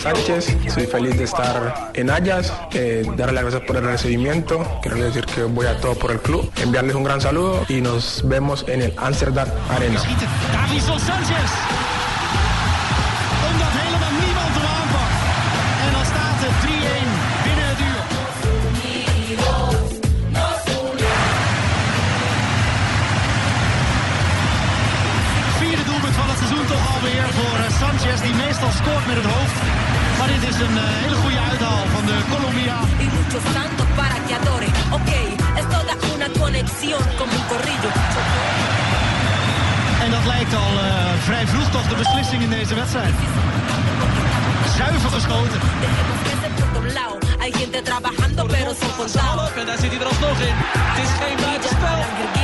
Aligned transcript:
Sánchez, 0.00 0.56
soy 0.72 0.86
feliz 0.86 1.18
de 1.18 1.24
estar 1.24 1.90
en 1.92 2.08
Ayas, 2.08 2.50
eh, 2.72 3.04
darle 3.18 3.34
las 3.34 3.42
gracias 3.42 3.62
por 3.66 3.76
el 3.76 3.84
recibimiento, 3.84 4.66
quiero 4.80 4.96
decir 4.96 5.26
que 5.26 5.42
voy 5.42 5.66
a 5.66 5.78
todo 5.78 5.94
por 5.94 6.10
el 6.10 6.20
club, 6.20 6.50
enviarles 6.56 6.94
un 6.94 7.04
gran 7.04 7.20
saludo 7.20 7.66
y 7.68 7.82
nos 7.82 8.26
vemos 8.26 8.64
en 8.66 8.80
el 8.80 8.94
Amsterdam 8.96 9.46
Arena. 9.68 10.00
Davinson 10.52 10.98
Sanchez. 10.98 11.50
Omdat 13.50 13.72
helemaal 13.76 14.14
niemand 14.24 14.54
hem 14.56 14.66
aanpakt. 14.78 15.20
En 15.84 15.92
dan 15.92 16.04
staat 16.12 16.38
het 16.44 16.56
3-1 16.64 17.08
binnen 17.44 17.66
het 17.68 17.80
uur. 17.90 18.02
Vierde 25.58 25.84
doelpunt 25.84 26.14
van 26.14 26.28
het 26.28 26.38
seizoen 26.38 26.66
toch 26.66 26.84
alweer 26.94 27.26
voor 27.36 27.58
Sanchez, 27.80 28.20
die 28.22 28.34
meestal 28.34 28.70
scoort 28.70 29.06
met 29.06 29.16
het 29.16 29.26
hoofd. 29.26 29.79
Dit 30.32 30.42
is 30.50 30.58
een 30.66 30.76
eh, 30.78 30.84
hele 31.02 31.16
goede 31.22 31.40
uithaal 31.50 31.84
van 31.94 32.04
de 32.06 32.16
Colombiaan. 32.32 32.88
y 33.04 33.08
para 34.00 34.16
que 34.26 34.34
adore. 34.40 34.68
Ok, 34.98 35.10
es 35.60 35.66
toda 35.74 35.92
una 36.14 36.28
conexión 36.42 37.02
como 37.18 37.32
un 37.40 37.44
corrillo. 37.50 37.90
En 40.04 40.10
dat 40.10 40.24
lijkt 40.26 40.54
al 40.54 40.72
eh, 40.78 40.94
vrij 41.26 41.46
vroeg 41.46 41.70
toch 41.70 41.88
de 41.88 41.94
beslissing 41.94 42.42
in 42.42 42.50
deze 42.50 42.74
wedstrijd. 42.74 43.14
Zuiver 44.76 45.10
geschoten. 45.10 45.60
Hay 47.38 47.52
gente 47.52 47.82
trabajando, 47.82 48.46
pero 48.46 48.74
son 48.74 49.66
daar 49.66 49.78
zit 49.78 49.90
hij 49.90 50.00
er 50.00 50.06
alsnog 50.06 50.38
in. 50.40 50.54
Het 50.54 51.04
is 51.04 51.10
geen 51.20 51.36
buitenspel. 51.36 52.39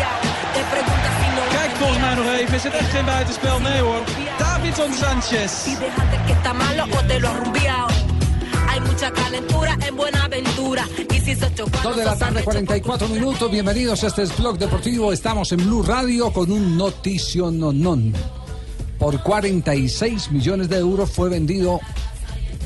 Is 2.54 2.62
het 2.62 2.72
echt 2.72 2.90
geen 2.90 3.04
buitenspel? 3.04 3.60
Nee 3.60 3.80
hoor. 3.80 4.02
Davidson 4.38 4.92
Sanchez. 4.92 5.66
Y 5.66 5.76
déjate 5.76 6.18
que 6.26 6.32
está 6.32 6.52
malo 6.52 6.84
o 6.84 7.06
te 7.06 7.20
lo 7.20 7.28
ha 7.28 7.34
rumbiado. 7.34 7.88
Hay 8.68 8.80
mucha 8.80 9.10
calentura 9.10 9.76
en 9.86 9.96
Buenaventura. 9.96 10.84
Y 11.14 11.20
si 11.20 11.34
se 11.34 11.54
chocan 11.54 11.82
2 11.82 11.96
de 11.96 12.04
la 12.04 12.16
tarde, 12.16 12.42
44 12.42 13.08
minutos. 13.08 13.50
Bienvenidos 13.50 14.04
a 14.04 14.06
este 14.06 14.22
es 14.22 14.36
Blog 14.36 14.58
Deportivo. 14.58 15.12
Estamos 15.12 15.52
en 15.52 15.58
Blue 15.58 15.82
Radio 15.82 16.32
con 16.32 16.50
un 16.50 16.76
noticio 16.76 17.50
non. 17.50 18.12
Por 18.98 19.22
46 19.22 20.30
millones 20.30 20.68
de 20.68 20.78
euros 20.78 21.10
fue 21.10 21.28
vendido 21.28 21.80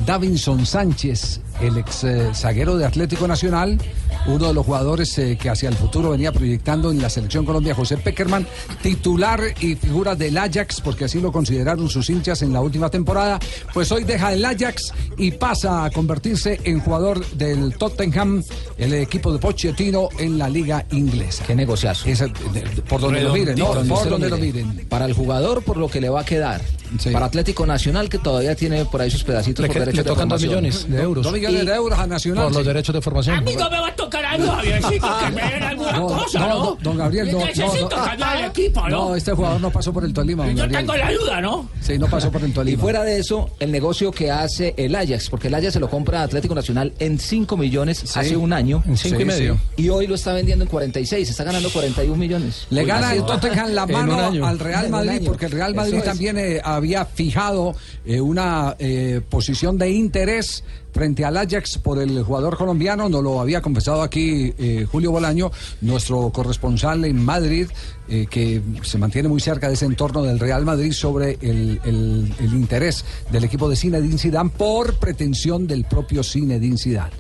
Davinson 0.07 0.65
Sánchez, 0.65 1.41
el 1.61 1.77
ex 1.79 2.05
eh, 2.05 2.31
zaguero 2.35 2.77
de 2.77 2.87
Atlético 2.87 3.27
Nacional, 3.29 3.79
uno 4.27 4.49
de 4.49 4.55
los 4.55 4.65
jugadores 4.67 5.17
eh, 5.19 5.39
que 5.41 5.51
hacia 5.51 5.69
el 5.69 5.75
futuro 5.77 6.11
venía 6.11 6.33
proyectando 6.33 6.91
en 6.91 7.01
la 7.01 7.09
selección 7.11 7.45
Colombia, 7.45 7.75
José 7.75 7.97
Peckerman, 7.97 8.47
titular 8.83 9.41
y 9.61 9.75
figura 9.75 10.15
del 10.15 10.37
Ajax, 10.39 10.81
porque 10.81 11.05
así 11.05 11.21
lo 11.21 11.33
consideraron 11.33 11.89
sus 11.89 12.09
hinchas 12.11 12.43
en 12.43 12.53
la 12.53 12.61
última 12.61 12.89
temporada. 12.91 13.39
Pues 13.75 13.91
hoy 13.93 14.05
deja 14.05 14.33
el 14.33 14.45
Ajax 14.45 14.93
y 15.19 15.33
pasa 15.33 15.85
a 15.85 15.91
convertirse 15.91 16.61
en 16.65 16.81
jugador 16.81 17.25
del 17.33 17.75
Tottenham, 17.77 18.43
el 18.79 18.95
equipo 18.95 19.33
de 19.33 19.39
Pochettino 19.39 20.09
en 20.19 20.39
la 20.39 20.49
liga 20.49 20.85
inglesa. 20.93 21.45
Qué 21.47 21.55
negociazo. 21.55 22.09
Esa- 22.09 22.27
de- 22.27 22.61
de- 22.63 22.83
por 22.83 23.01
donde 23.01 23.21
lo 23.23 23.33
miren, 23.33 23.59
¿no? 23.59 23.67
Por 23.67 23.85
donde 24.09 24.29
Por 24.29 24.39
lo 24.39 24.45
miren. 24.45 24.87
Para 24.89 25.05
el 25.07 25.13
jugador, 25.13 25.63
por 25.63 25.77
lo 25.77 25.89
que 25.89 26.01
le 26.01 26.09
va 26.09 26.21
a 26.21 26.25
quedar. 26.25 26.61
Sí. 26.99 27.11
Para 27.11 27.27
Atlético 27.27 27.65
Nacional, 27.67 28.09
que 28.09 28.19
todavía 28.19 28.57
tiene 28.57 28.85
por 28.85 29.01
ahí 29.01 29.11
sus 29.13 29.23
pedacitos 29.23 29.63
Le, 29.63 29.69
por 29.69 29.79
derechos 29.79 29.99
le 29.99 30.03
de 30.03 30.09
tocan 30.09 30.29
dos 30.29 30.41
formación. 30.41 30.65
millones 30.65 30.91
de 30.91 31.01
euros 31.03 31.23
Dos 31.23 31.33
millones 31.33 31.50
de 31.55 31.75
euros 31.75 31.99
a 31.99 32.07
Nacional. 32.07 32.45
por 32.45 32.55
los 32.55 32.65
derechos 32.67 32.95
de 32.95 33.01
formación. 33.03 33.45
me 33.45 33.57
va 33.57 33.89
a 33.89 33.95
tocar 33.97 34.25
algo, 34.25 34.51
Javiercito, 34.53 35.07
que 35.25 35.31
me 35.33 35.43
den 35.43 35.63
alguna 35.71 35.93
No, 35.93 36.07
cosa, 36.07 36.39
no, 36.41 36.49
¿no? 36.49 36.55
no, 36.65 36.79
don 36.83 36.97
Gabriel, 36.99 37.33
no, 37.33 37.39
no, 37.41 37.45
Necesito 37.47 37.97
no. 37.97 38.05
cambiar 38.05 38.37
el 38.39 38.45
equipo, 38.47 38.81
¿no? 38.89 39.09
No, 39.09 39.17
este 39.17 39.33
jugador 39.33 39.61
no 39.61 39.71
pasó 39.71 39.93
por 39.93 40.05
el 40.05 40.13
Tolima, 40.13 40.47
don 40.47 40.55
Yo 40.57 40.63
Gabriel. 40.63 40.87
tengo 40.87 40.97
la 40.97 41.13
duda, 41.13 41.41
¿no? 41.41 41.69
Sí, 41.81 41.99
no 41.99 42.07
pasó 42.09 42.31
por 42.31 42.43
el 42.43 42.51
Y 42.51 42.53
Tolima. 42.53 42.81
fuera 42.83 43.03
de 43.05 43.19
eso, 43.19 43.51
el 43.61 43.71
negocio 43.73 44.11
que 44.13 44.31
hace 44.31 44.75
el 44.77 44.95
Ajax, 44.95 45.29
porque 45.31 45.49
el 45.49 45.55
Ajax 45.55 45.75
se 45.75 45.81
lo 45.81 45.89
compra 45.91 46.21
a 46.21 46.25
Atlético 46.25 46.55
Nacional 46.55 46.93
en 46.99 47.19
5 47.19 47.57
millones 47.57 48.17
hace 48.17 48.37
un 48.37 48.53
año. 48.53 48.83
En 48.87 48.97
cinco 48.97 49.17
Sí, 49.17 49.23
y 49.23 49.27
medio. 49.27 49.55
sí. 49.77 49.83
Y 49.85 49.89
hoy 49.89 50.07
lo 50.07 50.15
está 50.15 50.33
vendiendo 50.33 50.65
en 50.65 50.71
46, 50.71 51.29
está 51.31 51.45
ganando 51.45 51.71
41 51.71 52.17
millones. 52.17 52.67
Le 52.71 52.83
Uy, 52.83 52.87
gana 52.87 53.13
el. 53.15 53.25
Tottenham 53.25 53.71
la 53.73 53.87
mano 53.87 54.47
al 54.47 54.59
Real 54.59 54.89
Madrid, 54.91 55.23
porque 55.25 55.47
el 55.47 55.53
Real 55.53 55.75
Madrid 55.75 56.01
también 56.05 56.39
eh, 56.39 56.61
había 56.63 57.05
fijado 57.05 57.75
eh, 58.05 58.21
una 58.21 58.75
eh, 58.79 59.21
posición 59.29 59.79
de 59.79 59.91
interés 59.91 60.65
frente 60.93 61.25
al 61.25 61.37
Ajax 61.37 61.79
por 61.79 61.99
el 61.99 62.23
jugador 62.23 62.57
colombiano, 62.57 63.09
nos 63.09 63.23
lo 63.23 63.41
había 63.41 63.61
confesado 63.63 64.03
aquí 64.03 64.53
eh, 64.59 64.87
Julio 64.91 65.11
Bolaño, 65.13 65.51
nuestro 65.81 66.31
corresponsal 66.31 67.05
en 67.05 67.25
Madrid, 67.25 67.69
eh, 68.09 68.27
que 68.29 68.61
se 68.83 68.99
mantiene 68.99 69.29
muy 69.29 69.41
cerca 69.41 69.69
de 69.69 69.75
ese 69.75 69.87
entorno 69.87 70.23
del 70.23 70.39
Real 70.39 70.65
Madrid 70.65 70.93
sobre 70.93 71.39
el, 71.41 71.81
el- 71.85 72.33
interés 72.55 73.05
del 73.31 73.45
equipo 73.45 73.69
de 73.69 73.77
Zinedine 73.77 74.19
Zidane 74.19 74.51
por 74.51 74.99
pretensión 74.99 75.67
del 75.67 75.85
propio 75.85 76.23
Zinedine 76.23 76.77
Zidane. 76.77 77.13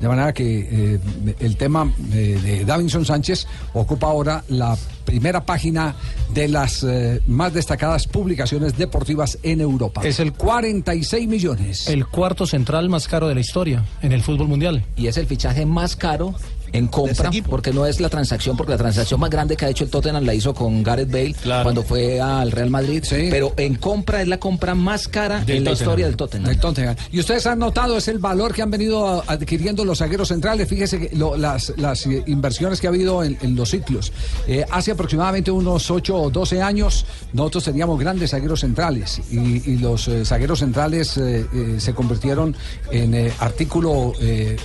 De 0.00 0.08
manera 0.08 0.32
que 0.34 0.94
eh, 0.94 1.00
el 1.40 1.56
tema 1.56 1.90
eh, 2.12 2.38
de 2.42 2.64
Davinson 2.66 3.04
Sánchez 3.06 3.46
ocupa 3.72 4.08
ahora 4.08 4.44
la 4.48 4.76
primera 5.06 5.46
página 5.46 5.94
de 6.34 6.48
las 6.48 6.82
eh, 6.82 7.22
más 7.26 7.54
destacadas 7.54 8.06
publicaciones 8.06 8.76
deportivas 8.76 9.38
en 9.42 9.60
Europa. 9.62 10.02
Es 10.04 10.20
el- 10.20 10.32
46 10.34 11.26
millones. 11.28 11.88
El 11.88 12.06
cuarto 12.06 12.46
central 12.46 12.88
más 12.88 13.08
caro 13.08 13.26
de 13.28 13.34
la 13.34 13.40
historia 13.40 13.84
en 14.02 14.12
el 14.12 14.22
fútbol 14.22 14.48
mundial. 14.48 14.84
Y 14.96 15.06
es 15.06 15.16
el 15.16 15.26
fichaje 15.26 15.64
más 15.64 15.96
caro 15.96 16.34
en 16.72 16.88
compra, 16.88 17.30
porque 17.48 17.72
no 17.72 17.86
es 17.86 18.00
la 18.00 18.08
transacción, 18.08 18.56
porque 18.56 18.72
la 18.72 18.78
transacción 18.78 19.18
más 19.20 19.30
grande 19.30 19.56
que 19.56 19.64
ha 19.64 19.68
hecho 19.70 19.84
el 19.84 19.90
Tottenham 19.90 20.24
la 20.24 20.34
hizo 20.34 20.52
con 20.54 20.82
Gareth 20.82 21.10
Bale 21.10 21.34
cuando 21.62 21.82
fue 21.82 22.20
al 22.20 22.50
Real 22.52 22.70
Madrid, 22.70 23.02
Sí. 23.06 23.28
pero 23.30 23.54
en 23.56 23.76
compra 23.76 24.22
es 24.22 24.28
la 24.28 24.38
compra 24.38 24.74
más 24.74 25.08
cara 25.08 25.42
en 25.46 25.64
la 25.64 25.72
historia 25.72 26.06
del 26.06 26.16
Tottenham. 26.16 26.48
Del 26.48 26.58
Tottenham. 26.60 26.96
Y 27.12 27.20
ustedes 27.20 27.46
han 27.46 27.58
notado 27.58 27.96
es 27.96 28.08
el 28.08 28.18
valor 28.18 28.52
que 28.54 28.62
han 28.62 28.70
venido 28.70 29.22
adquiriendo 29.26 29.84
los 29.84 29.98
zagueros 29.98 30.28
centrales. 30.28 30.68
Fíjese 30.68 30.98
que 31.08 31.16
lo- 31.16 31.36
las, 31.36 31.72
las 31.76 32.06
inversiones 32.26 32.80
que 32.80 32.86
ha 32.86 32.90
habido 32.90 33.22
en, 33.24 33.38
en 33.42 33.54
los 33.54 33.70
ciclos. 33.70 34.12
Eh, 34.46 34.64
hace 34.70 34.90
aproximadamente 34.92 35.50
unos 35.50 35.90
8 35.90 36.16
o 36.16 36.30
12 36.30 36.62
años 36.62 37.06
nosotros 37.32 37.64
teníamos 37.64 37.98
grandes 37.98 38.30
zagueros 38.30 38.60
centrales 38.60 39.20
y, 39.30 39.70
y 39.70 39.78
los 39.78 40.08
eh, 40.08 40.24
zagueros 40.24 40.58
centrales 40.60 41.16
eh, 41.16 41.46
eh, 41.52 41.76
se 41.78 41.94
convirtieron 41.94 42.54
en 42.90 43.30
artículo 43.38 44.12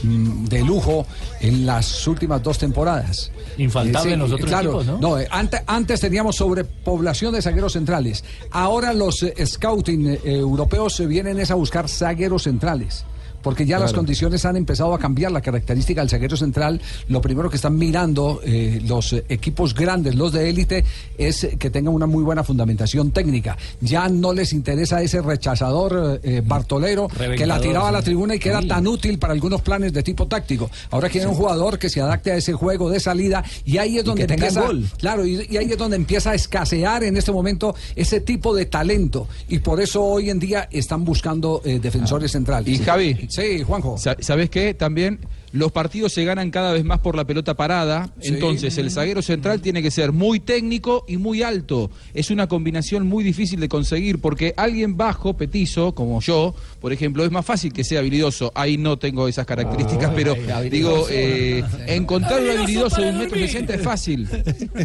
mm, 0.04 0.46
de 0.46 0.62
lujo 0.64 1.06
en 1.40 1.66
las 1.66 1.86
últimas 2.08 2.42
dos 2.44 2.58
temporadas. 2.58 3.32
Infaltable 3.58 4.14
en 4.14 4.20
los 4.20 4.32
otros 4.32 4.50
claro, 4.50 4.70
equipos, 4.82 4.86
¿no? 4.86 4.98
No, 5.00 5.20
eh, 5.20 5.28
ante- 5.32 5.62
antes 5.68 6.00
teníamos 6.00 6.36
sobrepoblación 6.38 7.34
de 7.34 7.42
zagueros 7.42 7.74
centrales. 7.74 8.24
Ahora 8.52 8.94
los 8.94 9.24
eh, 9.24 9.34
scouting 9.46 10.08
eh, 10.08 10.20
europeos 10.26 10.96
se 10.96 11.06
vienen 11.06 11.40
es 11.40 11.52
a 11.52 11.56
buscar 11.56 11.88
zagueros 11.90 12.44
centrales. 12.44 13.06
Porque 13.42 13.66
ya 13.66 13.80
las 13.80 13.94
condiciones 13.94 14.46
han 14.46 14.56
empezado 14.56 14.94
a 14.94 15.00
cambiar 15.00 15.32
la 15.32 15.42
característica 15.42 16.02
del 16.02 16.10
zaguero 16.10 16.38
central. 16.38 16.82
Lo 17.08 17.22
primero 17.22 17.50
que 17.50 17.56
están 17.56 17.78
mirando 17.78 18.42
eh, 18.44 18.82
los 18.86 19.14
equipos 19.30 19.74
grandes, 19.74 20.16
los 20.16 20.32
de 20.34 20.50
élite, 20.50 20.84
es 21.18 21.48
que 21.58 21.70
tengan 21.70 21.94
una 21.94 22.06
muy 22.06 22.24
buena 22.24 22.44
fundamentación 22.44 23.12
técnica. 23.12 23.58
Ya 23.80 24.10
no 24.10 24.34
les 24.34 24.54
interesa 24.54 25.02
ese 25.02 25.22
rechazador 25.22 26.20
eh, 26.24 26.38
eh, 26.38 26.42
Bartolero 26.46 27.08
que 27.08 27.46
la 27.46 27.60
tiraba 27.60 27.90
a 27.90 27.92
la 27.92 28.02
tribuna 28.02 28.36
y 28.36 28.40
que 28.40 28.50
era 28.50 28.62
tan 28.62 28.88
útil 28.88 29.18
para 29.20 29.34
algunos 29.34 29.62
planes 29.62 29.94
de 29.94 30.04
tipo 30.04 30.28
táctico. 30.28 30.70
Ahora 30.90 31.10
quieren 31.10 31.30
un 31.30 31.36
jugador 31.36 31.80
que 31.80 31.90
se 31.90 32.02
adapte 32.02 32.32
a 32.32 32.36
ese 32.36 32.54
juego 32.54 32.90
de 32.90 33.00
salida 33.00 33.44
y 33.66 33.78
ahí 33.78 33.98
es 33.98 34.06
donde 34.06 34.24
empieza, 34.24 34.62
gol. 34.62 34.86
claro, 34.98 35.26
y, 35.26 35.48
y 35.50 35.58
ahí 35.58 35.72
es 35.72 35.78
donde 35.78 35.96
empieza 35.96 36.32
a 36.32 36.36
escasear 36.36 37.04
en 37.04 37.18
este 37.18 37.32
momento 37.32 37.76
ese 37.96 38.22
tipo 38.22 38.54
de 38.54 38.66
talento 38.66 39.28
y 39.48 39.60
por 39.60 39.82
eso 39.82 40.04
hoy 40.04 40.30
en 40.30 40.40
día 40.40 40.68
están 40.72 41.04
buscando 41.04 41.62
eh, 41.64 41.80
defensores 41.80 42.32
centrales. 42.32 42.68
Y 42.68 42.84
Javi, 42.84 43.28
Sí, 43.32 43.64
Juanjo. 43.64 43.98
sa- 43.98 44.18
¿sabes 44.20 44.50
qué? 44.50 44.74
También 44.74 45.20
los 45.54 45.72
partidos 45.72 46.14
se 46.14 46.24
ganan 46.24 46.50
cada 46.52 46.72
vez 46.72 46.84
más 46.86 47.00
por 47.00 47.16
la 47.16 47.26
pelota 47.26 47.56
parada, 47.56 48.10
entonces 48.22 48.78
el 48.78 48.90
zaguero 48.92 49.22
central 49.22 49.60
tiene 49.62 49.82
que 49.82 49.92
ser 49.92 50.12
muy 50.14 50.40
técnico 50.40 51.04
y 51.08 51.18
muy 51.18 51.42
alto. 51.44 51.90
Es 52.14 52.30
una 52.32 52.48
combinación 52.48 53.06
muy 53.08 53.24
difícil 53.24 53.60
de 53.60 53.68
conseguir 53.68 54.20
porque 54.20 54.54
alguien 54.56 54.96
bajo, 54.96 55.36
petizo, 55.36 55.94
como 55.94 56.22
yo, 56.22 56.56
por 56.80 56.94
ejemplo, 56.94 57.26
es 57.26 57.32
más 57.32 57.46
fácil 57.46 57.74
que 57.74 57.84
sea 57.84 58.00
habilidoso. 58.00 58.52
Ahí 58.56 58.78
no 58.78 58.98
tengo 58.98 59.28
esas 59.28 59.46
características, 59.46 60.12
pero 60.16 60.36
digo, 60.70 61.08
eh, 61.10 61.64
encontrar 61.88 62.42
un 62.42 62.50
habilidoso 62.50 63.02
de 63.02 63.10
un 63.10 63.18
metro 63.18 63.38
sesenta 63.38 63.74
es 63.76 63.82
fácil. 63.82 64.28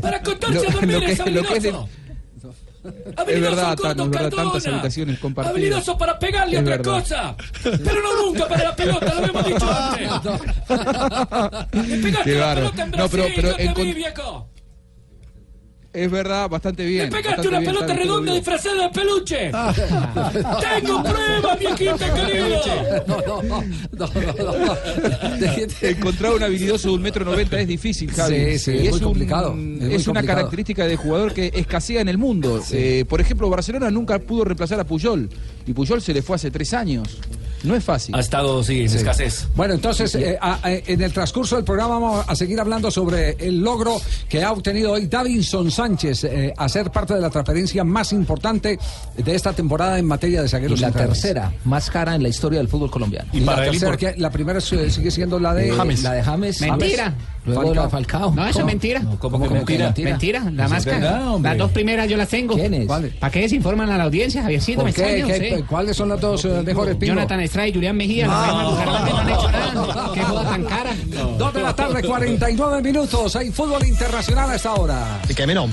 Para 0.02 0.20
contarse 0.22 0.62
Lo- 0.64 0.69
a 0.69 0.72
dormir 0.72 0.94
lo 0.94 1.00
que- 1.00 1.12
es 1.12 1.19
lo 1.32 1.43
que 1.44 1.56
es 1.58 1.62
de-. 1.62 1.75
Es 3.27 3.41
verdad, 3.41 3.77
Tano, 3.77 4.05
es 4.05 4.11
verdad, 4.11 4.31
tantas 4.31 4.67
habitaciones 4.67 5.19
compartidas. 5.19 5.56
Habilidoso 5.56 5.99
para 5.99 6.19
pegarle 6.19 6.56
Es 6.56 6.62
otra 6.62 6.77
verdad. 6.77 6.93
cosa. 7.00 7.37
Pero 7.62 8.03
no 8.03 8.23
nunca 8.25 8.49
para 8.49 8.65
la 8.65 8.77
pelota, 8.77 9.15
lo 9.15 9.25
hemos 9.27 9.47
dicho 9.47 9.71
antes. 9.71 10.11
Le 11.88 11.97
pegaste 11.99 12.31
Qué 12.33 12.38
la 12.38 12.55
pelota 12.55 12.83
en 12.83 12.91
No, 12.91 13.09
pero- 13.09 13.23
Brasil, 13.25 13.33
pero 13.37 13.49
no 13.50 13.56
te 13.56 13.69
encon- 13.71 13.85
vi, 13.85 13.93
viejo. 13.94 14.49
Es 15.96 16.10
verdad, 16.10 16.48
bastante 16.50 16.84
bien. 16.84 17.04
Le 17.04 17.10
pegaste 17.10 17.48
una 17.48 17.58
bien, 17.60 17.72
pelota 17.72 17.94
redonda 17.94 18.34
disfrazada 18.34 18.82
de 18.82 18.88
peluche. 18.90 19.50
Tengo 20.81 21.02
pruebas, 21.02 21.58
viejito 21.58 21.96
querido. 22.14 22.60
No, 23.06 23.16
no, 23.26 23.43
no, 23.43 23.62
no, 23.93 24.10
no, 24.12 24.66
no. 24.66 24.76
Encontrar 25.88 26.32
un 26.34 26.43
habilidoso 26.43 26.88
de 26.88 26.94
un 26.96 27.02
metro 27.02 27.25
noventa 27.25 27.58
es 27.58 27.66
difícil, 27.66 28.10
Javi. 28.12 28.58
Sí, 28.58 28.58
sí, 28.58 28.70
Y 28.72 28.87
es 28.88 28.90
muy 28.90 28.98
un- 28.98 29.04
complicado, 29.04 29.48
es 29.52 29.56
Es, 29.56 29.58
muy 29.58 29.78
una 29.78 29.88
complicado. 30.04 30.25
característica 30.26 30.87
de 30.87 30.96
jugador 30.96 31.32
que 31.32 31.50
escasea 31.54 32.00
en 32.02 32.08
el 32.08 32.19
mundo. 32.19 32.62
Eh, 32.72 33.04
por 33.08 33.20
ejemplo, 33.22 33.48
Barcelona 33.48 33.90
nunca 33.90 34.19
pudo 34.19 34.44
reemplazar 34.44 34.78
a 34.81 34.84
Puyol. 34.84 35.31
Y 35.66 35.72
Puyol 35.72 36.02
se 36.02 36.12
le 36.12 36.20
fue 36.22 36.37
hace 36.37 36.50
tres 36.50 36.75
años. 36.75 37.19
No 37.67 37.75
es 37.75 37.85
fácil. 37.85 38.15
Ha 38.15 38.21
estado, 38.21 38.63
sí, 38.63 38.83
en 38.83 38.89
Sí. 38.91 38.97
escasez. 38.99 39.49
Bueno, 39.55 39.75
entonces, 39.75 40.15
eh, 40.15 40.39
a- 40.41 40.59
a- 40.63 40.71
en 40.73 41.03
el 41.03 41.13
transcurso 41.13 41.57
del 41.57 41.65
programa 41.65 41.99
vamos 41.99 42.25
a 42.29 42.35
seguir 42.37 42.61
hablando 42.61 42.91
sobre 42.91 43.37
el 43.41 43.61
logro 43.61 44.01
que 44.29 44.43
ha 44.45 44.53
obtenido 44.53 44.93
hoy 44.93 45.07
Davinson 45.07 45.71
Sánchez 45.71 46.25
eh, 46.25 46.55
a 46.57 46.69
ser 46.69 46.91
parte 46.91 47.15
de 47.15 47.21
la 47.21 47.29
transferencia 47.31 47.85
más 47.85 48.13
importante 48.13 48.79
de 49.17 49.35
esta 49.35 49.53
temporada 49.53 49.99
en 49.99 50.07
materia 50.07 50.41
de 50.41 50.47
Y 50.47 50.51
zagueros 50.51 50.81
la 50.81 50.89
centrales. 50.89 51.21
tercera 51.21 51.53
más 51.65 51.91
cara 51.91 52.15
en 52.15 52.23
la 52.23 52.29
historia 52.29 52.59
del 52.59 52.69
fútbol 52.69 52.91
colombiano. 52.91 53.29
Y 53.33 53.41
la 53.41 53.57
tercera, 53.57 53.97
que 53.97 54.15
la 54.17 54.31
primera 54.31 54.61
sigue 54.61 55.11
siendo 55.11 55.39
la 55.41 55.53
de 55.55 55.71
James. 55.73 56.03
La 56.03 56.13
de 56.13 56.23
James. 56.23 56.61
Mentira. 56.61 57.05
James. 57.05 57.36
Luego 57.46 57.75
la 57.75 57.84
de 57.84 57.90
Falcao. 57.90 58.32
No, 58.34 58.43
eso 58.43 58.50
es 58.50 58.54
¿Cómo? 58.56 58.66
mentira. 58.66 59.00
No, 59.00 59.19
¿Cómo 59.19 59.40
que 59.43 59.48
mentira? 59.48 59.94
Mentira, 59.96 60.40
la 60.52 60.64
Eso 60.64 60.75
más 60.75 60.78
es 60.81 60.84
verdad, 60.87 61.12
cara. 61.19 61.31
hombre. 61.32 61.50
Las 61.50 61.58
dos 61.58 61.70
primeras 61.72 62.08
yo 62.08 62.16
las 62.16 62.28
tengo. 62.28 62.54
¿Quiénes? 62.54 62.87
¿Para 62.87 63.31
qué 63.31 63.40
desinforman 63.40 63.90
a 63.90 63.96
la 63.98 64.04
audiencia, 64.04 64.43
Javiercito? 64.43 64.76
¿Por 64.81 64.87
Me 64.87 64.93
qué? 64.93 65.19
extraña, 65.20 65.38
¿Qué-. 65.38 65.64
¿Cuáles 65.66 65.96
son 65.96 66.08
las 66.08 66.20
dos 66.20 66.44
eh, 66.44 66.62
mejores 66.64 66.96
Pingo? 66.96 67.14
Jonathan 67.14 67.40
Estrada 67.40 67.69
y 67.69 67.72
Julián 67.75 67.96
Mejía. 67.96 68.26
No 68.26 68.34
han 68.34 69.28
hecho 69.28 69.50
nada. 69.50 70.10
Qué 70.14 70.20
joda 70.22 70.44
tan 70.50 70.64
cara. 70.64 70.90
Dos 71.38 71.54
de 71.54 71.62
la 71.62 71.75
tarde, 71.75 72.02
49 72.06 72.82
minutos. 72.82 73.37
Hay 73.37 73.50
fútbol 73.50 73.84
internacional 73.87 74.50
a 74.50 74.56
esta 74.56 74.75
hora. 74.75 75.20
C'est 75.26 75.34
quand 75.37 75.46
même 75.46 75.50
énorme. 75.50 75.72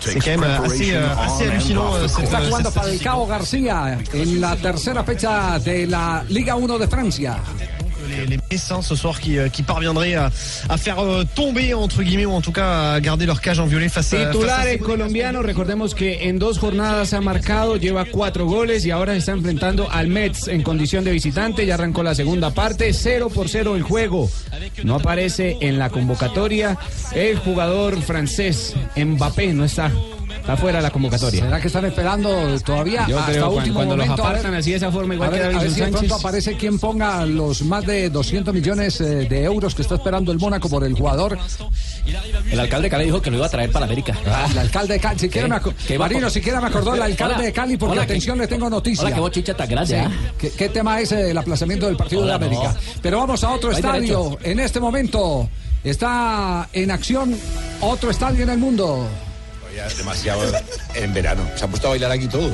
C'est 0.00 0.18
quand 0.18 0.40
même 0.40 0.42
assez, 0.64 0.92
euh, 0.92 1.06
assez 1.16 1.46
hallucinant. 1.48 1.96
Está 2.04 2.40
jugando 2.40 2.70
Falcao 2.70 3.26
García 3.26 3.98
en 4.12 4.40
la 4.40 4.56
tercera 4.56 5.04
fecha 5.04 5.58
de 5.60 5.86
la 5.86 6.24
Liga 6.28 6.56
1 6.56 6.78
de 6.78 6.88
Francia. 6.88 7.36
Les, 8.10 8.26
les 8.26 8.38
Messins 8.50 8.82
ce 8.82 8.94
soir 8.94 9.20
qui, 9.20 9.38
euh, 9.38 9.48
qui 9.48 9.62
parviendraient 9.62 10.14
à, 10.14 10.30
à 10.68 10.76
faire 10.76 10.98
euh, 10.98 11.24
tomber 11.34 11.74
entre 11.74 12.02
guillemets 12.02 12.26
ou 12.26 12.32
en 12.32 12.40
tout 12.40 12.52
cas 12.52 12.92
à 12.94 13.00
garder 13.00 13.26
leur 13.26 13.40
cage 13.40 13.60
en 13.60 13.66
violet 13.66 13.88
face 13.88 14.12
à, 14.12 14.18
face 14.18 14.32
Titular 14.32 14.60
à 14.60 14.70
el 14.70 14.80
colombiano, 14.80 15.42
recordemos 15.42 15.94
que 15.94 16.28
en 16.28 16.38
dos 16.38 16.58
jornadas 16.58 17.12
ha 17.12 17.20
marcado, 17.20 17.76
lleva 17.76 18.04
cuatro 18.04 18.46
goles 18.46 18.84
y 18.84 18.90
ahora 18.90 19.12
se 19.12 19.18
está 19.18 19.32
enfrentando 19.32 19.88
al 19.90 20.08
Mets 20.08 20.48
en 20.48 20.62
condición 20.62 21.04
de 21.04 21.12
visitante. 21.12 21.66
Ya 21.66 21.74
arrancó 21.74 22.02
la 22.02 22.14
segunda 22.14 22.50
parte, 22.50 22.92
0 22.92 23.30
por 23.30 23.48
0 23.48 23.76
el 23.76 23.82
juego. 23.82 24.30
No 24.84 24.96
aparece 24.96 25.56
en 25.60 25.78
la 25.78 25.90
convocatoria 25.90 26.76
el 27.14 27.38
jugador 27.38 28.00
francés 28.02 28.74
Mbappé, 28.96 29.52
no 29.52 29.64
está. 29.64 29.90
Está 30.50 30.60
fuera 30.60 30.80
la 30.80 30.90
convocatoria. 30.90 31.44
¿Será 31.44 31.60
que 31.60 31.66
están 31.68 31.84
esperando 31.84 32.58
todavía 32.64 33.06
Yo 33.08 33.18
hasta 33.20 33.30
creo 33.32 33.42
cuando- 33.44 33.58
último 33.58 33.74
cuando 33.76 33.96
los 33.96 34.06
momento? 34.06 34.22
Ver- 34.24 34.32
apartan 34.32 34.54
así 34.54 34.70
de 34.70 34.76
esa 34.78 34.90
forma, 34.90 35.14
igual 35.14 35.28
a 35.28 35.32
ver, 35.32 35.40
que 35.50 35.56
a 35.56 35.60
ver 35.60 35.70
si 35.70 35.80
de 35.80 35.86
pronto 35.88 36.14
aparece 36.16 36.56
quien 36.56 36.78
ponga 36.80 37.24
los 37.24 37.62
más 37.62 37.86
de 37.86 38.10
200 38.10 38.52
millones 38.52 39.00
eh, 39.00 39.04
de 39.28 39.44
euros 39.44 39.74
que 39.76 39.82
está 39.82 39.94
esperando 39.94 40.32
el 40.32 40.38
Mónaco 40.38 40.68
por 40.68 40.82
el 40.82 40.94
jugador. 40.94 41.38
El 42.50 42.58
alcalde 42.58 42.86
de 42.86 42.90
Cali 42.90 43.04
dijo 43.04 43.22
que 43.22 43.30
lo 43.30 43.36
iba 43.36 43.46
a 43.46 43.48
traer 43.48 43.70
para 43.70 43.86
América. 43.86 44.16
Ah, 44.26 44.48
el 44.50 44.58
alcalde 44.58 44.94
de 44.94 45.00
Cali, 45.00 45.18
siquiera 45.20 45.46
¿Qué? 45.46 45.50
me 45.50 45.56
aco- 45.56 45.74
¿Qué 45.86 45.96
va 45.98 46.04
Marino, 46.06 46.22
por- 46.22 46.30
siquiera 46.32 46.60
me 46.60 46.66
acordó 46.66 46.94
el 46.94 47.02
alcalde 47.02 47.34
Hola. 47.36 47.44
de 47.44 47.52
Cali 47.52 47.76
porque 47.76 47.92
Hola, 47.92 48.02
atención, 48.02 48.36
¿qué- 48.36 48.42
le 48.42 48.48
tengo 48.48 48.68
noticia. 48.68 49.04
Hola, 49.06 49.30
tan 49.56 49.68
grande, 49.68 49.94
Sí. 49.94 50.00
¿ah? 50.04 50.10
¿Qué, 50.38 50.50
qué 50.50 50.68
tema 50.68 51.00
es 51.00 51.12
el 51.12 51.36
aplazamiento 51.38 51.86
del 51.86 51.96
partido 51.96 52.22
Hola, 52.22 52.38
de 52.38 52.46
América? 52.46 52.72
no. 52.74 53.00
Pero 53.02 53.18
vamos 53.18 53.44
a 53.44 53.50
otro 53.50 53.70
No 53.70 53.76
estadio. 53.76 54.38
En 54.42 54.58
este 54.58 54.80
momento 54.80 55.48
está 55.84 56.68
en 56.72 56.90
acción 56.90 57.36
otro 57.80 58.10
estadio 58.10 58.42
en 58.42 58.50
el 58.50 58.58
mundo. 58.58 59.06
Demasiado 59.96 60.42
en 60.94 61.14
verano. 61.14 61.42
Se 61.56 61.64
han 61.64 61.70
puesto 61.70 61.88
a 61.88 61.90
bailar 61.90 62.10
aquí 62.10 62.28
todos. 62.28 62.52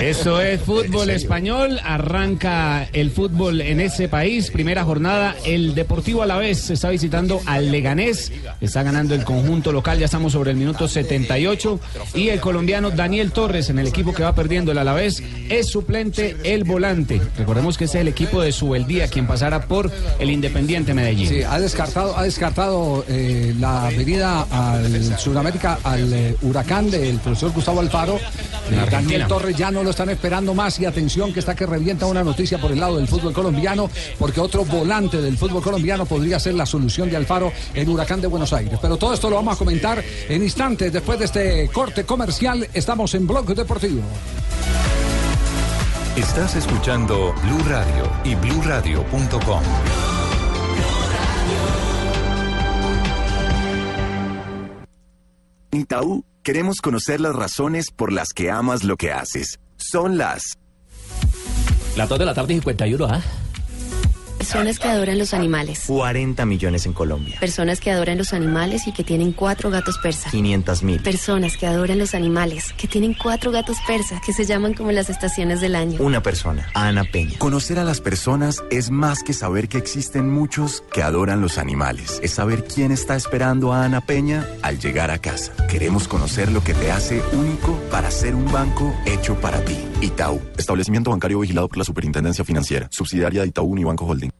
Eso 0.00 0.40
es 0.40 0.60
fútbol 0.60 1.10
español. 1.10 1.80
Arranca 1.84 2.88
el 2.92 3.10
fútbol 3.10 3.60
en 3.60 3.80
ese 3.80 4.08
país. 4.08 4.50
Primera 4.50 4.84
jornada. 4.84 5.34
El 5.44 5.74
Deportivo 5.74 6.22
Alavés 6.22 6.70
está 6.70 6.90
visitando 6.90 7.40
al 7.46 7.70
Leganés. 7.70 8.32
Está 8.60 8.82
ganando 8.82 9.14
el 9.14 9.24
conjunto 9.24 9.72
local. 9.72 9.98
Ya 9.98 10.06
estamos 10.06 10.32
sobre 10.32 10.50
el 10.50 10.56
minuto 10.56 10.88
78. 10.88 11.80
Y 12.14 12.28
el 12.28 12.40
colombiano 12.40 12.90
Daniel 12.90 13.32
Torres 13.32 13.70
en 13.70 13.78
el 13.78 13.86
equipo 13.86 14.12
que 14.12 14.22
va 14.22 14.34
perdiendo 14.34 14.72
el 14.72 14.78
Alavés 14.78 15.22
es 15.48 15.68
suplente 15.68 16.36
el 16.44 16.64
volante. 16.64 17.20
Recordemos 17.36 17.78
que 17.78 17.84
ese 17.84 17.98
es 17.98 18.02
el 18.02 18.08
equipo 18.08 18.40
de 18.42 18.52
Subeldía 18.52 19.08
quien 19.08 19.26
pasará 19.26 19.66
por 19.66 19.90
el 20.18 20.30
Independiente 20.30 20.94
Medellín. 20.94 21.28
Sí, 21.28 21.42
ha 21.42 21.58
descartado, 21.58 22.16
ha 22.16 22.22
descartado 22.24 23.04
eh, 23.08 23.54
la 23.58 23.90
venida 23.96 24.46
al 24.50 25.18
Sudamérica 25.18 25.78
al 25.84 26.12
eh, 26.18 26.36
huracán 26.42 26.90
del 26.90 27.18
profesor 27.18 27.52
Gustavo 27.52 27.78
Alfaro. 27.78 28.16
Eh. 28.16 28.86
Daniel 28.90 29.26
Torres 29.28 29.56
ya 29.56 29.70
no 29.70 29.84
lo 29.84 29.90
están 29.90 30.10
esperando 30.10 30.52
más 30.52 30.80
y 30.80 30.84
atención 30.84 31.32
que 31.32 31.38
está 31.38 31.54
que 31.54 31.64
revienta 31.64 32.06
una 32.06 32.24
noticia 32.24 32.58
por 32.58 32.72
el 32.72 32.80
lado 32.80 32.96
del 32.96 33.06
fútbol 33.06 33.32
colombiano 33.32 33.88
porque 34.18 34.40
otro 34.40 34.64
volante 34.64 35.22
del 35.22 35.38
fútbol 35.38 35.62
colombiano 35.62 36.06
podría 36.06 36.40
ser 36.40 36.54
la 36.54 36.66
solución 36.66 37.08
de 37.08 37.16
Alfaro 37.16 37.52
en 37.72 37.88
Huracán 37.88 38.20
de 38.20 38.26
Buenos 38.26 38.52
Aires. 38.52 38.78
Pero 38.82 38.96
todo 38.96 39.14
esto 39.14 39.30
lo 39.30 39.36
vamos 39.36 39.54
a 39.54 39.58
comentar 39.58 40.02
en 40.28 40.42
instantes 40.42 40.92
después 40.92 41.20
de 41.20 41.24
este 41.26 41.68
corte 41.72 42.04
comercial. 42.04 42.68
Estamos 42.74 43.14
en 43.14 43.26
Blog 43.26 43.54
Deportivo. 43.54 44.02
Estás 46.16 46.56
escuchando 46.56 47.32
Blue 47.44 47.62
Radio 47.68 48.10
y 48.24 48.34
bluradio.com. 48.34 50.17
En 55.70 55.80
Itaú 55.80 56.24
queremos 56.42 56.80
conocer 56.80 57.20
las 57.20 57.34
razones 57.34 57.90
por 57.90 58.12
las 58.12 58.28
que 58.30 58.50
amas 58.50 58.84
lo 58.84 58.96
que 58.96 59.12
haces. 59.12 59.58
Son 59.76 60.16
las 60.16 60.58
Las 61.96 62.08
2 62.08 62.18
de 62.18 62.24
la 62.24 62.34
tarde 62.34 62.54
y 62.54 62.56
51, 62.56 63.04
¿ah? 63.04 63.22
Personas 64.48 64.78
que 64.78 64.88
adoran 64.88 65.18
los 65.18 65.34
animales. 65.34 65.84
40 65.86 66.46
millones 66.46 66.86
en 66.86 66.94
Colombia. 66.94 67.36
Personas 67.38 67.80
que 67.80 67.90
adoran 67.90 68.16
los 68.16 68.32
animales 68.32 68.86
y 68.86 68.92
que 68.92 69.04
tienen 69.04 69.32
cuatro 69.32 69.68
gatos 69.68 69.98
persas. 69.98 70.32
500 70.32 70.82
mil. 70.84 71.02
Personas 71.02 71.58
que 71.58 71.66
adoran 71.66 71.98
los 71.98 72.14
animales, 72.14 72.72
que 72.72 72.88
tienen 72.88 73.12
cuatro 73.12 73.50
gatos 73.50 73.76
persas, 73.86 74.22
que 74.24 74.32
se 74.32 74.46
llaman 74.46 74.72
como 74.72 74.90
las 74.90 75.10
estaciones 75.10 75.60
del 75.60 75.76
año. 75.76 76.00
Una 76.00 76.22
persona, 76.22 76.66
Ana 76.72 77.04
Peña. 77.04 77.36
Conocer 77.36 77.78
a 77.78 77.84
las 77.84 78.00
personas 78.00 78.62
es 78.70 78.90
más 78.90 79.22
que 79.22 79.34
saber 79.34 79.68
que 79.68 79.76
existen 79.76 80.30
muchos 80.30 80.82
que 80.90 81.02
adoran 81.02 81.42
los 81.42 81.58
animales. 81.58 82.18
Es 82.22 82.30
saber 82.30 82.64
quién 82.64 82.90
está 82.90 83.16
esperando 83.16 83.74
a 83.74 83.84
Ana 83.84 84.00
Peña 84.00 84.46
al 84.62 84.78
llegar 84.78 85.10
a 85.10 85.18
casa. 85.18 85.52
Queremos 85.68 86.08
conocer 86.08 86.50
lo 86.52 86.64
que 86.64 86.72
te 86.72 86.90
hace 86.90 87.22
único 87.34 87.78
para 87.90 88.10
ser 88.10 88.34
un 88.34 88.50
banco 88.50 88.94
hecho 89.04 89.38
para 89.42 89.62
ti. 89.62 89.76
Itaú, 90.00 90.40
establecimiento 90.56 91.10
bancario 91.10 91.40
vigilado 91.40 91.68
por 91.68 91.78
la 91.78 91.84
Superintendencia 91.84 92.44
Financiera, 92.44 92.88
subsidiaria 92.90 93.42
de 93.42 93.48
Itaú 93.48 93.76
y 93.76 93.84
Banco 93.84 94.06
Holding. 94.06 94.30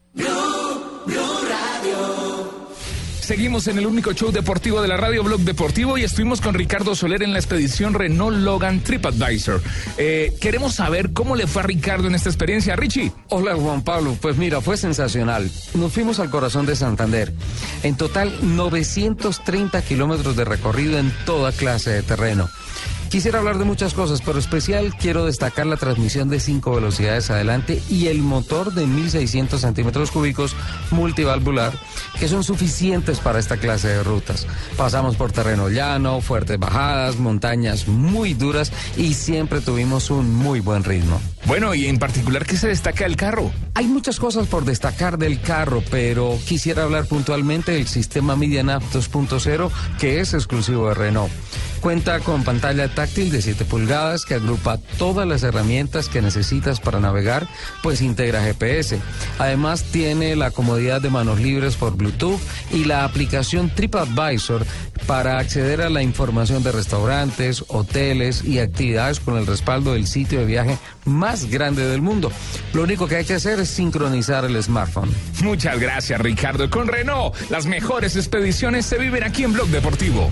Seguimos 3.19 3.67
en 3.67 3.77
el 3.77 3.85
único 3.85 4.11
show 4.13 4.31
deportivo 4.31 4.81
de 4.81 4.87
la 4.87 4.97
radio 4.97 5.23
Blog 5.23 5.41
Deportivo 5.41 5.99
y 5.99 6.03
estuvimos 6.03 6.41
con 6.41 6.55
Ricardo 6.55 6.95
Soler 6.95 7.21
en 7.21 7.31
la 7.31 7.37
expedición 7.37 7.93
Renault 7.93 8.37
Logan 8.37 8.79
TripAdvisor. 8.79 9.61
Eh, 9.97 10.33
queremos 10.41 10.73
saber 10.73 11.13
cómo 11.13 11.35
le 11.35 11.45
fue 11.45 11.61
a 11.61 11.65
Ricardo 11.65 12.07
en 12.07 12.15
esta 12.15 12.29
experiencia. 12.29 12.75
Richie. 12.75 13.11
Hola 13.27 13.55
Juan 13.55 13.83
Pablo, 13.83 14.17
pues 14.19 14.37
mira, 14.37 14.61
fue 14.61 14.77
sensacional. 14.77 15.51
Nos 15.75 15.93
fuimos 15.93 16.19
al 16.19 16.31
corazón 16.31 16.65
de 16.65 16.75
Santander. 16.75 17.31
En 17.83 17.97
total 17.97 18.33
930 18.41 19.79
kilómetros 19.83 20.35
de 20.35 20.45
recorrido 20.45 20.97
en 20.97 21.13
toda 21.25 21.51
clase 21.51 21.91
de 21.91 22.01
terreno. 22.01 22.49
Quisiera 23.09 23.39
hablar 23.39 23.57
de 23.57 23.65
muchas 23.65 23.95
cosas, 23.95 24.21
pero 24.23 24.37
especial 24.37 24.95
quiero 24.95 25.25
destacar 25.25 25.65
la 25.65 25.77
transmisión 25.77 26.29
de 26.29 26.39
cinco 26.39 26.75
velocidades 26.75 27.31
adelante 27.31 27.81
y 27.89 28.05
el 28.05 28.19
motor 28.19 28.71
de 28.71 28.85
1600 28.85 29.59
centímetros 29.59 30.11
cúbicos 30.11 30.55
multivalvular, 30.91 31.73
que 32.19 32.27
son 32.27 32.43
suficientes 32.43 33.19
para 33.19 33.39
esta 33.39 33.57
clase 33.57 33.87
de 33.87 34.03
rutas. 34.03 34.45
Pasamos 34.77 35.15
por 35.15 35.31
terreno 35.31 35.69
llano, 35.69 36.21
fuertes 36.21 36.59
bajadas, 36.59 37.17
montañas 37.17 37.87
muy 37.87 38.35
duras 38.35 38.71
y 38.95 39.15
siempre 39.15 39.61
tuvimos 39.61 40.11
un 40.11 40.31
muy 40.35 40.59
buen 40.59 40.83
ritmo. 40.83 41.19
Bueno, 41.45 41.73
y 41.73 41.87
en 41.87 41.97
particular, 41.97 42.45
¿qué 42.45 42.57
se 42.57 42.67
destaca 42.67 43.05
del 43.05 43.15
carro? 43.15 43.51
Hay 43.73 43.87
muchas 43.87 44.19
cosas 44.19 44.45
por 44.45 44.65
destacar 44.65 45.17
del 45.17 45.41
carro, 45.41 45.81
pero 45.89 46.37
quisiera 46.45 46.83
hablar 46.83 47.05
puntualmente 47.05 47.71
del 47.71 47.87
sistema 47.87 48.35
MediaNav 48.35 48.83
2.0, 48.91 49.71
que 49.99 50.19
es 50.19 50.35
exclusivo 50.35 50.89
de 50.89 50.93
Renault. 50.93 51.31
Cuenta 51.81 52.19
con 52.19 52.43
pantalla 52.43 52.93
táctil 52.93 53.31
de 53.31 53.41
7 53.41 53.63
pulgadas 53.65 54.25
que 54.25 54.35
agrupa 54.35 54.77
todas 54.97 55.27
las 55.27 55.43
herramientas 55.43 56.09
que 56.09 56.21
necesitas 56.21 56.79
para 56.79 56.99
navegar, 56.99 57.47
pues 57.81 58.01
integra 58.01 58.43
GPS. 58.43 58.99
Además 59.37 59.83
tiene 59.83 60.35
la 60.35 60.51
comodidad 60.51 61.01
de 61.01 61.09
manos 61.09 61.39
libres 61.39 61.75
por 61.75 61.95
Bluetooth 61.95 62.39
y 62.71 62.83
la 62.83 63.05
aplicación 63.05 63.69
TripAdvisor 63.69 64.65
para 65.07 65.39
acceder 65.39 65.81
a 65.81 65.89
la 65.89 66.03
información 66.03 66.63
de 66.63 66.71
restaurantes, 66.71 67.63
hoteles 67.69 68.43
y 68.43 68.59
actividades 68.59 69.19
con 69.19 69.37
el 69.37 69.47
respaldo 69.47 69.93
del 69.93 70.05
sitio 70.05 70.39
de 70.39 70.45
viaje 70.45 70.77
más 71.05 71.45
grande 71.45 71.87
del 71.87 72.01
mundo. 72.01 72.31
Lo 72.73 72.83
único 72.83 73.07
que 73.07 73.15
hay 73.15 73.25
que 73.25 73.35
hacer 73.35 73.59
es 73.59 73.69
sincronizar 73.69 74.45
el 74.45 74.61
smartphone. 74.61 75.09
Muchas 75.41 75.79
gracias, 75.79 76.19
Ricardo. 76.19 76.69
Con 76.69 76.87
Renault, 76.87 77.35
las 77.49 77.65
mejores 77.65 78.15
expediciones 78.15 78.85
se 78.85 78.97
viven 78.97 79.23
aquí 79.23 79.43
en 79.43 79.53
Blog 79.53 79.69
Deportivo. 79.69 80.29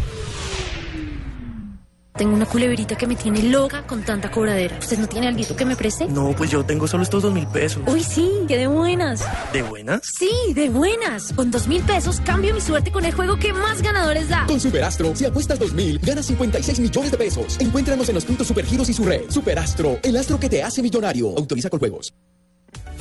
Tengo 2.17 2.33
una 2.33 2.47
culebrita 2.47 2.95
que 2.95 3.05
me 3.05 3.15
tiene 3.15 3.43
loca 3.43 3.83
con 3.85 4.01
tanta 4.01 4.31
cobradera. 4.31 4.79
¿Usted 4.79 4.97
no 4.97 5.07
tiene 5.07 5.27
algo 5.27 5.55
que 5.55 5.65
me 5.65 5.75
preste? 5.75 6.07
No, 6.07 6.33
pues 6.35 6.49
yo 6.49 6.63
tengo 6.63 6.87
solo 6.87 7.03
estos 7.03 7.21
dos 7.21 7.31
mil 7.31 7.45
pesos. 7.47 7.83
Uy, 7.85 8.03
sí, 8.03 8.31
que 8.47 8.57
de 8.57 8.65
buenas. 8.65 9.23
¿De 9.53 9.61
buenas? 9.61 10.01
Sí, 10.17 10.31
de 10.55 10.69
buenas. 10.69 11.31
Con 11.33 11.51
dos 11.51 11.67
mil 11.67 11.83
pesos 11.83 12.19
cambio 12.21 12.55
mi 12.55 12.61
suerte 12.61 12.91
con 12.91 13.05
el 13.05 13.13
juego 13.13 13.37
que 13.37 13.53
más 13.53 13.83
ganadores 13.83 14.29
da. 14.29 14.45
Con 14.47 14.59
Superastro, 14.59 15.15
si 15.15 15.25
apuestas 15.25 15.59
2000, 15.59 15.99
ganas 15.99 16.25
56 16.25 16.79
millones 16.79 17.11
de 17.11 17.17
pesos. 17.17 17.57
Encuéntranos 17.59 18.09
en 18.09 18.15
los 18.15 18.25
puntos 18.25 18.47
Supergiros 18.47 18.89
y 18.89 18.93
su 18.93 19.05
red. 19.05 19.29
Superastro, 19.29 19.99
el 20.01 20.17
astro 20.17 20.39
que 20.39 20.49
te 20.49 20.63
hace 20.63 20.81
millonario. 20.81 21.29
Autoriza 21.37 21.69
con 21.69 21.79
juegos. 21.79 22.13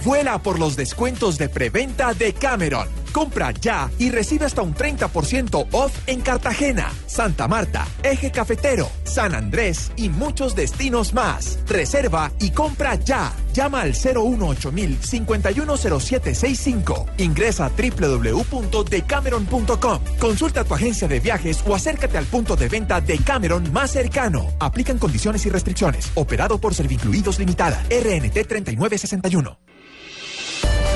Vuela 0.05 0.39
por 0.43 0.61
los 0.61 0.77
descuentos 0.77 1.39
de 1.39 1.49
preventa 1.49 2.13
de 2.13 2.33
Cameron. 2.35 3.06
Compra 3.17 3.51
ya 3.51 3.91
y 3.99 4.11
recibe 4.11 4.45
hasta 4.45 4.61
un 4.61 4.75
30% 4.75 5.69
off 5.73 6.07
en 6.07 6.21
Cartagena, 6.21 6.93
Santa 7.07 7.49
Marta, 7.49 7.89
Eje 8.03 8.31
Cafetero, 8.31 8.91
San 9.05 9.35
Andrés 9.35 9.91
y 9.97 10.11
muchos 10.11 10.55
destinos 10.55 11.15
más. 11.15 11.59
Reserva 11.67 12.31
y 12.41 12.51
compra 12.51 12.97
ya. 12.97 13.33
Llama 13.55 13.81
al 13.81 13.95
018 13.95 14.71
510765. 15.01 17.07
Ingresa 17.17 17.65
a 17.65 17.71
www.decameron.com. 17.71 20.01
Consulta 20.19 20.65
tu 20.65 20.75
agencia 20.75 21.09
de 21.09 21.19
viajes 21.19 21.65
o 21.67 21.75
acércate 21.75 22.19
al 22.19 22.27
punto 22.27 22.55
de 22.55 22.69
venta 22.69 23.01
de 23.01 23.17
Cameron 23.17 23.73
más 23.73 23.93
cercano. 23.93 24.47
Aplican 24.61 24.99
condiciones 24.99 25.47
y 25.47 25.49
restricciones. 25.49 26.13
Operado 26.17 26.59
por 26.59 26.75
Servincluidos 26.75 27.39
Limitada. 27.39 27.83
RNT 27.89 28.47
3961. 28.47 29.57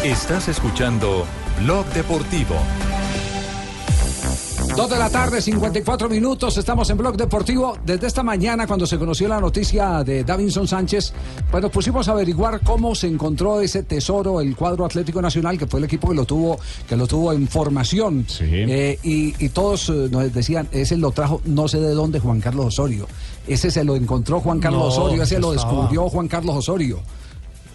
Estás 0.04 0.48
escuchando 0.48 1.26
Blog 1.62 1.84
Deportivo. 1.92 2.54
Dos 4.74 4.88
de 4.88 4.98
la 4.98 5.10
tarde, 5.10 5.42
54 5.42 6.08
minutos. 6.08 6.56
Estamos 6.56 6.88
en 6.88 6.96
Blog 6.96 7.18
Deportivo. 7.18 7.76
Desde 7.84 8.06
esta 8.06 8.22
mañana, 8.22 8.66
cuando 8.66 8.86
se 8.86 8.98
conoció 8.98 9.28
la 9.28 9.40
noticia 9.40 10.02
de 10.02 10.24
Davinson 10.24 10.66
Sánchez, 10.66 11.12
pues 11.50 11.62
nos 11.62 11.70
pusimos 11.70 12.08
a 12.08 12.12
averiguar 12.12 12.60
cómo 12.60 12.94
se 12.94 13.08
encontró 13.08 13.60
ese 13.60 13.82
tesoro, 13.82 14.40
el 14.40 14.56
cuadro 14.56 14.86
Atlético 14.86 15.20
Nacional, 15.20 15.58
que 15.58 15.66
fue 15.66 15.80
el 15.80 15.84
equipo 15.84 16.08
que 16.08 16.14
lo 16.14 16.24
tuvo, 16.24 16.58
que 16.88 16.96
lo 16.96 17.06
tuvo 17.06 17.30
en 17.34 17.46
formación. 17.46 18.24
Eh, 18.40 18.98
y, 19.02 19.34
y 19.44 19.48
todos 19.50 19.90
eh, 19.90 20.08
nos 20.10 20.32
decían, 20.32 20.66
ese 20.72 20.96
lo 20.96 21.10
trajo 21.10 21.42
no 21.44 21.68
sé 21.68 21.78
de 21.78 21.90
dónde 21.90 22.20
Juan 22.20 22.40
Carlos 22.40 22.66
Osorio. 22.66 23.06
Ese 23.46 23.70
se 23.70 23.84
lo 23.84 23.96
encontró 23.96 24.40
Juan 24.40 24.60
Carlos 24.60 24.80
No, 24.80 24.86
Osorio, 24.86 25.24
ese 25.24 25.38
lo 25.38 25.52
descubrió 25.52 26.08
Juan 26.08 26.26
Carlos 26.26 26.56
Osorio. 26.56 27.00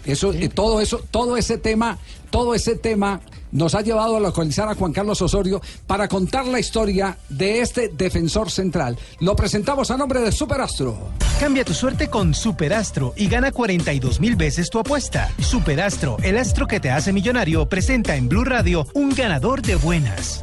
Eso, 0.04 0.32
eh, 0.32 0.48
todo 0.48 0.80
eso, 0.80 1.00
todo 1.10 1.36
ese 1.36 1.58
tema, 1.58 1.98
todo 2.30 2.54
ese 2.54 2.76
tema 2.76 3.20
nos 3.52 3.74
ha 3.74 3.80
llevado 3.80 4.16
a 4.16 4.20
localizar 4.20 4.68
a 4.68 4.74
Juan 4.74 4.92
Carlos 4.92 5.22
Osorio 5.22 5.60
para 5.86 6.08
contar 6.08 6.46
la 6.46 6.60
historia 6.60 7.18
de 7.28 7.60
este 7.60 7.88
defensor 7.88 8.50
central. 8.50 8.98
Lo 9.20 9.36
presentamos 9.36 9.90
a 9.90 9.96
nombre 9.96 10.20
de 10.20 10.32
Superastro. 10.32 10.96
Cambia 11.40 11.64
tu 11.64 11.74
suerte 11.74 12.08
con 12.08 12.34
Superastro 12.34 13.12
y 13.16 13.28
gana 13.28 13.52
42 13.52 14.20
mil 14.20 14.36
veces 14.36 14.70
tu 14.70 14.78
apuesta. 14.78 15.30
Superastro, 15.38 16.16
el 16.22 16.38
astro 16.38 16.66
que 16.66 16.80
te 16.80 16.90
hace 16.90 17.12
millonario, 17.12 17.68
presenta 17.68 18.16
en 18.16 18.28
Blue 18.28 18.44
Radio 18.44 18.86
un 18.94 19.14
ganador 19.14 19.62
de 19.62 19.76
buenas. 19.76 20.42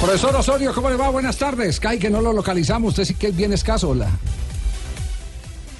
Profesor 0.00 0.34
Osorio, 0.34 0.72
¿cómo 0.72 0.88
le 0.88 0.96
va? 0.96 1.10
Buenas 1.10 1.36
tardes. 1.36 1.78
Kai, 1.78 1.98
que 1.98 2.08
no 2.08 2.22
lo 2.22 2.32
localizamos. 2.32 2.90
Usted 2.90 3.04
sí 3.04 3.14
que 3.14 3.28
es 3.28 3.36
bien 3.36 3.52
escaso. 3.52 3.90
Hola. 3.90 4.08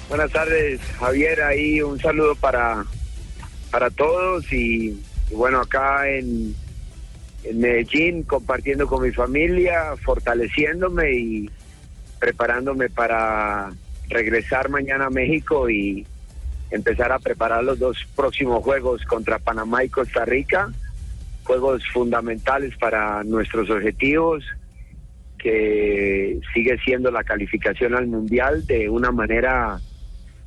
Buenas 0.09 0.31
tardes, 0.31 0.79
Javier. 0.99 1.41
Ahí 1.41 1.81
un 1.81 1.99
saludo 1.99 2.35
para, 2.35 2.85
para 3.71 3.89
todos 3.89 4.51
y, 4.53 5.01
y 5.31 5.35
bueno, 5.35 5.61
acá 5.61 6.09
en, 6.09 6.53
en 7.43 7.59
Medellín 7.59 8.23
compartiendo 8.23 8.87
con 8.87 9.03
mi 9.03 9.11
familia, 9.11 9.95
fortaleciéndome 10.03 11.13
y 11.13 11.49
preparándome 12.19 12.89
para 12.89 13.71
regresar 14.09 14.69
mañana 14.69 15.05
a 15.05 15.09
México 15.09 15.69
y 15.69 16.05
empezar 16.69 17.11
a 17.11 17.19
preparar 17.19 17.63
los 17.63 17.79
dos 17.79 17.97
próximos 18.15 18.63
juegos 18.63 19.03
contra 19.05 19.39
Panamá 19.39 19.83
y 19.83 19.89
Costa 19.89 20.25
Rica, 20.25 20.69
juegos 21.43 21.83
fundamentales 21.91 22.77
para 22.77 23.23
nuestros 23.23 23.69
objetivos, 23.69 24.43
que 25.37 26.39
sigue 26.53 26.77
siendo 26.85 27.09
la 27.09 27.23
calificación 27.23 27.95
al 27.95 28.07
Mundial 28.07 28.65
de 28.67 28.89
una 28.89 29.11
manera 29.11 29.79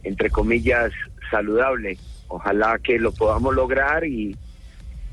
entre 0.05 0.31
comillas, 0.31 0.93
saludable. 1.31 1.99
Ojalá 2.29 2.79
que 2.79 2.99
lo 2.99 3.13
podamos 3.13 3.55
lograr 3.55 4.05
y, 4.05 4.37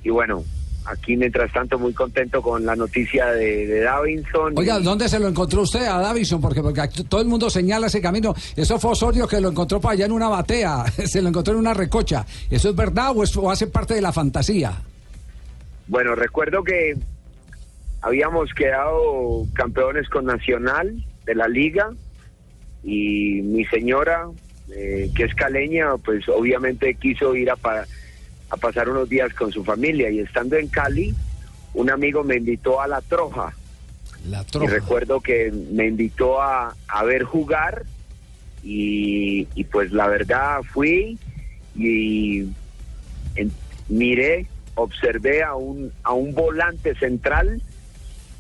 y 0.03 0.10
bueno, 0.10 0.43
aquí 0.86 1.15
mientras 1.15 1.51
tanto 1.53 1.77
muy 1.77 1.93
contento 1.93 2.41
con 2.41 2.65
la 2.65 2.75
noticia 2.75 3.27
de, 3.27 3.67
de 3.67 3.79
Davinson. 3.81 4.53
Oiga, 4.58 4.79
¿dónde 4.79 5.08
se 5.08 5.20
lo 5.20 5.27
encontró 5.27 5.62
usted 5.62 5.86
a 5.86 6.00
Davison? 6.00 6.41
Porque, 6.41 6.62
porque 6.62 6.81
todo 7.08 7.22
el 7.22 7.27
mundo 7.27 7.50
señala 7.50 7.88
ese 7.88 8.01
camino. 8.01 8.34
Eso 8.55 8.79
fue 8.79 8.91
Osorio 8.91 9.27
que 9.27 9.39
lo 9.39 9.50
encontró 9.50 9.79
para 9.79 9.93
allá 9.93 10.05
en 10.05 10.12
una 10.12 10.27
batea. 10.27 10.86
Se 11.05 11.22
lo 11.22 11.29
encontró 11.29 11.53
en 11.53 11.60
una 11.60 11.74
recocha. 11.75 12.25
¿Eso 12.50 12.70
es 12.70 12.75
verdad 12.75 13.12
o, 13.15 13.24
es- 13.24 13.36
o 13.38 13.51
hace 13.51 13.67
parte 13.67 13.93
de 13.93 14.01
la 14.01 14.12
fantasía? 14.12 14.74
Bueno, 15.88 16.15
recuerdo 16.15 16.63
que 16.63 16.96
habíamos 18.01 18.51
quedado 18.53 19.46
campeones 19.53 20.10
con 20.10 20.25
Nacional 20.25 21.03
de 21.25 21.36
la 21.36 21.48
liga 21.48 21.91
y 22.84 23.41
mi 23.43 23.63
señora, 23.65 24.27
eh, 24.75 25.12
que 25.15 25.25
es 25.25 25.36
caleña, 25.36 25.98
pues 26.03 26.27
obviamente 26.29 26.96
quiso 26.96 27.36
ir 27.36 27.51
a, 27.51 27.55
pa- 27.55 27.86
a 28.51 28.58
pasar 28.58 28.89
unos 28.89 29.08
días 29.10 29.34
con 29.34 29.51
su 29.51 29.63
familia 29.63 30.10
y 30.12 30.20
estando 30.20 30.58
en 30.58 30.67
Cali, 30.67 31.15
un 31.74 31.89
amigo 31.89 32.24
me 32.24 32.36
invitó 32.36 32.81
a 32.81 32.88
La 32.88 33.01
Troja. 33.01 33.55
La 34.29 34.46
Y 34.62 34.67
recuerdo 34.67 35.22
que 35.22 35.51
me 35.72 35.88
invitó 35.88 36.41
a, 36.41 36.75
a 36.88 37.03
ver 37.05 37.24
jugar 37.24 37.84
y, 38.62 39.48
y 39.55 39.63
pues 39.63 39.91
la 39.93 40.08
verdad 40.08 40.62
fui 40.74 41.17
y 41.75 42.41
en- 43.36 43.51
miré, 43.88 44.46
observé 44.75 45.43
a 45.43 45.55
un, 45.55 45.91
a 46.03 46.12
un 46.12 46.36
volante 46.36 46.93
central 46.96 47.62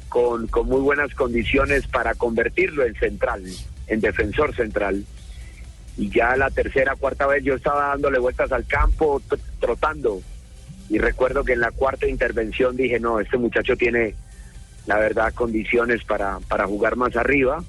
con, 0.09 0.47
con 0.47 0.67
muy 0.67 0.81
buenas 0.81 1.13
condiciones 1.15 1.87
para 1.87 2.15
convertirlo 2.15 2.85
en 2.85 2.93
central, 2.95 3.43
en 3.87 4.01
defensor 4.01 4.53
central. 4.55 5.05
Y 5.97 6.09
ya 6.09 6.35
la 6.35 6.49
tercera, 6.49 6.95
cuarta 6.95 7.27
vez 7.27 7.43
yo 7.43 7.55
estaba 7.55 7.89
dándole 7.89 8.19
vueltas 8.19 8.51
al 8.51 8.65
campo, 8.65 9.21
tr- 9.29 9.39
trotando. 9.59 10.21
Y 10.89 10.97
recuerdo 10.97 11.43
que 11.43 11.53
en 11.53 11.59
la 11.59 11.71
cuarta 11.71 12.07
intervención 12.07 12.75
dije, 12.75 12.99
no, 12.99 13.19
este 13.19 13.37
muchacho 13.37 13.75
tiene, 13.77 14.15
la 14.87 14.97
verdad, 14.97 15.33
condiciones 15.33 16.03
para, 16.03 16.39
para 16.47 16.65
jugar 16.65 16.95
más 16.95 17.15
arriba. 17.15 17.63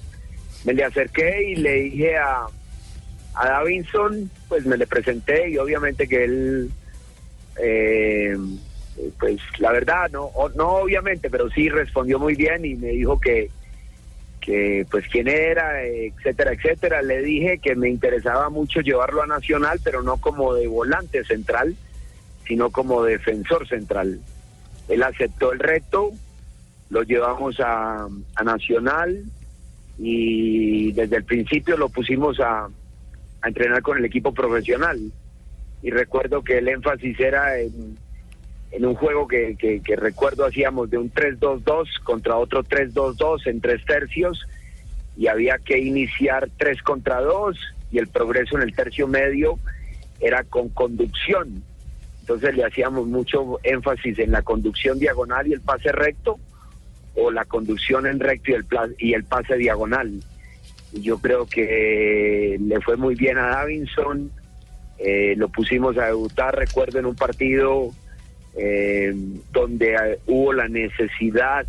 Me 0.65 0.73
le 0.75 0.85
acerqué 0.85 1.51
y 1.51 1.57
le 1.57 1.75
dije 1.75 2.17
a, 2.17 2.47
a 3.35 3.49
Davinson, 3.49 4.31
pues 4.49 4.65
me 4.67 4.77
le 4.77 4.87
presenté 4.87 5.51
y 5.51 5.59
obviamente 5.59 6.07
que 6.09 6.25
él, 6.25 6.71
eh, 7.61 8.37
pues 9.19 9.41
la 9.59 9.73
verdad, 9.73 10.11
no, 10.11 10.31
no 10.55 10.69
obviamente, 10.77 11.29
pero 11.31 11.51
sí 11.51 11.69
respondió 11.69 12.19
muy 12.19 12.35
bien 12.35 12.65
y 12.65 12.75
me 12.75 12.89
dijo 12.89 13.21
que, 13.21 13.51
que 14.45 14.85
pues 14.91 15.07
quién 15.09 15.29
era, 15.29 15.83
etcétera, 15.85 16.53
etcétera. 16.53 17.01
Le 17.01 17.23
dije 17.23 17.59
que 17.59 17.75
me 17.75 17.89
interesaba 17.89 18.51
mucho 18.51 18.81
llevarlo 18.81 19.23
a 19.23 19.27
Nacional, 19.27 19.81
pero 19.83 20.03
no 20.03 20.19
como 20.19 20.53
de 20.53 20.67
volante 20.67 21.25
central, 21.25 21.77
sino 22.47 22.71
como 22.71 23.05
defensor 23.05 23.67
central. 23.69 24.21
Él 24.89 25.03
aceptó 25.03 25.53
el 25.53 25.61
reto, 25.61 26.11
lo 26.91 27.03
llevamos 27.05 27.59
a, 27.61 28.09
a 28.35 28.45
Nacional 28.45 29.23
y 29.97 30.93
desde 30.93 31.17
el 31.17 31.25
principio 31.25 31.77
lo 31.77 31.89
pusimos 31.89 32.41
a, 32.41 32.65
a 32.67 33.49
entrenar 33.49 33.81
con 33.83 33.97
el 33.97 34.05
equipo 34.05 34.35
profesional. 34.35 35.01
Y 35.83 35.91
recuerdo 35.91 36.43
que 36.43 36.59
el 36.59 36.69
énfasis 36.69 37.19
era 37.21 37.59
en, 37.59 37.97
en 38.73 38.87
un 38.87 38.95
juego 38.95 39.29
que, 39.29 39.57
que, 39.57 39.97
recuerdo 39.97 40.47
hacíamos 40.47 40.91
de 40.91 40.97
un 40.97 41.13
3-2-2 41.13 42.03
contra 42.05 42.37
otro 42.37 42.65
3-2-2 42.65 43.47
en 43.47 43.61
tres 43.61 43.85
tercios 43.85 44.47
y 45.17 45.27
había 45.27 45.59
que 45.59 45.79
iniciar 45.79 46.49
tres 46.57 46.83
contra 46.83 47.21
dos 47.21 47.59
y 47.91 47.99
el 47.99 48.09
progreso 48.09 48.57
en 48.57 48.63
el 48.63 48.75
tercio 48.75 49.07
medio 49.07 49.59
era 50.21 50.43
con 50.45 50.71
conducción. 50.71 51.63
Entonces 52.21 52.57
le 52.57 52.65
hacíamos 52.65 53.07
mucho 53.07 53.59
énfasis 53.63 54.19
en 54.19 54.31
la 54.31 54.41
conducción 54.41 54.99
diagonal 54.99 55.47
y 55.49 55.53
el 55.53 55.61
pase 55.61 55.93
recto 55.93 56.39
o 57.15 57.31
la 57.31 57.45
conducción 57.45 58.07
en 58.07 58.21
recto 58.21 58.53
y 58.53 58.55
el, 58.55 58.67
y 58.99 59.13
el 59.13 59.25
pase 59.25 59.57
diagonal. 59.57 60.23
Yo 60.95 61.19
creo 61.19 61.47
que 61.47 62.59
le 62.59 62.81
fue 62.81 62.97
muy 62.97 63.17
bien 63.17 63.37
a 63.37 63.49
Davinson, 63.49 64.31
eh, 64.99 65.35
lo 65.37 65.51
pusimos 65.51 65.99
a 65.99 66.07
debutar, 66.07 66.57
recuerdo, 66.57 66.99
en 66.99 67.07
un 67.07 67.17
partido 67.17 67.93
eh, 68.57 69.15
donde 69.53 69.95
eh, 69.95 70.19
hubo 70.27 70.53
la 70.53 70.69
necesidad 70.69 71.67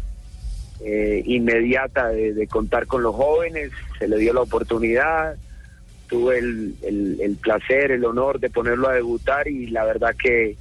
eh, 0.84 1.24
inmediata 1.26 2.10
de, 2.10 2.46
contar 2.48 2.88
con 2.88 3.04
los 3.04 3.16
jóvenes, 3.16 3.72
se 4.00 4.08
le 4.08 4.18
dio 4.18 4.34
la 4.34 4.42
oportunidad, 4.42 5.36
tuve 6.10 6.40
el, 6.40 6.76
el- 6.84 7.22
el 7.22 7.36
placer, 7.38 7.92
el 7.92 8.04
honor 8.06 8.40
de 8.40 8.50
ponerlo 8.50 8.90
a 8.90 8.94
debutar 8.94 9.48
y 9.48 9.68
la 9.68 9.86
verdad 9.86 10.14
que 10.22 10.58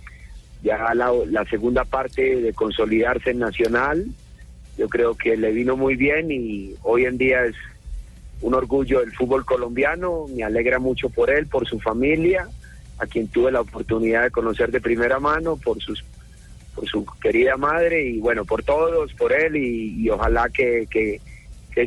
ya 0.62 0.94
la, 0.94 1.12
la 1.28 1.44
segunda 1.46 1.84
parte 1.84 2.40
de 2.40 2.52
consolidarse 2.52 3.30
en 3.30 3.40
Nacional, 3.40 4.06
yo 4.78 4.88
creo 4.88 5.16
que 5.16 5.36
le 5.36 5.50
vino 5.50 5.76
muy 5.76 5.96
bien 5.96 6.30
y 6.30 6.74
hoy 6.82 7.04
en 7.04 7.18
día 7.18 7.44
es 7.44 7.56
un 8.42 8.54
orgullo 8.54 9.00
del 9.00 9.12
fútbol 9.12 9.44
colombiano, 9.44 10.26
me 10.34 10.44
alegra 10.44 10.78
mucho 10.78 11.08
por 11.10 11.30
él, 11.30 11.46
por 11.48 11.66
su 11.66 11.80
familia, 11.80 12.48
a 12.98 13.06
quien 13.06 13.26
tuve 13.28 13.50
la 13.50 13.60
oportunidad 13.60 14.22
de 14.22 14.30
conocer 14.30 14.70
de 14.70 14.80
primera 14.80 15.18
mano, 15.18 15.56
por 15.56 15.80
sus 15.80 16.04
por 16.74 16.88
su 16.88 17.04
querida 17.20 17.56
madre 17.56 18.08
y 18.08 18.18
bueno, 18.18 18.44
por 18.44 18.62
todos, 18.62 19.12
por 19.14 19.32
él 19.32 19.56
y, 19.56 20.02
y 20.02 20.10
ojalá 20.10 20.48
que, 20.48 20.86
que, 20.90 21.20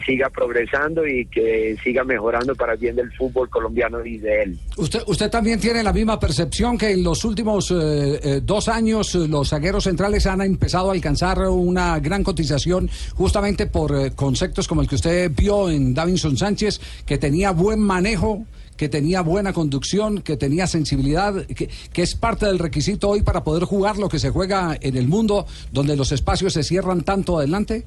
siga 0.03 0.31
progresando 0.31 1.05
y 1.05 1.27
que 1.27 1.77
siga 1.83 2.03
mejorando 2.03 2.55
para 2.55 2.73
el 2.73 2.79
bien 2.79 2.95
del 2.95 3.11
fútbol 3.13 3.47
colombiano 3.51 4.03
y 4.03 4.17
de 4.17 4.41
él. 4.41 4.59
¿Usted, 4.77 5.01
usted 5.05 5.29
también 5.29 5.59
tiene 5.59 5.83
la 5.83 5.93
misma 5.93 6.19
percepción 6.19 6.75
que 6.75 6.89
en 6.89 7.03
los 7.03 7.23
últimos 7.23 7.69
eh, 7.69 8.19
eh, 8.23 8.41
dos 8.43 8.67
años 8.67 9.13
eh, 9.13 9.27
los 9.27 9.49
zagueros 9.49 9.83
centrales 9.83 10.25
han 10.25 10.41
empezado 10.41 10.89
a 10.89 10.93
alcanzar 10.93 11.37
una 11.49 11.99
gran 11.99 12.23
cotización 12.23 12.89
justamente 13.13 13.67
por 13.67 13.95
eh, 13.95 14.11
conceptos 14.15 14.67
como 14.67 14.81
el 14.81 14.87
que 14.87 14.95
usted 14.95 15.31
vio 15.35 15.69
en 15.69 15.93
Davinson 15.93 16.35
Sánchez, 16.35 16.81
que 17.05 17.19
tenía 17.19 17.51
buen 17.51 17.79
manejo, 17.79 18.43
que 18.77 18.89
tenía 18.89 19.21
buena 19.21 19.53
conducción, 19.53 20.21
que 20.21 20.37
tenía 20.37 20.67
sensibilidad, 20.67 21.45
que, 21.45 21.69
que 21.93 22.01
es 22.01 22.15
parte 22.15 22.45
del 22.45 22.59
requisito 22.59 23.09
hoy 23.09 23.21
para 23.21 23.43
poder 23.43 23.63
jugar 23.63 23.97
lo 23.97 24.09
que 24.09 24.19
se 24.19 24.29
juega 24.29 24.77
en 24.79 24.97
el 24.97 25.07
mundo, 25.07 25.45
donde 25.71 25.95
los 25.95 26.11
espacios 26.11 26.53
se 26.53 26.63
cierran 26.63 27.03
tanto 27.03 27.37
adelante? 27.37 27.83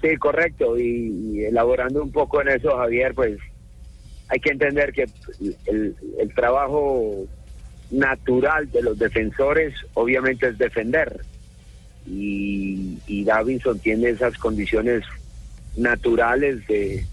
Sí, 0.00 0.16
correcto. 0.16 0.78
Y, 0.78 1.44
elaborando 1.44 2.02
un 2.02 2.10
poco 2.10 2.42
en 2.42 2.48
eso, 2.48 2.76
Javier, 2.76 3.14
pues 3.14 3.38
hay 4.28 4.40
que 4.40 4.50
entender 4.50 4.92
que 4.92 5.06
el, 5.66 5.96
el 6.18 6.34
trabajo 6.34 7.26
natural 7.90 8.70
de 8.70 8.82
los 8.82 8.98
defensores 8.98 9.74
obviamente 9.94 10.48
es 10.48 10.58
defender. 10.58 11.20
Y, 12.06 12.98
y 13.06 13.24
Davinson 13.24 13.78
tiene 13.78 14.10
esas 14.10 14.36
condiciones 14.36 15.04
naturales 15.76 16.66
de 16.66 17.06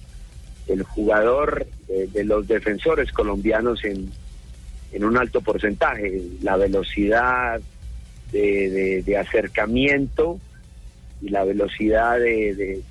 del 0.72 0.84
jugador, 0.84 1.68
de, 1.88 2.24
los 2.24 2.48
defensores 2.48 3.12
colombianos 3.12 3.84
en, 3.84 4.10
en 4.94 5.04
un 5.04 5.18
alto 5.18 5.42
porcentaje. 5.42 6.22
La 6.42 6.56
velocidad 6.56 7.60
de, 8.32 9.04
de- 9.06 9.18
acercamiento 9.18 10.40
y 11.22 11.30
la 11.30 11.44
velocidad 11.44 12.18
de, 12.20 12.82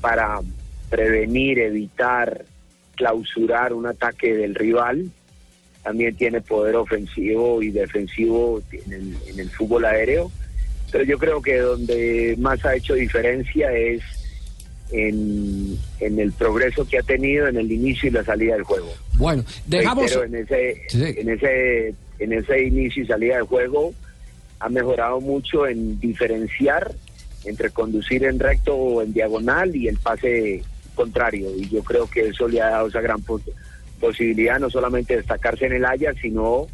para 0.00 0.40
prevenir, 0.90 1.58
evitar, 1.58 2.44
clausurar 2.94 3.72
un 3.72 3.86
ataque 3.86 4.34
del 4.36 4.54
rival. 4.54 5.10
También 5.82 6.14
tiene 6.14 6.40
poder 6.42 6.76
ofensivo 6.76 7.62
y 7.62 7.70
defensivo 7.70 8.62
en 8.70 8.92
el, 8.92 9.16
en 9.26 9.40
el 9.40 9.50
fútbol 9.50 9.86
aéreo. 9.86 10.30
Pero 10.92 11.04
yo 11.04 11.18
creo 11.18 11.40
que 11.40 11.56
donde 11.58 12.36
más 12.38 12.62
ha 12.66 12.76
hecho 12.76 12.94
diferencia 12.94 13.72
es 13.72 14.02
en, 14.92 15.76
en 16.00 16.18
el 16.20 16.32
progreso 16.32 16.86
que 16.86 16.98
ha 16.98 17.02
tenido 17.02 17.48
en 17.48 17.56
el 17.56 17.70
inicio 17.72 18.08
y 18.08 18.12
la 18.12 18.24
salida 18.24 18.54
del 18.54 18.64
juego. 18.64 18.92
Bueno, 19.14 19.44
dejamos... 19.66 20.12
En 20.12 20.34
ese, 20.34 20.82
en 20.92 21.28
ese, 21.28 21.94
en 22.18 22.32
ese 22.32 22.62
inicio 22.64 23.02
y 23.02 23.06
salida 23.06 23.36
del 23.36 23.44
juego 23.44 23.92
ha 24.60 24.68
mejorado 24.68 25.20
mucho 25.20 25.66
en 25.66 25.98
diferenciar 25.98 26.92
entre 27.44 27.70
conducir 27.70 28.24
en 28.24 28.38
recto 28.38 28.76
o 28.76 29.02
en 29.02 29.12
diagonal 29.12 29.74
y 29.74 29.88
el 29.88 29.96
pase 29.96 30.62
contrario. 30.94 31.48
Y 31.56 31.68
yo 31.68 31.82
creo 31.82 32.08
que 32.08 32.28
eso 32.28 32.46
le 32.46 32.60
ha 32.60 32.70
dado 32.70 32.88
esa 32.88 33.00
gran 33.00 33.20
pos- 33.22 33.42
posibilidad 33.98 34.60
no 34.60 34.70
solamente 34.70 35.14
de 35.14 35.20
destacarse 35.20 35.66
en 35.66 35.72
el 35.72 35.84
Ajax, 35.84 36.20
sino 36.20 36.68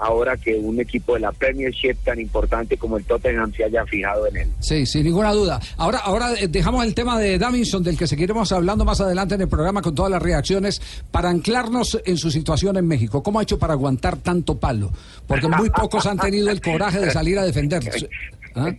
ahora 0.00 0.36
que 0.38 0.56
un 0.56 0.80
equipo 0.80 1.14
de 1.14 1.20
la 1.20 1.30
Premiership 1.30 1.94
tan 2.04 2.18
importante 2.18 2.78
como 2.78 2.96
el 2.96 3.04
Tottenham 3.04 3.52
se 3.52 3.64
haya 3.64 3.84
fijado 3.84 4.26
en 4.28 4.36
él. 4.38 4.48
Sí, 4.58 4.86
sin 4.86 5.04
ninguna 5.04 5.32
duda. 5.32 5.60
Ahora, 5.76 5.98
ahora 5.98 6.32
eh, 6.40 6.48
dejamos 6.48 6.84
el 6.86 6.94
tema 6.94 7.18
de 7.18 7.38
Davinson, 7.38 7.82
del 7.82 7.98
que 7.98 8.06
seguiremos 8.06 8.50
hablando 8.50 8.86
más 8.86 9.00
adelante 9.02 9.34
en 9.34 9.42
el 9.42 9.48
programa 9.48 9.82
con 9.82 9.94
todas 9.94 10.10
las 10.10 10.22
reacciones, 10.22 10.80
para 11.10 11.28
anclarnos 11.28 12.00
en 12.04 12.16
su 12.16 12.30
situación 12.30 12.78
en 12.78 12.88
México. 12.88 13.22
¿Cómo 13.22 13.40
ha 13.40 13.42
hecho 13.42 13.58
para 13.58 13.74
aguantar 13.74 14.16
tanto 14.16 14.58
palo? 14.58 14.90
Porque 15.26 15.48
muy 15.48 15.68
pocos 15.68 16.06
han 16.06 16.18
tenido 16.18 16.50
el 16.50 16.62
coraje 16.62 16.98
de 16.98 17.10
salir 17.10 17.38
a 17.38 17.44
defender. 17.44 17.82
¿Ah? 18.54 18.72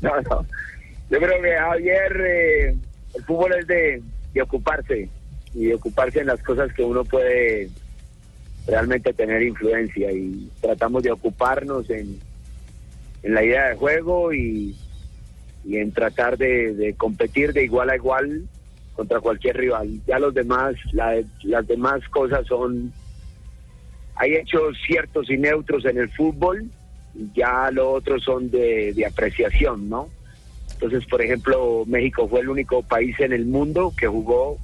No, 0.00 0.10
no. 0.22 0.46
Yo 1.10 1.18
creo 1.18 1.42
que 1.42 1.52
Javier, 1.52 2.20
eh, 2.26 2.76
el 3.14 3.24
fútbol 3.24 3.54
es 3.58 3.66
de, 3.66 4.02
de 4.32 4.42
ocuparse 4.42 5.08
y 5.52 5.66
de 5.66 5.74
ocuparse 5.74 6.20
en 6.20 6.28
las 6.28 6.40
cosas 6.42 6.72
que 6.72 6.82
uno 6.84 7.04
puede 7.04 7.68
realmente 8.66 9.12
tener 9.12 9.42
influencia 9.42 10.10
y 10.12 10.48
tratamos 10.60 11.02
de 11.02 11.12
ocuparnos 11.12 11.88
en, 11.90 12.18
en 13.22 13.34
la 13.34 13.44
idea 13.44 13.68
de 13.68 13.76
juego 13.76 14.32
y, 14.32 14.74
y 15.64 15.76
en 15.76 15.92
tratar 15.92 16.38
de, 16.38 16.94
competir 16.96 17.52
de 17.52 17.64
igual 17.64 17.90
a 17.90 17.96
igual 17.96 18.44
contra 18.94 19.20
cualquier 19.20 19.56
rival. 19.56 19.88
Ya 20.06 20.18
los 20.18 20.32
demás, 20.32 20.74
la- 20.92 21.22
las 21.42 21.66
demás 21.66 22.06
cosas 22.08 22.46
son, 22.46 22.92
hay 24.16 24.34
hechos 24.34 24.76
ciertos 24.86 25.28
y 25.30 25.36
neutros 25.36 25.84
en 25.84 25.98
el 25.98 26.08
fútbol, 26.10 26.64
ya 27.34 27.70
lo 27.70 27.90
otro 27.92 28.18
son 28.18 28.50
de, 28.50 28.92
de 28.94 29.06
apreciación, 29.06 29.88
¿no? 29.88 30.08
Entonces, 30.72 31.04
por 31.06 31.22
ejemplo, 31.22 31.84
México 31.86 32.26
fue 32.28 32.40
el 32.40 32.48
único 32.48 32.82
país 32.82 33.14
en 33.20 33.32
el 33.32 33.46
mundo 33.46 33.92
que 33.96 34.06
jugó 34.06 34.58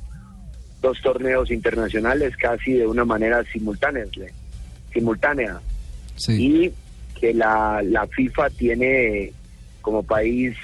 dos 0.81 1.01
torneos 1.03 1.51
internacionales 1.51 2.37
casi 2.37 2.73
de 2.73 2.87
una 2.87 3.05
manera 3.05 3.45
simultánea. 3.53 4.05
simultánea. 4.93 5.61
Y 6.39 6.73
que 7.19 7.35
la, 7.35 7.83
la 7.85 8.07
FIFA 8.07 8.51
tiene 8.51 9.33
como 9.83 10.03
país, 10.03 10.57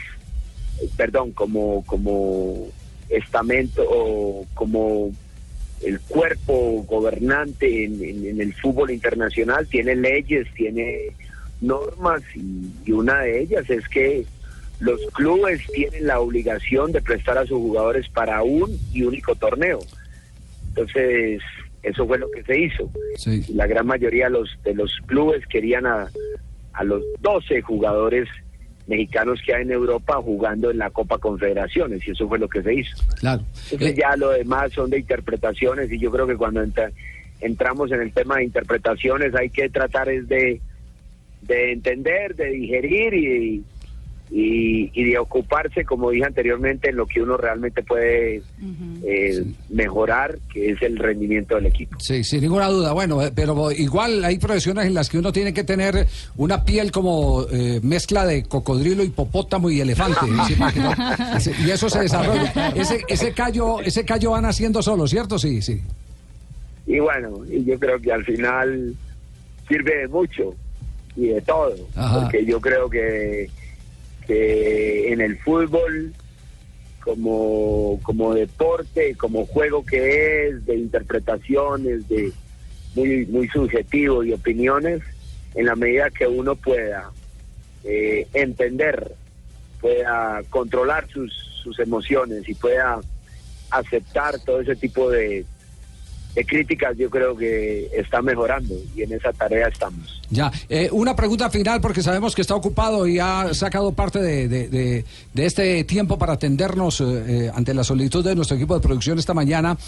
eh, 0.80 0.88
perdón, 0.96 1.32
como, 1.32 1.84
como 1.86 2.68
estamento 3.08 3.82
o 3.88 4.46
como 4.54 5.10
el 5.82 6.00
cuerpo 6.00 6.82
gobernante 6.88 7.84
en, 7.84 8.02
en- 8.02 8.26
en 8.26 8.40
el 8.40 8.54
fútbol 8.54 8.90
internacional, 8.90 9.66
tiene 9.68 9.94
leyes, 9.94 10.46
tiene 10.54 11.12
normas 11.60 12.22
y, 12.34 12.70
y 12.86 12.92
una 12.92 13.20
de 13.20 13.42
ellas 13.42 13.68
es 13.70 13.86
que 13.88 14.24
los 14.80 15.00
clubes 15.12 15.60
tienen 15.72 16.06
la 16.06 16.20
obligación 16.20 16.92
de 16.92 17.00
prestar 17.00 17.38
a 17.38 17.46
sus 17.46 17.58
jugadores 17.58 18.08
para 18.10 18.42
un 18.42 18.78
y 18.92 19.02
único 19.02 19.34
torneo. 19.34 19.78
Entonces, 20.76 21.40
eso 21.82 22.06
fue 22.06 22.18
lo 22.18 22.30
que 22.30 22.42
se 22.42 22.60
hizo. 22.60 22.90
La 23.54 23.66
gran 23.66 23.86
mayoría 23.86 24.26
de 24.26 24.30
los, 24.32 24.58
de 24.64 24.74
los 24.74 24.92
clubes 25.06 25.46
querían 25.46 25.86
a, 25.86 26.08
a 26.74 26.84
los 26.84 27.02
12 27.20 27.62
jugadores 27.62 28.28
mexicanos 28.86 29.40
que 29.44 29.54
hay 29.54 29.62
en 29.62 29.72
Europa 29.72 30.14
jugando 30.22 30.70
en 30.70 30.78
la 30.78 30.90
Copa 30.90 31.18
Confederaciones 31.18 32.06
y 32.06 32.10
eso 32.12 32.28
fue 32.28 32.38
lo 32.38 32.48
que 32.48 32.62
se 32.62 32.74
hizo. 32.74 32.96
Claro. 33.18 33.42
Entonces 33.72 33.96
ya 33.96 34.14
lo 34.16 34.30
demás 34.30 34.72
son 34.72 34.90
de 34.90 34.98
interpretaciones 35.00 35.90
y 35.90 35.98
yo 35.98 36.10
creo 36.12 36.26
que 36.26 36.36
cuando 36.36 36.62
entra- 36.62 36.92
entramos 37.40 37.90
en 37.90 38.00
el 38.02 38.12
tema 38.12 38.36
de 38.36 38.44
interpretaciones 38.44 39.34
hay 39.34 39.50
que 39.50 39.68
tratar 39.70 40.08
es 40.08 40.28
de, 40.28 40.60
de 41.42 41.72
entender, 41.72 42.36
de 42.36 42.46
digerir 42.50 43.14
y, 43.14 43.64
y, 44.30 44.90
y 44.92 45.10
de 45.10 45.18
ocuparse, 45.18 45.84
como 45.84 46.10
dije 46.10 46.24
anteriormente, 46.24 46.90
en 46.90 46.96
lo 46.96 47.06
que 47.06 47.22
uno 47.22 47.36
realmente 47.36 47.82
puede 47.82 48.42
eh, 49.04 49.44
mejorar, 49.70 50.38
que 50.52 50.70
es 50.70 50.82
el 50.82 50.98
rendimiento 50.98 51.54
del 51.54 51.66
equipo. 51.66 51.96
Sí, 52.00 52.24
sin 52.24 52.40
ninguna 52.42 52.68
duda. 52.68 52.92
Bueno, 52.92 53.22
eh, 53.22 53.30
pero 53.34 53.70
igual 53.70 54.24
hay 54.24 54.38
profesiones 54.38 54.86
en 54.86 54.94
las 54.94 55.08
que 55.08 55.18
uno 55.18 55.32
tiene 55.32 55.54
que 55.54 55.62
tener 55.62 56.08
una 56.36 56.64
piel 56.64 56.90
como 56.90 57.46
eh, 57.50 57.80
mezcla 57.82 58.26
de 58.26 58.42
cocodrilo, 58.44 59.04
hipopótamo 59.04 59.70
y 59.70 59.80
elefante. 59.80 60.26
y 61.64 61.70
eso 61.70 61.88
se 61.88 62.00
desarrolla. 62.00 62.72
Ese, 62.74 63.04
ese 63.08 63.32
callo, 63.32 63.80
ese 63.80 64.04
callo 64.04 64.32
van 64.32 64.44
haciendo 64.44 64.82
solo, 64.82 65.06
¿cierto? 65.06 65.38
Sí, 65.38 65.62
sí. 65.62 65.80
Y 66.86 66.98
bueno, 66.98 67.42
y 67.48 67.64
yo 67.64 67.78
creo 67.78 68.00
que 68.00 68.12
al 68.12 68.24
final 68.24 68.94
sirve 69.68 69.98
de 69.98 70.08
mucho 70.08 70.54
y 71.16 71.28
de 71.28 71.40
todo, 71.40 71.74
Ajá. 71.94 72.22
porque 72.22 72.44
yo 72.44 72.60
creo 72.60 72.88
que, 72.88 73.48
que 74.26 75.12
en 75.12 75.20
el 75.20 75.38
fútbol, 75.38 76.12
como, 77.02 78.00
como 78.02 78.34
deporte, 78.34 79.14
como 79.14 79.46
juego 79.46 79.84
que 79.84 80.48
es, 80.48 80.66
de 80.66 80.76
interpretaciones, 80.76 82.08
de 82.08 82.32
muy, 82.94 83.26
muy 83.26 83.48
subjetivo 83.48 84.24
y 84.24 84.32
opiniones, 84.32 85.02
en 85.54 85.66
la 85.66 85.76
medida 85.76 86.10
que 86.10 86.26
uno 86.26 86.56
pueda 86.56 87.10
eh, 87.84 88.26
entender, 88.34 89.12
pueda 89.80 90.42
controlar 90.50 91.06
sus, 91.08 91.32
sus 91.62 91.78
emociones 91.78 92.48
y 92.48 92.54
pueda 92.54 93.00
aceptar 93.70 94.38
todo 94.40 94.60
ese 94.60 94.76
tipo 94.76 95.10
de, 95.10 95.44
de 96.36 96.44
críticas, 96.44 96.94
yo 96.98 97.08
creo 97.08 97.34
que 97.34 97.88
está 97.96 98.20
mejorando 98.20 98.74
y 98.94 99.02
en 99.02 99.12
esa 99.14 99.32
tarea 99.32 99.68
estamos. 99.68 100.20
Ya, 100.28 100.52
eh, 100.68 100.88
una 100.92 101.16
pregunta 101.16 101.48
final 101.48 101.80
porque 101.80 102.02
sabemos 102.02 102.34
que 102.34 102.42
está 102.42 102.54
ocupado 102.54 103.06
y 103.08 103.18
ha 103.18 103.54
sacado 103.54 103.92
parte 103.92 104.20
de, 104.20 104.46
de- 104.48 105.04
este 105.34 105.82
tiempo 105.84 106.18
para 106.18 106.34
atendernos 106.34 107.00
eh, 107.00 107.04
eh, 107.46 107.50
ante 107.54 107.72
la 107.72 107.82
solicitud 107.84 108.22
de 108.22 108.34
nuestro 108.34 108.56
equipo 108.56 108.74
de 108.74 108.80
producción 108.80 109.18
esta 109.18 109.32
mañana. 109.32 109.78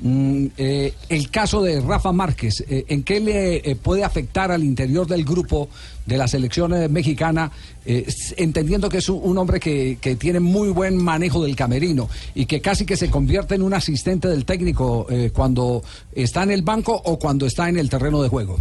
Mm, 0.00 0.46
el 0.56 1.30
caso 1.30 1.62
de 1.62 1.80
Rafa 1.80 2.12
Márquez, 2.12 2.64
¿en 2.68 3.02
qué 3.02 3.20
le 3.20 3.76
puede 3.76 4.02
afectar 4.04 4.50
al 4.50 4.64
interior 4.64 5.06
del 5.06 5.24
grupo 5.24 5.68
de 6.08 6.16
la 6.16 6.26
selección 6.26 6.72
eh, 6.72 6.88
mexicana, 6.88 7.52
eh, 7.84 8.06
entendiendo 8.38 8.88
que 8.88 8.98
es 8.98 9.08
un, 9.10 9.20
un 9.22 9.36
hombre 9.36 9.60
que, 9.60 9.98
que 10.00 10.16
tiene 10.16 10.40
muy 10.40 10.70
buen 10.70 10.96
manejo 10.96 11.44
del 11.44 11.54
camerino 11.54 12.08
y 12.34 12.46
que 12.46 12.62
casi 12.62 12.86
que 12.86 12.96
se 12.96 13.10
convierte 13.10 13.54
en 13.54 13.62
un 13.62 13.74
asistente 13.74 14.26
del 14.26 14.46
técnico 14.46 15.06
eh, 15.10 15.30
cuando 15.34 15.82
está 16.12 16.42
en 16.44 16.50
el 16.50 16.62
banco 16.62 16.94
o 17.04 17.18
cuando 17.18 17.44
está 17.44 17.68
en 17.68 17.76
el 17.76 17.90
terreno 17.90 18.22
de 18.22 18.28
juego? 18.30 18.58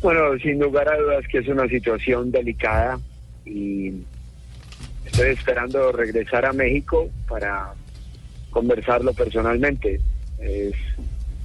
Bueno, 0.00 0.38
sin 0.42 0.58
lugar 0.58 0.88
a 0.88 0.96
dudas 0.96 1.24
que 1.30 1.38
es 1.38 1.48
una 1.48 1.68
situación 1.68 2.30
delicada 2.30 2.98
y 3.44 3.92
estoy 5.04 5.28
esperando 5.28 5.92
regresar 5.92 6.46
a 6.46 6.54
México 6.54 7.10
para 7.28 7.74
conversarlo 8.50 9.12
personalmente. 9.12 10.00
Es 10.38 10.74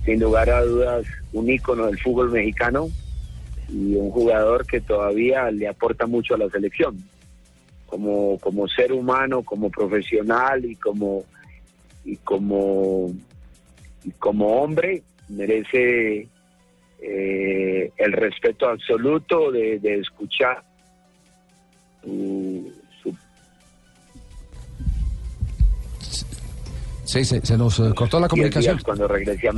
sin 0.06 0.20
lugar 0.22 0.50
a 0.50 0.62
dudas 0.62 1.06
un 1.34 1.50
ícono 1.50 1.88
del 1.88 2.00
fútbol 2.00 2.32
mexicano 2.32 2.90
y 3.72 3.96
un 3.96 4.12
jugador 4.12 4.66
que 4.66 4.82
todavía 4.82 5.50
le 5.52 5.68
aporta 5.68 6.06
mucho 6.06 6.36
a 6.36 6.38
la 6.38 6.50
selección. 6.50 6.98
Como, 7.88 8.38
como 8.40 8.68
ser 8.70 8.94
humano, 8.94 9.44
como 9.44 9.70
profesional 9.70 10.64
y 10.66 10.76
como 10.76 11.24
y 12.06 12.16
como 12.18 13.12
y 14.04 14.12
como 14.12 14.62
hombre 14.62 15.04
merece 15.30 16.28
eh, 17.02 17.92
el 17.98 18.12
respeto 18.14 18.68
absoluto 18.70 19.52
de, 19.52 19.78
de 19.80 20.00
escuchar 20.00 20.64
su- 22.04 22.72
su 23.04 23.16
Sí, 27.06 27.26
se, 27.26 27.46
se 27.46 27.58
nos 27.58 27.80
eh, 27.80 27.92
cortó 27.96 28.20
la 28.20 28.28
comunicación. 28.28 28.80
cuando 28.84 29.08
México. 29.08 29.58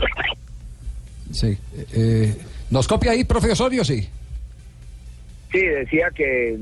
Sí. 1.32 1.58
eh, 1.93 2.36
¿Nos 2.73 2.88
copia 2.88 3.12
ahí, 3.12 3.23
profe 3.23 3.51
Osorio? 3.51 3.86
Sí. 3.86 4.09
Sí, 5.51 5.59
decía 5.59 6.09
que, 6.09 6.57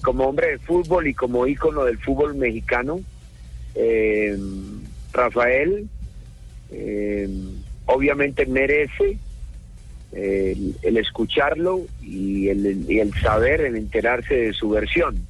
como 0.00 0.28
hombre 0.28 0.52
de 0.52 0.58
fútbol 0.58 1.08
y 1.08 1.14
como 1.14 1.48
ícono 1.48 1.82
del 1.82 1.98
fútbol 1.98 2.36
mexicano, 2.36 3.00
eh, 3.74 4.38
Rafael 5.12 5.88
eh, 6.70 7.28
obviamente 7.86 8.46
merece 8.46 9.18
eh, 10.12 10.56
el, 10.82 10.96
escucharlo 10.96 11.80
y 12.00 12.46
el, 12.46 13.12
saber, 13.20 13.62
el 13.62 13.74
enterarse 13.74 14.32
de 14.32 14.52
su 14.52 14.68
versión. 14.68 15.26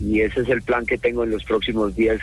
Y 0.00 0.22
ese 0.22 0.40
es 0.40 0.48
el 0.48 0.62
plan 0.62 0.84
que 0.84 0.98
tengo 0.98 1.22
en 1.22 1.30
los 1.30 1.44
próximos 1.44 1.94
10 1.94 2.20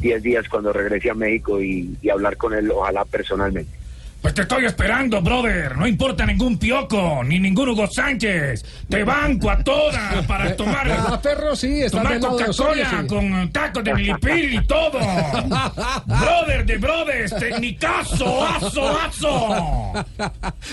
10 0.00 0.22
días 0.24 0.48
cuando 0.48 0.72
regrese 0.72 1.10
a 1.10 1.14
México 1.14 1.62
y 1.62 1.96
hablar 2.10 2.36
con 2.36 2.52
él, 2.52 2.68
ojalá 2.72 3.04
personalmente. 3.04 3.81
Pues 4.22 4.34
te 4.34 4.42
estoy 4.42 4.64
esperando, 4.66 5.20
brother. 5.20 5.76
No 5.76 5.84
importa 5.84 6.24
ningún 6.24 6.56
pioco, 6.56 7.24
ni 7.24 7.40
ningún 7.40 7.70
Hugo 7.70 7.88
Sánchez. 7.88 8.64
Te 8.88 9.02
banco 9.02 9.50
a 9.50 9.58
todas 9.64 10.24
para 10.26 10.54
tomar. 10.54 10.88
Ah, 10.92 11.20
perro, 11.20 11.56
sí, 11.56 11.82
está 11.82 12.02
tomar 12.02 12.20
Coca-Cola 12.20 13.00
sí. 13.00 13.06
con 13.08 13.50
tacos 13.50 13.82
de 13.82 13.94
milipil 13.94 14.54
y 14.54 14.64
todo. 14.64 14.92
brother 16.06 16.64
de 16.64 16.78
brothers, 16.78 17.34
tecnicazo, 17.36 18.44
aso, 18.44 18.96
aso. 19.00 20.06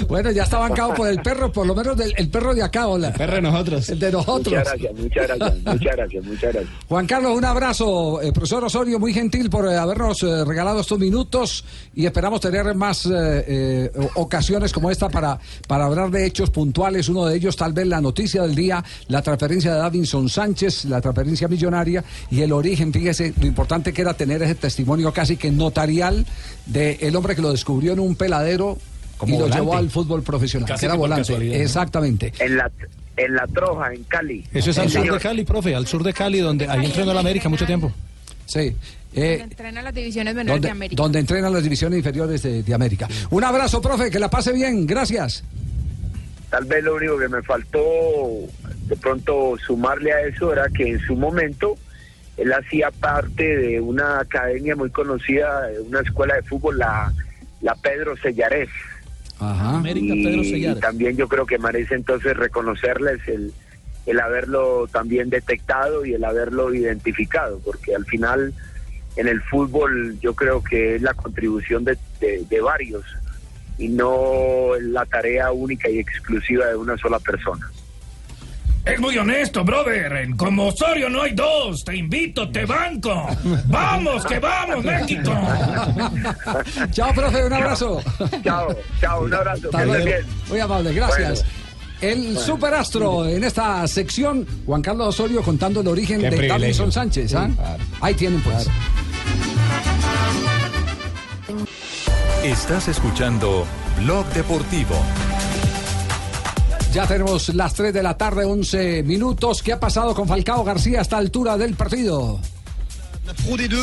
Bueno, 0.07 0.29
ya 0.29 0.43
está 0.43 0.59
bancado 0.59 0.93
por 0.93 1.07
el 1.07 1.19
perro, 1.21 1.51
por 1.51 1.65
lo 1.65 1.73
menos 1.73 1.97
del, 1.97 2.13
el 2.17 2.29
perro 2.29 2.53
de 2.53 2.61
acá, 2.61 2.87
hola. 2.87 3.07
El 3.07 3.13
perro 3.15 3.33
de 3.33 3.41
nosotros. 3.41 3.89
El 3.89 3.99
de 3.99 4.11
nosotros. 4.11 4.53
Muchas 4.53 4.63
gracias, 4.67 4.93
muchas 4.93 5.27
gracias, 5.27 5.63
muchas 5.63 5.95
gracias, 5.95 6.23
muchas 6.23 6.53
gracias. 6.53 6.73
Juan 6.87 7.07
Carlos, 7.07 7.35
un 7.35 7.45
abrazo. 7.45 8.21
Eh, 8.21 8.31
profesor 8.31 8.63
Osorio, 8.63 8.99
muy 8.99 9.11
gentil 9.11 9.49
por 9.49 9.67
eh, 9.67 9.75
habernos 9.75 10.21
eh, 10.21 10.45
regalado 10.45 10.81
estos 10.81 10.99
minutos 10.99 11.65
y 11.95 12.05
esperamos 12.05 12.41
tener 12.41 12.75
más 12.75 13.07
eh, 13.47 13.91
eh, 13.93 14.09
ocasiones 14.15 14.71
como 14.73 14.91
esta 14.91 15.09
para, 15.09 15.39
para 15.67 15.85
hablar 15.85 16.11
de 16.11 16.25
hechos 16.25 16.49
puntuales. 16.49 17.09
Uno 17.09 17.25
de 17.25 17.35
ellos, 17.35 17.55
tal 17.55 17.73
vez 17.73 17.87
la 17.87 18.01
noticia 18.01 18.41
del 18.41 18.55
día, 18.55 18.83
la 19.07 19.21
transferencia 19.21 19.73
de 19.73 19.79
Davinson 19.79 20.29
Sánchez, 20.29 20.85
la 20.85 21.01
transferencia 21.01 21.47
millonaria 21.47 22.03
y 22.29 22.41
el 22.41 22.51
origen. 22.51 22.93
Fíjese 22.93 23.33
lo 23.39 23.47
importante 23.47 23.93
que 23.93 24.01
era 24.01 24.13
tener 24.13 24.41
ese 24.43 24.55
testimonio 24.55 25.13
casi 25.13 25.37
que 25.37 25.51
notarial 25.51 26.25
del 26.65 27.15
hombre 27.15 27.35
que 27.35 27.41
lo 27.41 27.51
descubrió 27.51 27.93
en 27.93 27.99
un 27.99 28.15
peladero 28.15 28.77
Como 29.17 29.35
y 29.35 29.39
lo 29.39 29.47
llevó 29.47 29.75
al 29.75 29.89
fútbol 29.89 30.23
profesional. 30.23 30.67
Casi 30.67 30.81
que 30.81 30.85
era 30.85 30.95
volante. 30.95 31.61
Exactamente. 31.61 32.33
En 32.39 32.57
la, 32.57 32.71
en 33.17 33.35
la 33.35 33.47
Troja, 33.47 33.93
en 33.93 34.03
Cali. 34.03 34.45
Eso 34.53 34.71
es 34.71 34.77
al 34.77 34.89
sur 34.89 35.11
de. 35.11 35.19
Cali, 35.19 35.43
profe, 35.43 35.75
al 35.75 35.87
sur 35.87 36.03
de 36.03 36.13
Cali, 36.13 36.39
donde 36.39 36.67
ahí 36.67 36.85
entrenó 36.85 37.13
la 37.13 37.19
América 37.19 37.49
mucho 37.49 37.65
tiempo. 37.65 37.91
Sí. 38.45 38.75
Eh, 39.13 39.39
Entrena 39.41 39.81
las 39.81 39.93
divisiones 39.93 40.35
menores 40.35 40.61
de 40.61 40.67
donde, 40.67 40.71
América. 40.71 41.01
donde 41.01 41.19
entrenan 41.19 41.53
las 41.53 41.63
divisiones 41.63 41.97
inferiores 41.97 42.43
de, 42.43 42.61
de 42.63 42.73
América. 42.73 43.07
Un 43.31 43.43
abrazo, 43.43 43.81
profe, 43.81 44.11
que 44.11 44.19
la 44.19 44.29
pase 44.29 44.51
bien, 44.53 44.85
gracias. 44.85 45.43
Tal 46.49 46.65
vez 46.65 46.83
lo 46.83 46.95
único 46.95 47.17
que 47.17 47.27
me 47.27 47.41
faltó 47.43 47.79
de 48.87 48.95
pronto 48.97 49.55
sumarle 49.65 50.11
a 50.13 50.21
eso 50.21 50.51
era 50.51 50.67
que 50.69 50.89
en 50.89 50.99
su 50.99 51.15
momento 51.15 51.75
él 52.37 52.51
hacía 52.53 52.89
parte 52.91 53.57
de 53.57 53.79
una 53.81 54.19
academia 54.21 54.75
muy 54.75 54.89
conocida, 54.89 55.67
de 55.67 55.79
una 55.81 55.99
escuela 56.01 56.35
de 56.35 56.43
fútbol, 56.43 56.77
la, 56.77 57.13
la 57.61 57.75
Pedro 57.75 58.15
Sellares. 58.17 58.69
Ajá. 59.39 59.77
América 59.77 60.13
y, 60.15 60.23
Pedro 60.23 60.41
y 60.41 60.49
Sellares. 60.51 60.79
también 60.81 61.17
yo 61.17 61.27
creo 61.27 61.45
que 61.45 61.57
merece 61.59 61.95
entonces 61.95 62.35
reconocerles 62.35 63.19
el, 63.27 63.53
el 64.05 64.19
haberlo 64.19 64.87
también 64.91 65.29
detectado 65.29 66.05
y 66.05 66.13
el 66.13 66.23
haberlo 66.23 66.73
identificado, 66.73 67.59
porque 67.63 67.93
al 67.95 68.05
final 68.05 68.53
en 69.19 69.27
el 69.27 69.41
fútbol 69.41 70.17
yo 70.21 70.33
creo 70.33 70.63
que 70.63 70.95
es 70.95 71.01
la 71.01 71.13
contribución 71.13 71.83
de, 71.83 71.97
de- 72.19 72.43
de 72.49 72.61
varios 72.61 73.03
y 73.77 73.87
no 73.87 74.71
la 74.81 75.05
tarea 75.05 75.51
única 75.51 75.89
y 75.89 75.99
exclusiva 75.99 76.65
de 76.67 76.75
una 76.75 76.97
sola 76.97 77.19
persona. 77.19 77.69
Es 78.85 78.99
muy 78.99 79.17
honesto, 79.17 79.63
brother. 79.63 80.27
Como 80.37 80.67
Osorio 80.67 81.09
no 81.09 81.21
hay 81.23 81.33
dos. 81.33 81.83
Te 81.83 81.95
invito, 81.97 82.49
te 82.49 82.65
banco. 82.65 83.27
Vamos, 83.67 84.25
que 84.25 84.39
vamos, 84.39 84.83
México. 84.83 85.31
Chao, 86.91 87.13
profe, 87.13 87.43
un 87.45 87.53
abrazo. 87.53 88.01
Chao, 88.43 88.75
chao, 89.01 89.23
un 89.25 89.33
abrazo. 89.33 89.69
Bien. 89.71 90.25
Muy 90.47 90.59
amable, 90.59 90.93
gracias. 90.93 91.45
El 92.01 92.19
Bueno. 92.21 92.39
superastro 92.39 93.27
en 93.27 93.43
esta 93.43 93.85
sección, 93.85 94.47
Juan 94.65 94.81
Carlos 94.81 95.09
Osorio 95.09 95.41
contando 95.41 95.81
el 95.81 95.87
origen 95.89 96.17
Qué 96.21 96.29
de 96.29 96.37
privilegio. 96.37 96.59
Davinson 96.61 96.91
Sánchez. 96.93 97.35
¿ah? 97.35 97.47
Sí, 97.49 97.55
claro. 97.57 97.83
Ahí 97.99 98.13
tienen 98.15 98.41
pues. 98.41 98.67
Estás 102.43 102.87
escuchando 102.87 103.65
Blog 103.97 104.25
Deportivo. 104.27 104.95
Ya 106.93 107.05
tenemos 107.05 107.53
las 107.53 107.73
3 107.73 107.93
de 107.93 108.01
la 108.01 108.17
tarde, 108.17 108.45
11 108.45 109.03
minutos. 109.03 109.61
¿Qué 109.61 109.73
ha 109.73 109.79
pasado 109.79 110.15
con 110.15 110.27
Falcao 110.27 110.63
García 110.63 110.99
a 110.99 111.01
esta 111.01 111.17
altura 111.17 111.57
del 111.57 111.75
partido? 111.75 112.39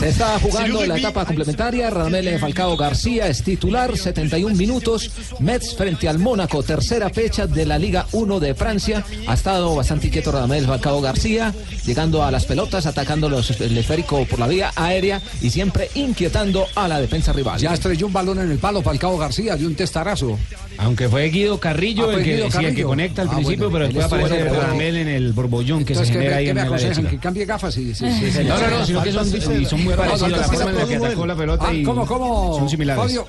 Se 0.01 0.09
está 0.09 0.39
jugando 0.41 0.85
la 0.87 0.99
etapa 0.99 1.25
complementaria. 1.25 1.91
Radamel 1.91 2.39
Falcao 2.39 2.77
García 2.77 3.29
es 3.29 3.43
titular, 3.43 3.97
71 3.97 4.55
minutos. 4.57 5.11
Metz 5.41 5.75
frente 5.77 6.09
al 6.09 6.19
Mónaco, 6.19 6.63
tercera 6.63 7.11
fecha 7.11 7.47
de 7.47 7.65
la 7.65 7.79
Liga 7.79 8.07
1 8.13 8.41
de 8.41 8.55
Francia. 8.55 9.05
Ha 9.27 9.35
estado 9.35 9.75
bastante 9.75 10.09
inquieto 10.09 10.33
Radamel 10.33 10.67
Falcao 10.67 11.01
García, 11.01 11.55
llegando 11.85 12.25
a 12.25 12.31
las 12.31 12.45
pelotas, 12.45 12.87
atacando 12.87 13.29
los, 13.29 13.61
el 13.61 13.77
esférico 13.79 14.25
por 14.27 14.39
la 14.39 14.47
vía 14.49 14.73
aérea 14.75 15.21
y 15.41 15.51
siempre 15.51 15.91
inquietando 15.95 16.67
a 16.75 16.89
la 16.89 17.01
defensa 17.01 17.33
rival. 17.33 17.61
Ya 17.61 17.73
estrelló 17.75 18.07
un 18.09 18.13
balón 18.13 18.41
en 18.41 18.51
el 18.51 18.59
palo 18.59 18.83
Falcao 18.83 19.17
García 19.17 19.57
de 19.57 19.67
un 19.67 19.75
testarazo. 19.75 20.39
Aunque 20.79 21.09
fue 21.09 21.29
Guido 21.31 21.59
Carrillo, 21.59 22.11
Ah, 22.11 22.15
el, 22.15 22.23
que, 22.25 22.35
Guido 22.37 22.51
sí, 22.51 22.65
el 22.65 22.75
que 22.75 22.83
conecta 22.83 23.23
al 23.23 23.29
Ah, 23.29 23.35
principio, 23.37 23.71
bueno, 23.71 23.89
pero 23.89 24.05
después 24.05 24.07
aparece 24.07 24.41
en 24.41 24.47
el 24.49 24.55
Radamel 24.55 24.97
en 24.97 25.09
el 25.09 25.33
borbollón 25.33 25.85
que 25.85 25.95
se 25.95 26.03
¿qué 26.03 26.13
genera 26.13 26.37
ahí 26.37 26.45
qué 26.45 26.51
en 26.51 26.57
me 26.57 26.69
la. 26.69 27.11
¿Que 27.11 27.19
cambie 27.19 27.45
gafas? 27.47 27.75
Sí, 27.75 27.95
sí, 27.95 28.05
Sí, 28.21 28.31
sí. 28.31 28.45
no, 28.45 28.59
no, 28.59 28.71
no, 28.79 28.87
sino 28.87 29.03
que 29.03 29.13
son, 29.13 29.31
y 29.37 29.65
son 29.65 29.85
muy 29.85 29.95
parecidos 29.95 30.31
la 30.31 30.43
forma 30.45 30.71
en 30.71 30.77
la 30.77 30.87
que 30.87 30.97
atacó 30.97 31.27
la 31.27 31.35
pelota 31.37 31.65
Ah, 31.69 31.75
y 31.75 31.83
¿Cómo, 31.83 32.07
cómo? 32.07 32.57
son 32.59 32.69
similares. 32.69 33.21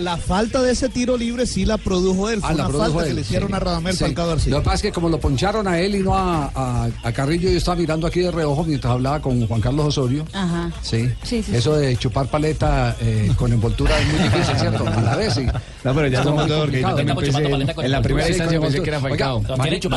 La 0.00 0.16
falta 0.16 0.62
de 0.62 0.72
ese 0.72 0.88
tiro 0.88 1.16
libre 1.16 1.46
sí 1.46 1.64
la 1.64 1.76
produjo 1.78 2.28
él. 2.30 2.40
Fue 2.40 2.48
Ah, 2.50 2.52
la 2.54 2.64
una 2.64 2.68
produjo 2.68 2.88
falta 2.90 3.04
que 3.04 3.10
él, 3.10 3.16
le 3.16 3.20
hicieron 3.22 3.48
sí. 3.48 3.54
a 3.54 3.58
Radamel 3.60 3.92
Sí. 3.92 4.04
Falcao 4.04 4.28
García. 4.28 4.50
Lo 4.52 4.58
que 4.58 4.64
pasa 4.64 4.74
es 4.76 4.82
que 4.82 4.92
como 4.92 5.08
lo 5.08 5.20
poncharon 5.20 5.68
a 5.68 5.78
él 5.78 5.94
y 5.94 5.98
no 6.00 6.14
a, 6.16 6.50
a- 6.54 6.88
a 7.02 7.12
Carrillo, 7.12 7.50
yo 7.50 7.58
estaba 7.58 7.76
mirando 7.76 8.06
aquí 8.06 8.20
de 8.20 8.30
reojo 8.30 8.64
mientras 8.64 8.92
hablaba 8.92 9.20
con 9.20 9.46
Juan 9.46 9.60
Carlos 9.60 9.86
Osorio. 9.86 10.24
Ajá. 10.32 10.70
Sí. 10.82 11.08
Sí, 11.22 11.42
sí, 11.42 11.54
Eso 11.54 11.76
de 11.76 11.96
chupar 11.96 12.26
paleta 12.28 12.96
eh, 13.00 13.30
con 13.36 13.52
envoltura 13.52 13.98
es 14.00 14.06
muy 14.08 14.18
difícil, 14.22 14.56
¿cierto? 14.58 14.86
A 14.86 15.00
la 15.02 15.16
vez, 15.16 15.34
sí. 15.34 15.46
No, 15.84 15.94
pero 15.94 16.06
ya 16.08 16.18
Es 16.18 16.24
somos 16.24 16.42
muy 16.42 16.50
dos, 16.50 16.60
porque 16.64 16.80
yo 16.80 16.86
también 16.88 17.08
Estamos 17.08 17.24
pensé 17.24 17.38
en- 17.44 17.50
paleta 17.50 17.74
con 17.74 17.84
en 17.84 17.90
la 17.90 18.02
primera 18.02 18.26
Sí, 18.26 18.32
instancia 18.32 18.60
pensé 18.60 18.82
que 18.82 18.88
era. 18.90 19.00
Falcao. 19.00 19.42
Marino, 19.58 19.88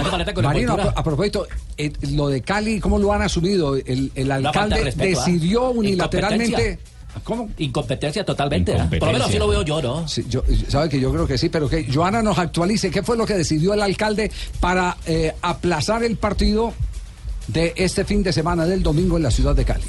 envoltura. 0.73 0.83
a, 0.95 0.99
a 0.99 1.03
propósito, 1.03 1.47
eh, 1.77 1.91
lo 2.11 2.27
de 2.27 2.41
Cali, 2.41 2.79
¿cómo 2.79 2.99
lo 2.99 3.13
han 3.13 3.21
asumido? 3.21 3.75
El, 3.75 4.11
alcalde 4.31 4.89
¿ah? 4.89 4.93
decidió 4.95 5.69
unilateralmente... 5.71 6.79
¿Cómo? 7.23 7.49
Incompetencia 7.57 8.25
totalmente. 8.25 8.73
¿ah? 8.75 8.87
Por 8.89 9.07
lo 9.07 9.13
menos 9.13 9.27
así 9.27 9.37
lo 9.37 9.47
veo 9.47 9.61
yo, 9.61 9.81
¿no? 9.81 10.07
Sí, 10.07 10.25
yo, 10.29 10.43
sabe 10.67 10.89
que 10.89 10.99
yo 10.99 11.11
creo 11.11 11.27
que 11.27 11.37
sí, 11.37 11.49
pero 11.49 11.69
que 11.69 11.91
Joana 11.91 12.21
nos 12.21 12.37
actualice 12.37 12.89
qué 12.91 13.03
fue 13.03 13.17
lo 13.17 13.25
que 13.25 13.35
decidió 13.35 13.73
el 13.73 13.81
alcalde 13.81 14.31
para 14.59 14.97
eh, 15.05 15.33
aplazar 15.41 16.03
el 16.03 16.17
partido 16.17 16.73
de 17.47 17.73
este 17.75 18.05
fin 18.05 18.23
de 18.23 18.33
semana 18.33 18.65
del 18.65 18.81
domingo 18.81 19.17
en 19.17 19.23
la 19.23 19.31
ciudad 19.31 19.55
de 19.55 19.65
Cali. 19.65 19.83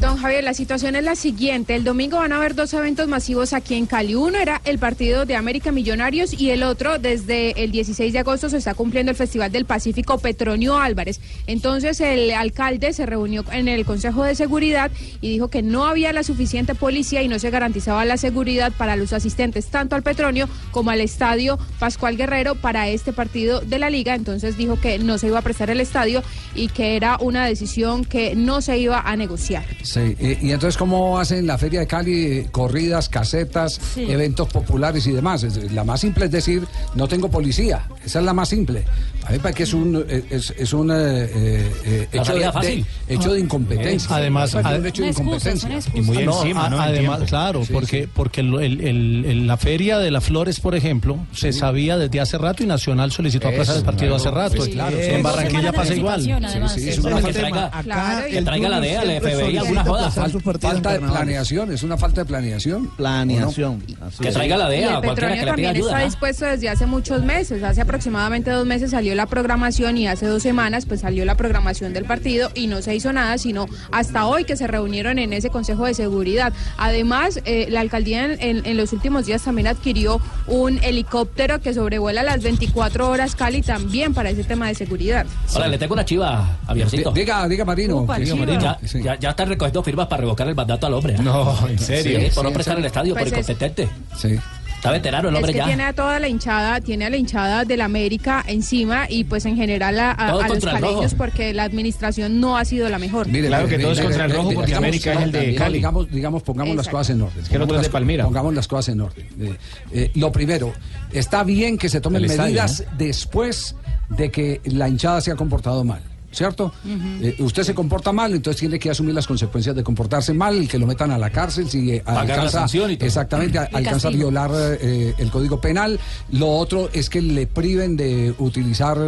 Don 0.00 0.16
Javier, 0.16 0.42
la 0.42 0.54
situación 0.54 0.96
es 0.96 1.04
la 1.04 1.14
siguiente. 1.14 1.76
El 1.76 1.84
domingo 1.84 2.18
van 2.18 2.32
a 2.32 2.36
haber 2.36 2.56
dos 2.56 2.74
eventos 2.74 3.06
masivos 3.06 3.52
aquí 3.52 3.74
en 3.74 3.86
Cali. 3.86 4.16
Uno 4.16 4.38
era 4.38 4.60
el 4.64 4.80
partido 4.80 5.24
de 5.24 5.36
América 5.36 5.70
Millonarios 5.70 6.32
y 6.32 6.50
el 6.50 6.64
otro, 6.64 6.98
desde 6.98 7.62
el 7.62 7.70
16 7.70 8.12
de 8.12 8.18
agosto, 8.18 8.48
se 8.48 8.56
está 8.56 8.74
cumpliendo 8.74 9.10
el 9.10 9.16
Festival 9.16 9.52
del 9.52 9.66
Pacífico 9.66 10.18
Petronio 10.18 10.78
Álvarez. 10.78 11.20
Entonces, 11.46 12.00
el 12.00 12.32
alcalde 12.32 12.92
se 12.92 13.06
reunió 13.06 13.44
en 13.52 13.68
el 13.68 13.84
Consejo 13.84 14.24
de 14.24 14.34
Seguridad 14.34 14.90
y 15.20 15.30
dijo 15.30 15.48
que 15.48 15.62
no 15.62 15.86
había 15.86 16.12
la 16.12 16.24
suficiente 16.24 16.74
policía 16.74 17.22
y 17.22 17.28
no 17.28 17.38
se 17.38 17.50
garantizaba 17.50 18.04
la 18.04 18.16
seguridad 18.16 18.72
para 18.76 18.96
los 18.96 19.12
asistentes, 19.12 19.66
tanto 19.66 19.94
al 19.94 20.02
Petronio 20.02 20.48
como 20.72 20.90
al 20.90 21.02
estadio 21.02 21.56
Pascual 21.78 22.16
Guerrero, 22.16 22.56
para 22.56 22.88
este 22.88 23.12
partido 23.12 23.60
de 23.60 23.78
la 23.78 23.90
liga. 23.90 24.16
Entonces, 24.16 24.56
dijo 24.56 24.80
que 24.80 24.98
no 24.98 25.18
se 25.18 25.28
iba 25.28 25.38
a 25.38 25.42
prestar 25.42 25.70
el 25.70 25.80
estadio 25.80 26.24
y 26.56 26.66
que 26.66 26.96
era 26.96 27.16
una 27.20 27.46
decisión 27.46 28.04
que 28.04 28.34
no 28.34 28.60
se 28.60 28.76
iba 28.78 29.00
a 29.00 29.14
negociar. 29.14 29.64
Sí, 29.84 30.16
y, 30.18 30.48
y 30.48 30.52
entonces, 30.52 30.76
¿cómo 30.78 31.18
hacen 31.18 31.46
la 31.46 31.58
Feria 31.58 31.80
de 31.80 31.86
Cali? 31.86 32.48
Corridas, 32.50 33.08
casetas, 33.08 33.78
Sí. 33.94 34.10
eventos 34.10 34.48
populares 34.48 35.06
y 35.06 35.12
demás. 35.12 35.42
La 35.72 35.84
más 35.84 36.00
simple 36.00 36.24
es 36.24 36.30
decir, 36.30 36.66
no 36.94 37.06
tengo 37.06 37.30
policía. 37.30 37.86
Esa 38.04 38.18
es 38.20 38.24
la 38.24 38.32
más 38.32 38.48
simple. 38.48 38.84
A 39.26 39.32
parece 39.32 39.54
que 39.54 39.62
es 39.62 39.72
un, 39.74 40.04
eh, 40.08 40.24
es, 40.30 40.50
es 40.56 40.72
un 40.72 40.90
eh, 40.90 40.94
eh, 41.34 42.08
hecho, 42.12 42.18
de, 42.18 42.24
salida 42.24 42.46
de- 42.46 42.52
fácil. 42.52 42.86
hecho 43.08 43.32
de 43.32 43.40
incompetencia. 43.40 44.16
Además, 44.16 44.54
Me 44.54 44.62
parece 44.62 44.74
ad- 44.76 44.80
un 44.80 44.86
hecho 44.86 45.02
de 45.02 45.08
excusa, 45.08 45.50
incompetencia. 45.50 45.92
Y 45.94 46.00
muy 46.02 46.18
encima, 46.18 46.66
Además, 46.66 47.20
claro, 47.26 47.64
Sí, 47.64 47.72
porque, 47.72 48.02
sí. 48.04 48.08
porque 48.12 48.40
el- 48.42 48.54
el- 48.60 48.80
el- 48.80 49.24
el- 49.24 49.46
la 49.46 49.56
feria 49.56 49.98
de 49.98 50.10
las 50.10 50.24
flores, 50.24 50.60
por 50.60 50.74
ejemplo, 50.74 51.18
se 51.32 51.52
sabía 51.52 51.96
desde 51.96 52.20
hace 52.20 52.36
rato 52.38 52.62
y 52.62 52.66
Nacional 52.66 53.12
solicitó 53.12 53.48
aplazar 53.48 53.76
el 53.76 53.82
Eso, 53.82 53.86
partido 53.86 54.16
claro, 54.16 54.16
hace 54.16 54.30
rato. 54.56 54.64
sí, 54.64 54.70
claro, 54.72 54.98
en. 54.98 55.22
Barranquilla 55.22 55.72
pasa 55.72 55.94
igual. 55.94 56.20
además. 56.44 56.76
Es 56.76 56.86
Eso 56.98 57.06
una 57.06 57.16
que 57.16 57.22
falta, 57.22 57.38
traiga, 57.40 57.66
Acá 57.72 58.24
que 58.30 58.42
traiga 58.42 58.68
la 58.68 58.80
DEA, 58.80 59.04
la 59.04 59.12
FBI, 59.20 59.56
alguna 59.58 59.84
joda. 59.84 60.00
aplazar 60.06 60.30
sus 60.30 60.42
partidos 60.42 60.72
falta 60.74 60.92
de 60.92 61.00
planeación, 61.00 61.72
es 61.72 61.82
una 61.82 61.96
falta 61.96 62.20
de 62.22 62.24
planeación. 62.26 62.90
Planeación. 62.96 63.82
Que 64.20 64.30
traiga 64.30 64.56
la 64.56 64.74
Y 64.74 64.78
DEA 64.78 64.88
el 64.90 64.94
o 64.96 65.02
cualquiera 65.02 65.14
Petronio 65.14 65.34
que 65.34 65.34
le 65.34 65.40
pida 65.40 65.50
también 65.52 65.70
ayuda. 65.76 65.90
está 65.90 65.98
¿no? 65.98 66.04
dispuesto 66.04 66.44
desde 66.46 66.68
hace 66.68 66.86
muchos 66.86 67.22
meses. 67.22 67.62
Hace 67.62 67.80
aproximadamente 67.80 68.50
dos 68.50 68.66
meses 68.66 68.90
salió 68.90 69.14
la 69.14 69.26
programación 69.26 69.96
y 69.98 70.06
hace 70.06 70.26
dos 70.26 70.42
semanas 70.42 70.86
pues 70.86 71.00
salió 71.00 71.24
la 71.24 71.36
programación 71.36 71.92
del 71.92 72.04
partido 72.04 72.50
y 72.54 72.66
no 72.66 72.82
se 72.82 72.94
hizo 72.94 73.12
nada, 73.12 73.38
sino 73.38 73.66
hasta 73.92 74.26
hoy 74.26 74.44
que 74.44 74.56
se 74.56 74.66
reunieron 74.66 75.18
en 75.18 75.32
ese 75.32 75.50
Consejo 75.50 75.86
de 75.86 75.94
Seguridad. 75.94 76.52
Además, 76.76 77.40
eh, 77.44 77.66
la 77.70 77.80
alcaldía 77.80 78.24
en, 78.24 78.36
en- 78.40 78.66
en 78.66 78.76
los 78.76 78.92
últimos 78.92 79.26
días 79.26 79.42
también 79.42 79.66
adquirió 79.66 80.20
un 80.46 80.82
helicóptero 80.82 81.60
que 81.60 81.74
sobrevuela 81.74 82.22
las 82.22 82.42
24 82.42 83.08
horas 83.08 83.34
Cali 83.34 83.62
también 83.62 84.14
para 84.14 84.30
ese 84.30 84.44
tema 84.44 84.68
de 84.68 84.74
seguridad. 84.74 85.26
Ahora, 85.52 85.68
le 85.68 85.78
tengo 85.78 85.94
una 85.94 86.04
chiva 86.04 86.56
a 86.66 86.74
Biercito. 86.74 87.10
Diga, 87.12 87.46
diga 87.48 87.64
Marino. 87.64 87.98
Upa, 87.98 88.18
Diga. 88.18 88.34
Marino. 88.34 88.60
Ya, 88.60 88.78
Sí. 88.84 89.02
ya, 89.02 89.18
ya 89.18 89.30
están 89.30 89.48
recogiendo 89.48 89.82
firmas 89.82 90.06
para 90.06 90.20
revocar 90.22 90.48
el 90.48 90.54
mandato 90.54 90.86
al 90.86 90.94
hombre. 90.94 91.16
¿ah? 91.18 91.22
No, 91.22 91.68
en 91.68 91.78
serio. 91.78 92.20
Sí, 92.20 92.26
por 92.34 92.44
no 92.44 92.52
prestar 92.52 92.78
el 92.78 92.84
estadio, 92.84 93.14
Pues 93.14 93.30
por 93.30 93.38
es- 93.38 93.48
incompetente. 93.48 93.88
Sí. 94.16 94.38
Está 94.76 94.92
veterano 94.92 95.30
el 95.30 95.34
Es 95.34 95.38
hombre 95.38 95.52
que 95.52 95.58
ya. 95.60 95.64
tiene 95.64 95.82
a 95.84 95.92
toda 95.94 96.18
la 96.20 96.28
hinchada, 96.28 96.78
tiene 96.82 97.06
a 97.06 97.10
la 97.10 97.16
hinchada 97.16 97.64
de 97.64 97.74
la 97.78 97.86
América 97.86 98.44
encima 98.46 99.06
y 99.08 99.24
pues 99.24 99.46
en 99.46 99.56
general 99.56 99.98
a, 99.98 100.10
a- 100.10 100.30
Todo 100.32 100.40
a 100.42 100.48
los 100.48 100.62
caleños 100.62 101.14
porque 101.14 101.54
la 101.54 101.62
administración 101.62 102.38
no 102.38 102.58
ha 102.58 102.66
sido 102.66 102.90
la 102.90 102.98
mejor. 102.98 103.26
Mire, 103.26 103.48
Claro 103.48 103.64
mire, 103.64 103.78
que 103.78 103.82
todo 103.82 103.92
es 103.92 103.98
mire, 103.98 104.08
contra 104.08 104.24
el 104.26 104.28
mire, 104.30 104.36
rojo 104.36 104.48
mire, 104.50 104.56
porque 104.56 104.66
digamos, 104.66 104.84
América 104.88 105.12
es 105.14 105.22
el 105.22 105.32
de 105.32 105.52
no, 105.52 105.58
Cali. 105.58 105.74
Digamos, 105.78 106.10
digamos 106.10 106.42
pongamos 106.42 106.76
las 106.76 106.86
Exacto. 106.86 106.98
cosas 106.98 107.16
en 107.16 107.22
orden. 107.22 107.44
que 107.48 107.56
el 107.56 107.62
otro 107.62 107.76
es 107.76 107.80
de 107.80 107.86
las- 107.88 107.92
Palmira. 107.92 108.24
Pongamos 108.24 108.54
las 108.54 108.68
cosas 108.68 108.88
en 108.92 109.00
orden. 109.00 109.26
Eh, 109.40 109.56
eh, 109.92 110.10
lo 110.16 110.30
primero, 110.30 110.74
está 111.12 111.44
bien 111.44 111.78
que 111.78 111.88
se 111.88 112.02
tomen 112.02 112.22
El 112.22 112.30
estadio, 112.30 112.44
medidas 112.52 112.84
después 112.98 113.74
de 114.10 114.30
que 114.30 114.60
la 114.66 114.86
hinchada 114.86 115.22
se 115.22 115.30
ha 115.32 115.34
comportado 115.36 115.82
mal. 115.82 116.02
¿Cierto? 116.34 116.72
Eh, 116.84 117.36
usted 117.38 117.62
se 117.62 117.74
comporta 117.74 118.12
mal, 118.12 118.34
entonces 118.34 118.58
tiene 118.58 118.78
que 118.78 118.90
asumir 118.90 119.14
las 119.14 119.26
consecuencias 119.26 119.76
de 119.76 119.84
comportarse 119.84 120.34
mal, 120.34 120.66
que 120.66 120.78
lo 120.78 120.86
metan 120.86 121.12
a 121.12 121.18
la 121.18 121.30
cárcel 121.30 121.70
si 121.70 121.92
eh, 121.92 122.02
alcanza 122.04 122.66
y 122.74 122.92
exactamente 123.00 123.58
El 123.58 123.76
alcanza 123.76 124.08
a 124.08 124.10
violar 124.10 124.50
eh, 124.80 125.14
el 125.16 125.30
código 125.30 125.60
penal. 125.60 126.00
Lo 126.32 126.48
otro 126.50 126.90
es 126.92 127.08
que 127.08 127.22
le 127.22 127.46
priven 127.46 127.96
de 127.96 128.34
utilizar 128.38 128.98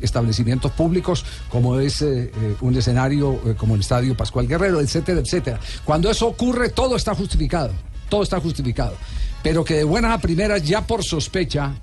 establecimientos 0.00 0.72
públicos 0.72 1.24
como 1.50 1.78
es 1.80 2.04
un 2.60 2.76
escenario 2.76 3.38
como 3.58 3.74
el 3.74 3.80
Estadio 3.80 4.16
Pascual 4.16 4.46
Guerrero, 4.46 4.80
etcétera, 4.80 5.20
etcétera. 5.20 5.60
Cuando 5.84 6.10
eso 6.10 6.28
ocurre, 6.28 6.70
todo 6.70 6.96
está 6.96 7.14
justificado. 7.14 7.72
Todo 8.08 8.22
está 8.22 8.40
justificado. 8.40 8.94
Pero 9.42 9.64
que 9.64 9.74
de 9.74 9.84
buenas 9.84 10.12
a 10.12 10.18
primeras, 10.18 10.62
ya 10.62 10.86
por 10.86 11.04
sospecha, 11.04 11.74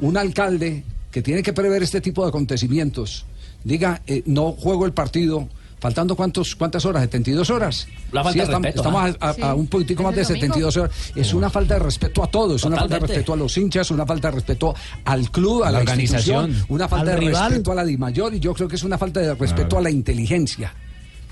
un 0.00 0.16
alcalde 0.16 0.82
que 1.10 1.22
tiene 1.22 1.42
que 1.42 1.52
prever 1.52 1.82
este 1.82 2.00
tipo 2.00 2.22
de 2.22 2.28
acontecimientos 2.28 3.24
diga, 3.66 4.02
eh, 4.06 4.22
no 4.26 4.52
juego 4.52 4.86
el 4.86 4.92
partido. 4.92 5.48
Faltando 5.78 6.16
cuántos, 6.16 6.56
cuántas 6.56 6.86
horas, 6.86 7.02
72 7.02 7.50
horas. 7.50 7.86
La 8.10 8.24
falta 8.24 8.38
de 8.38 8.44
estamos, 8.44 8.62
respeto, 8.64 8.80
estamos 8.88 9.16
a, 9.20 9.26
a- 9.26 9.30
a 9.30 9.34
Sí. 9.34 9.42
un 9.60 9.66
poquitico 9.66 10.02
más 10.02 10.14
de 10.14 10.20
Desde 10.22 10.34
el 10.34 10.40
domingo. 10.40 10.70
72 10.70 10.76
horas. 10.78 11.12
Es 11.14 11.34
una 11.34 11.50
falta 11.50 11.74
de 11.74 11.80
respeto 11.80 12.24
a 12.24 12.26
todo, 12.28 12.56
es 12.56 12.64
una 12.64 12.76
falta 12.78 12.94
de 12.94 13.00
respeto 13.06 13.32
a 13.34 13.36
los 13.36 13.56
hinchas, 13.58 13.90
una 13.90 14.06
falta 14.06 14.28
de 14.30 14.34
respeto 14.36 14.74
al 15.04 15.30
club, 15.30 15.62
a 15.64 15.66
la, 15.66 15.72
la 15.72 15.78
organización, 15.80 16.64
una 16.70 16.88
falta 16.88 17.10
al 17.12 17.20
de 17.20 17.26
rival. 17.26 17.50
respeto 17.50 17.72
a 17.72 17.74
la 17.74 17.84
DIMAYOR 17.84 18.34
y 18.34 18.40
yo 18.40 18.54
creo 18.54 18.68
que 18.68 18.76
es 18.76 18.82
una 18.84 18.96
falta 18.96 19.20
de 19.20 19.34
respeto 19.34 19.76
a 19.76 19.82
la 19.82 19.90
inteligencia. 19.90 20.72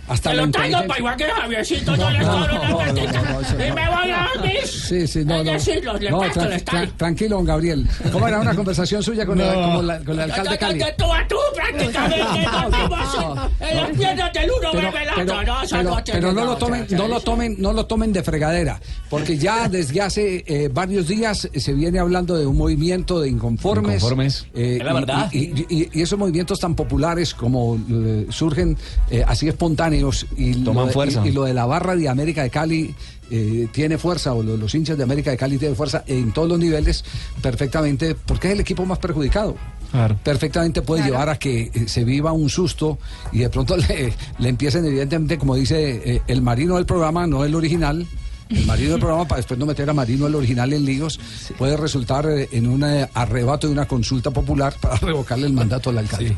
Hasta 0.06 0.30
traigo 0.30 0.44
inteligencia. 0.46 0.86
para 0.86 0.98
igual 0.98 1.16
que 1.16 1.24
Javiercito, 1.24 1.92
cobro 1.96 2.06
una 2.08 3.64
Y 3.66 3.72
me 3.72 3.88
voy 3.88 4.10
a 4.10 4.28
dormir. 4.34 4.66
Sí, 4.66 5.06
sí, 5.06 5.24
no, 5.24 5.36
Es 5.36 5.44
no. 5.44 5.52
decir, 5.52 5.84
los 5.84 6.00
le 6.00 6.10
No, 6.10 6.20
presto 6.20 6.40
el 6.42 6.48
tra- 6.50 6.54
estadio. 6.56 6.86
tra- 6.88 6.96
tranquilo, 6.96 7.36
don 7.36 7.44
Gabriel. 7.46 7.88
¿Cómo 8.12 8.28
era 8.28 8.40
una 8.40 8.54
conversación 8.54 9.02
suya 9.02 9.24
con, 9.24 9.40
el, 9.40 9.52
con 9.54 9.86
la- 9.86 9.98
con 10.00 10.14
el 10.14 10.20
alcalde 10.20 10.58
Cali? 10.58 10.78
De 10.78 10.94
tú 10.98 11.04
a 11.12 11.26
tú, 11.26 11.36
prácticamente. 11.54 12.46
dormimos 12.52 13.50
en 13.60 13.76
las 13.76 13.90
piernas 13.90 14.32
del 14.32 14.50
uno, 14.50 14.68
pero, 14.72 14.90
pero-. 14.92 15.24
No, 15.24 15.96
pero- 16.04 16.04
pero 16.12 16.32
lo 16.32 16.56
tomen, 16.56 16.86
no 16.90 17.08
lo 17.08 17.20
tomen, 17.20 17.56
no 17.58 17.72
lo 17.72 17.86
tomen 17.86 18.12
de 18.12 18.22
fregadera, 18.22 18.80
porque 19.08 19.38
ya 19.38 19.68
desde 19.70 20.00
hace 20.02 20.44
eh, 20.46 20.68
varios 20.72 21.08
días 21.08 21.48
se 21.54 21.72
viene 21.72 21.98
hablando 21.98 22.36
de 22.36 22.46
un 22.46 22.56
movimiento 22.56 23.20
de 23.20 23.28
inconformes. 23.30 23.96
Inconformes. 23.96 24.46
eh, 24.54 24.78
Es 24.80 24.84
la 24.84 24.90
y- 24.90 24.94
verdad. 24.94 25.28
Y, 25.32 25.38
y- 25.38 25.66
y- 25.70 25.88
y 25.92 26.02
esos 26.02 26.18
movimientos 26.18 26.60
tan 26.60 26.74
populares 26.74 27.34
como 27.34 27.78
eh, 27.90 28.26
surgen 28.30 28.76
eh, 29.10 29.24
así 29.26 29.48
espontáneos 29.48 29.93
y 29.94 30.54
lo, 30.54 30.64
Toman 30.64 30.86
de, 30.88 30.92
fuerza. 30.92 31.22
y- 31.24 31.28
y 31.28 31.32
lo 31.32 31.44
de 31.44 31.54
la 31.54 31.66
barra 31.66 31.94
de 31.96 32.08
América 32.08 32.42
de 32.42 32.50
Cali 32.50 32.94
eh, 33.30 33.68
tiene 33.72 33.96
fuerza, 33.98 34.34
o 34.34 34.42
lo- 34.42 34.56
los 34.56 34.74
hinchas 34.74 34.96
de 34.96 35.02
América 35.04 35.30
de 35.30 35.36
Cali 35.36 35.56
tienen 35.58 35.76
fuerza 35.76 36.04
en 36.06 36.32
todos 36.32 36.48
los 36.48 36.58
niveles 36.58 37.04
perfectamente, 37.40 38.14
porque 38.14 38.48
es 38.48 38.54
el 38.54 38.60
equipo 38.60 38.84
más 38.86 38.98
perjudicado 38.98 39.56
Claro. 39.90 40.18
perfectamente 40.24 40.82
puede 40.82 41.02
Claro. 41.02 41.12
llevar 41.14 41.28
a 41.30 41.38
que 41.38 41.70
eh, 41.72 41.84
se 41.86 42.04
viva 42.04 42.32
un 42.32 42.48
susto 42.50 42.98
y 43.32 43.38
de 43.38 43.48
pronto 43.50 43.76
le, 43.88 44.12
le 44.38 44.48
empiecen, 44.48 44.84
evidentemente, 44.84 45.38
como 45.38 45.54
dice 45.54 46.02
eh, 46.16 46.22
el 46.26 46.42
marino 46.42 46.76
del 46.76 46.86
programa, 46.86 47.26
no 47.26 47.44
el 47.44 47.54
original, 47.54 48.06
El 48.50 48.66
marido 48.66 48.90
del 48.92 49.00
programa, 49.00 49.26
para 49.26 49.38
después 49.38 49.58
no 49.58 49.64
meter 49.66 49.88
a 49.88 49.94
Marino 49.94 50.26
el 50.26 50.34
original 50.34 50.70
en 50.74 50.84
líos, 50.84 51.18
puede 51.56 51.76
resultar 51.78 52.26
en 52.28 52.66
un 52.66 52.84
arrebato 53.14 53.66
de 53.68 53.72
una 53.72 53.86
consulta 53.88 54.30
popular 54.32 54.74
para 54.80 54.96
revocarle 55.00 55.46
el 55.46 55.54
mandato 55.54 55.88
al 55.90 55.98
alcalde. 55.98 56.28
Sí, 56.28 56.36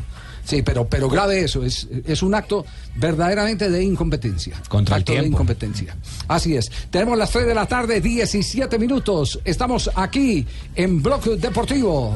pero, 0.63 0.87
pero 0.87 1.09
grave 1.09 1.41
eso, 1.41 1.63
es, 1.63 1.87
es 2.05 2.21
un 2.21 2.33
acto 2.33 2.65
verdaderamente 2.95 3.69
de 3.69 3.83
incompetencia. 3.83 4.61
Contra 4.69 4.95
el 4.95 5.01
acto 5.01 5.13
de 5.13 5.27
incompetencia. 5.27 5.95
Así 6.27 6.55
es. 6.55 6.71
Tenemos 6.89 7.17
las 7.17 7.31
3 7.31 7.47
de 7.47 7.55
la 7.55 7.65
tarde, 7.65 8.01
17 8.01 8.79
minutos. 8.79 9.39
Estamos 9.43 9.89
aquí 9.95 10.45
en 10.75 11.03
Bloque 11.03 11.35
Deportivo. 11.35 12.15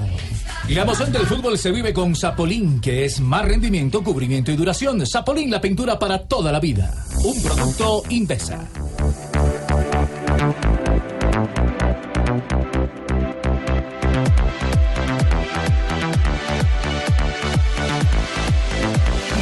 Y 0.68 0.74
la 0.74 0.84
emoción 0.84 1.12
del 1.12 1.26
fútbol 1.26 1.58
se 1.58 1.72
vive 1.72 1.94
con 1.94 2.16
Zapolín, 2.16 2.80
que 2.80 3.06
es 3.06 3.20
más 3.20 3.46
rendimiento, 3.46 4.04
cubrimiento 4.04 4.52
y 4.52 4.56
duración. 4.56 5.06
Zapolín, 5.06 5.52
la 5.52 5.60
pintura 5.60 6.00
para 6.00 6.20
toda 6.20 6.52
la 6.52 6.60
vida. 6.60 7.06
Un 7.24 7.42
producto 7.42 8.04
Invesa. 8.10 8.68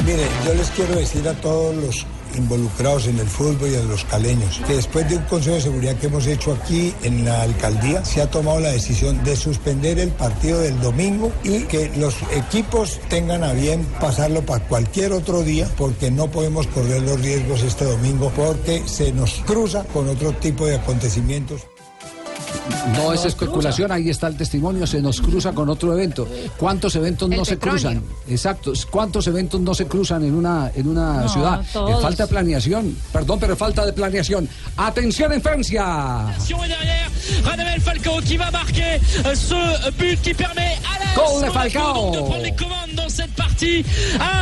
Mire, 0.09 0.25
yo 0.43 0.55
les 0.55 0.71
quiero 0.71 0.95
decir 0.95 1.27
a 1.27 1.35
todos 1.35 1.75
los 1.75 2.03
involucrados 2.35 3.05
en 3.05 3.19
el 3.19 3.27
fútbol 3.27 3.69
y 3.69 3.75
a 3.75 3.83
los 3.83 4.05
caleños 4.05 4.59
que 4.65 4.73
después 4.73 5.07
de 5.07 5.17
un 5.17 5.23
consejo 5.25 5.57
de 5.57 5.61
seguridad 5.61 5.95
que 5.97 6.07
hemos 6.07 6.25
hecho 6.25 6.53
aquí 6.53 6.95
en 7.03 7.25
la 7.25 7.43
alcaldía 7.43 8.03
se 8.03 8.19
ha 8.19 8.31
tomado 8.31 8.59
la 8.59 8.71
decisión 8.71 9.23
de 9.23 9.35
suspender 9.35 9.99
el 9.99 10.09
partido 10.09 10.61
del 10.61 10.81
domingo 10.81 11.31
y 11.43 11.59
que 11.65 11.91
los 11.95 12.15
equipos 12.31 12.99
tengan 13.07 13.43
a 13.43 13.53
bien 13.53 13.85
pasarlo 14.01 14.41
para 14.41 14.65
cualquier 14.67 15.11
otro 15.11 15.43
día 15.43 15.69
porque 15.77 16.09
no 16.09 16.31
podemos 16.31 16.65
correr 16.65 17.03
los 17.03 17.21
riesgos 17.21 17.61
este 17.61 17.85
domingo 17.85 18.31
porque 18.35 18.81
se 18.87 19.11
nos 19.11 19.43
cruza 19.45 19.83
con 19.93 20.09
otro 20.09 20.31
tipo 20.33 20.65
de 20.65 20.77
acontecimientos. 20.77 21.67
No 22.95 23.13
es 23.13 23.25
especulación, 23.25 23.91
ahí 23.91 24.09
está 24.09 24.27
el 24.27 24.35
testimonio, 24.37 24.85
se 24.87 25.01
nos 25.01 25.21
cruza 25.21 25.51
con 25.53 25.69
otro 25.69 25.93
evento. 25.93 26.27
¿Cuántos 26.57 26.95
eventos 26.95 27.29
El 27.29 27.37
no 27.37 27.45
se 27.45 27.57
cruzan? 27.57 28.01
Exacto, 28.27 28.73
¿cuántos 28.89 29.27
eventos 29.27 29.59
no 29.61 29.73
se 29.73 29.85
cruzan 29.87 30.23
en 30.23 30.33
una, 30.33 30.71
en 30.75 30.87
una 30.87 31.21
No, 31.23 31.29
ciudad? 31.29 31.61
todos. 31.73 32.01
Falta 32.01 32.23
de 32.23 32.29
planeación, 32.29 32.97
perdón, 33.11 33.39
pero 33.39 33.55
falta 33.55 33.85
de 33.85 33.93
planeación. 33.93 34.47
Atención 34.77 35.33
en 35.33 35.41
Francia. 35.41 36.25
Radamel 37.43 37.81
Falcao 37.81 38.19
qui 38.21 38.37
va 38.37 38.49
marquer 38.51 38.99
ce 39.35 39.55
but 39.97 40.19
qui 40.21 40.33
permet 40.33 40.77
à 40.89 40.97
la 40.99 41.13
Gol 41.15 41.41
de 41.45 41.51
Falcao. 41.51 42.11
de 42.11 42.17
prendre 42.19 42.43
les 42.43 42.55
commandes 42.55 42.93
dans 42.95 43.09
cette 43.09 43.31
partie. 43.35 43.83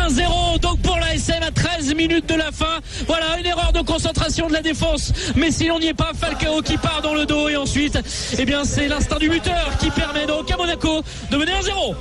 1-0 0.07 0.59
donc 0.61 0.79
pour 0.81 0.97
la 0.97 1.13
SM 1.15 1.43
à 1.43 1.51
13 1.51 1.93
minutes 1.95 2.27
de 2.29 2.35
la 2.35 2.51
fin. 2.51 2.79
Voilà 3.07 3.39
une 3.39 3.45
erreur 3.45 3.73
de 3.73 3.81
concentration 3.81 4.47
de 4.47 4.53
la 4.53 4.61
défense. 4.61 5.11
Mais 5.35 5.51
si 5.51 5.67
l'on 5.67 5.79
n'y 5.79 5.87
est 5.87 5.93
pas, 5.93 6.11
Falcao 6.15 6.61
qui 6.61 6.77
part 6.77 7.01
dans 7.01 7.13
le 7.13 7.25
dos 7.25 7.49
et 7.49 7.57
ensuite, 7.57 7.86
eh 8.37 8.45
bien 8.45 8.63
c'est 8.65 8.87
l'instinct 8.87 9.19
du 9.19 9.29
buteur 9.29 9.77
qui 9.79 9.89
permet 9.91 10.25
donc 10.25 10.49
à 10.51 10.57
Monaco 10.57 11.01
de 11.31 11.37
mener 11.37 11.51
1-0. 11.53 11.95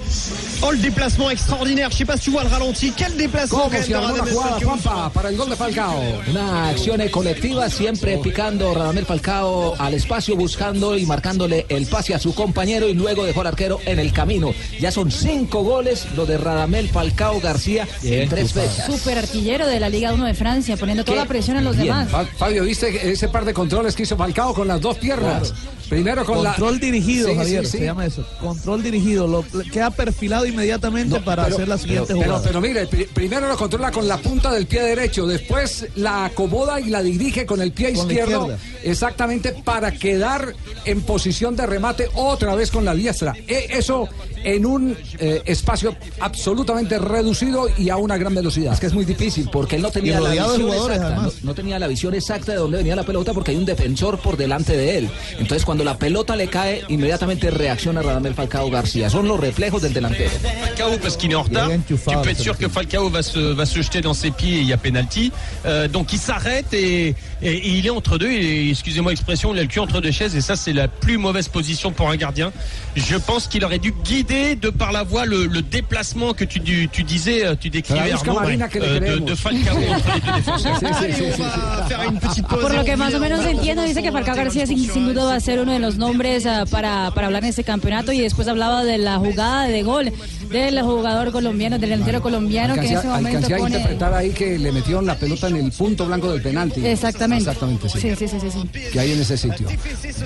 Oh, 0.63 0.71
le 0.71 0.79
déplacement 0.79 1.31
extraordinaire. 1.31 1.91
Je 1.91 1.97
sais 1.99 2.05
pas 2.05 2.17
si 2.17 2.25
tu 2.25 2.31
vois 2.31 2.43
le 2.45 2.49
ralenti. 2.49 2.93
Quel 2.97 3.17
déplacement 3.17 3.59
¿Cómo 3.59 3.71
quand 3.71 3.73
même 3.75 3.83
se 3.85 3.89
de 3.91 3.95
armó 3.95 4.07
la 4.09 4.13
Radamel 4.15 4.35
jugada, 4.35 4.51
Falcao. 4.59 4.69
Juanpa, 4.69 5.11
para 5.13 5.29
el 5.29 5.37
gol 5.37 5.51
de 5.51 5.57
Falcao? 5.57 6.03
Una 6.31 6.69
acción 6.71 7.09
colectiva, 7.11 7.69
siempre 7.71 8.19
picando 8.19 8.73
Radamel 8.75 9.05
Falcao 9.05 9.75
al 9.79 9.95
espacio, 9.95 10.35
buscando 10.37 10.97
y 10.97 11.05
marcándole 11.07 11.67
el 11.69 11.87
pase 11.87 12.15
a 12.15 12.19
su 12.19 12.35
compañero 12.35 12.89
y 12.89 12.95
luego 12.95 13.25
dejó 13.25 13.43
al 13.43 13.49
arquero 13.49 13.81
en 13.85 13.99
el 13.99 14.13
camino. 14.13 14.53
Ya 14.81 14.91
son 14.91 15.11
cinco 15.11 15.63
goles 15.63 16.07
lo 16.17 16.25
de 16.27 16.39
Radamel 16.39 16.89
Falcao 16.89 17.41
García 17.41 17.87
en 18.03 18.29
tres 18.29 18.53
fechas. 18.53 18.87
Super 18.87 19.19
artillero 19.19 19.67
de 19.67 19.79
la 19.81 19.89
Liga 19.89 20.13
1 20.15 20.25
de 20.25 20.35
Francia, 20.35 20.77
poniendo 20.77 21.05
toda 21.05 21.19
la 21.19 21.27
presión 21.27 21.57
a 21.59 21.61
los 21.61 21.77
Bien. 21.77 21.89
demás. 21.89 22.09
Fa- 22.09 22.25
Fabio, 22.25 22.65
¿viste 22.65 23.11
ese 23.11 23.29
par 23.29 23.45
de 23.45 23.53
controles 23.53 23.95
que 23.95 24.05
hizo 24.05 24.17
Falcao 24.17 24.55
con 24.55 24.67
las 24.69 24.81
dos 24.81 24.97
piernas? 24.99 25.53
Primero 25.89 26.25
con 26.25 26.43
la... 26.43 26.51
Control 26.51 26.81
dirigido, 26.81 27.29
Sí, 27.29 27.35
Javier, 27.37 27.67
sí. 27.67 27.79
se 27.79 27.85
llama 27.85 28.07
eso. 28.07 28.27
Control 28.41 28.83
dirigido. 28.83 29.27
Lo, 29.27 29.45
queda 29.73 29.91
perfilado 29.91 30.47
inmediatamente 30.47 31.21
para 31.21 31.45
pero- 31.45 31.57
hacer 31.57 31.69
la 31.69 31.79
siguiente 31.79 32.15
pero, 32.15 32.23
jugada. 32.25 32.43
Pero, 32.45 32.61
mire, 32.61 32.87
pri- 32.87 33.07
primero 33.07 33.49
lo 33.49 33.57
controla 33.57 33.91
con 33.91 34.09
la 34.09 34.19
punta 34.19 34.53
del 34.53 34.67
pie 34.67 34.83
derecho, 34.83 35.27
después 35.27 35.87
la 35.95 36.25
acomoda 36.27 36.81
y 36.81 36.87
la 36.91 37.03
dirige 37.03 37.47
con 37.47 37.61
el 37.61 37.73
pie 37.73 37.93
Con 37.93 38.11
izquierdo, 38.11 38.57
exactamente 38.83 39.53
para 39.65 39.93
quedar 39.93 40.55
en 40.85 41.03
posición 41.03 41.57
de 41.57 41.67
remate 41.67 42.09
otra 42.15 42.55
vez 42.55 42.71
con 42.71 42.85
la 42.85 42.95
diestra. 42.95 43.35
E- 43.47 43.67
eso 43.71 44.09
en 44.47 44.65
un 44.65 44.97
eh, 45.19 45.43
espacio 45.45 45.97
absolutamente 46.21 46.99
reducido 47.01 47.69
y 47.77 47.91
a 47.91 47.97
una 47.97 48.17
gran 48.17 48.33
velocidad. 48.33 48.75
Es 48.75 48.81
que 48.81 48.87
es 48.87 48.95
muy 48.95 49.05
difícil 49.05 49.49
porque 49.51 49.75
él 49.75 49.83
no 49.83 49.91
tenía 49.91 50.21
la 50.21 50.31
visión 50.31 50.73
exacta, 50.73 51.17
no, 51.17 51.33
no 51.43 51.55
tenía 51.55 51.79
la 51.81 51.89
visión 51.89 52.15
exacta 52.15 52.53
de 52.53 52.59
dónde 52.59 52.79
venía 52.79 52.95
la 52.95 53.03
pelota 53.03 53.35
porque 53.35 53.51
hay 53.51 53.57
un 53.57 53.65
defensor 53.65 54.19
por 54.21 54.37
delante 54.37 54.77
de 54.77 54.99
él. 54.99 55.11
Entonces 55.33 55.65
cuando 55.65 55.83
la 55.83 55.99
pelota 55.99 56.37
le 56.37 56.47
cae, 56.47 56.85
inmediatamente 56.89 57.51
reacciona 57.51 58.03
Radamel 58.03 58.35
Falcao 58.35 58.71
García. 58.71 59.11
Son 59.11 59.27
los 59.27 59.41
reflejos 59.41 59.83
del 59.83 59.93
delantero. 59.93 60.31
Falcao 60.65 60.97
parce 60.99 61.17
qu'il 61.17 61.33
est 61.33 61.35
en 61.35 61.43
retard. 61.43 61.69
Tu 61.89 61.97
peux 61.97 62.31
être 62.31 62.39
sûr 62.39 62.57
que 62.57 62.69
Falcao 62.69 63.11
va 63.11 63.25
se, 63.25 63.53
va 63.53 63.67
se 63.67 63.83
jeter 63.83 64.01
dans 64.01 64.15
ses 64.15 64.31
pieds 64.31 64.59
et 64.59 64.61
il 64.61 64.69
y 64.69 64.73
a 64.73 64.77
penalty. 64.77 65.33
Euh, 65.65 65.89
donc 65.89 66.13
il 66.13 66.21
s'arrête 66.21 66.73
et, 66.73 67.17
et- 67.43 67.53
et 67.53 67.69
il 67.71 67.87
est 67.87 67.91
entre 67.91 68.19
deux. 68.19 68.31
Et, 68.31 68.71
excusez-moi 68.71 69.13
l'expression, 69.13 69.53
il 69.55 69.59
a 69.59 69.63
le 69.63 69.69
cul 69.69 69.79
entre 69.81 70.01
deux 70.01 70.11
chaises 70.11 70.35
et 70.37 70.41
ça 70.41 70.57
c'est 70.57 70.73
la 70.73 70.89
plus 70.89 71.19
mauvaise 71.19 71.49
position 71.49 71.91
pour 71.93 72.09
un 72.11 72.17
gardien. 72.17 72.53
Je 72.97 73.17
pense 73.17 73.47
qu'il 73.49 73.65
aurait 73.65 73.79
dû 73.79 73.93
guider 74.05 74.57
de 74.57 74.71
par 74.71 74.93
la 74.93 75.03
voie 75.03 75.27
le, 75.27 75.47
le 75.47 75.63
déplacement 75.63 76.33
que 76.33 76.45
tu, 76.45 76.61
tu, 76.61 76.89
tu 76.91 77.03
disais, 77.03 77.47
euh, 77.47 77.55
tu 77.59 77.71
décrivais 77.71 78.13
Arnaud, 78.13 78.41
euh, 78.41 79.01
de, 79.01 79.19
de 79.19 79.35
Falcao 79.35 79.77
entre 79.77 80.15
les 80.15 80.21
deux 80.21 80.33
défenseurs. 80.37 80.79
Sí, 80.79 80.87
sí, 80.87 81.13
sí, 81.13 81.33
sí, 81.37 82.29
sí. 82.35 82.43
Por 82.43 82.75
lo 82.75 82.85
que 82.85 82.97
más 82.97 83.15
o 83.15 83.21
menos 83.21 83.45
entiendo, 83.45 83.83
dice 83.83 84.03
que 84.03 84.13
Falcao 84.13 84.35
García 84.37 84.67
sin, 84.67 84.79
sin 84.79 85.09
duda 85.09 85.25
va 85.25 85.35
a 85.35 85.41
ser 85.41 85.61
uno 85.61 85.73
de 85.73 85.79
los 85.79 85.97
nombres 85.97 86.47
ah, 86.47 86.65
para, 86.71 87.11
para 87.13 87.27
hablar 87.27 87.43
en 87.45 87.51
este 87.51 87.65
campeonato 87.65 88.13
y 88.13 88.21
después 88.21 88.49
hablaba 88.49 88.85
de 88.85 88.99
la 88.99 89.19
jugada 89.19 89.67
de 89.69 89.83
gol 89.83 90.13
del 90.51 90.83
jugador 90.83 91.33
colombiano, 91.33 91.79
del 91.79 91.91
delantero 91.91 92.21
colombiano 92.21 92.75
que 92.75 92.81
en 92.81 92.97
Alcancé, 92.97 93.09
ese 93.09 93.09
momento 93.09 93.37
alcancé 93.37 93.55
a 93.55 93.59
pone... 93.59 93.77
interpretar 93.77 94.15
ahí 94.15 94.31
que 94.31 94.59
le 94.59 94.73
metieron 94.73 95.07
la 95.07 95.17
pelota 95.17 95.49
en 95.49 95.57
el 95.57 95.73
punto 95.73 96.07
blanco 96.07 96.31
del 96.31 96.43
penalti. 96.43 96.85
Exactamente. 96.85 97.51
Exactamente, 97.51 97.89
sí. 97.89 98.01
Sí, 98.01 98.17
sí, 98.17 98.29
sí, 98.29 98.41
sí, 98.41 98.51
sí. 98.51 98.91
Que 98.93 99.01
hay 99.01 99.13
en 99.13 99.21
ese 99.21 99.37
sitio. 99.37 99.69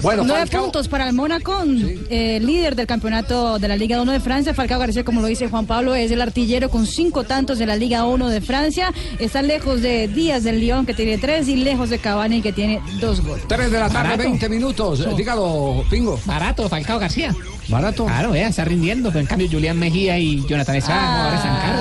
Bueno, 0.02 0.24
Nueve 0.24 0.42
Falcao, 0.42 0.62
puntos 0.64 0.88
para 0.88 1.08
el 1.08 1.14
Mónaco, 1.14 1.64
eh, 2.10 2.40
líder 2.40 2.76
del 2.76 2.86
campeonato 2.86 3.58
de 3.58 3.68
la 3.68 3.76
Liga 3.76 4.00
1 4.00 4.12
de 4.12 4.20
Francia. 4.20 4.54
Falcao 4.54 4.78
García, 4.78 5.04
como 5.04 5.20
lo 5.20 5.26
dice 5.26 5.48
Juan 5.48 5.66
Pablo, 5.66 5.94
es 5.94 6.10
el 6.10 6.20
artillero 6.20 6.70
con 6.70 6.86
cinco 6.86 7.24
tantos 7.24 7.58
de 7.58 7.66
la 7.66 7.76
Liga 7.76 8.04
1 8.04 8.28
de 8.28 8.40
Francia. 8.40 8.92
Está 9.18 9.42
lejos 9.42 9.82
de 9.82 10.08
Díaz 10.08 10.44
del 10.44 10.60
León, 10.60 10.86
que 10.86 10.94
tiene 10.94 11.18
tres, 11.18 11.48
y 11.48 11.56
lejos 11.56 11.90
de 11.90 11.98
Cavani, 11.98 12.42
que 12.42 12.52
tiene 12.52 12.80
dos 13.00 13.20
goles. 13.20 13.44
3 13.48 13.70
de 13.70 13.78
la 13.78 13.88
tarde, 13.88 14.10
Barato. 14.10 14.22
20 14.22 14.48
minutos. 14.48 15.16
Dígalo, 15.16 15.84
Pingo. 15.90 16.18
Barato, 16.24 16.68
Falcao 16.68 16.98
García. 16.98 17.34
Barato. 17.70 18.04
Claro, 18.06 18.30
vea, 18.32 18.48
está 18.48 18.64
rindiendo. 18.64 19.10
Pero 19.10 19.20
en 19.20 19.26
cambio, 19.26 19.48
Julián 19.50 19.78
Mejía 19.78 20.18
y 20.18 20.44
Jonathan 20.46 20.76
Estrada 20.76 21.24
ahora 21.24 21.36
están 21.36 21.56
caros. 21.60 21.80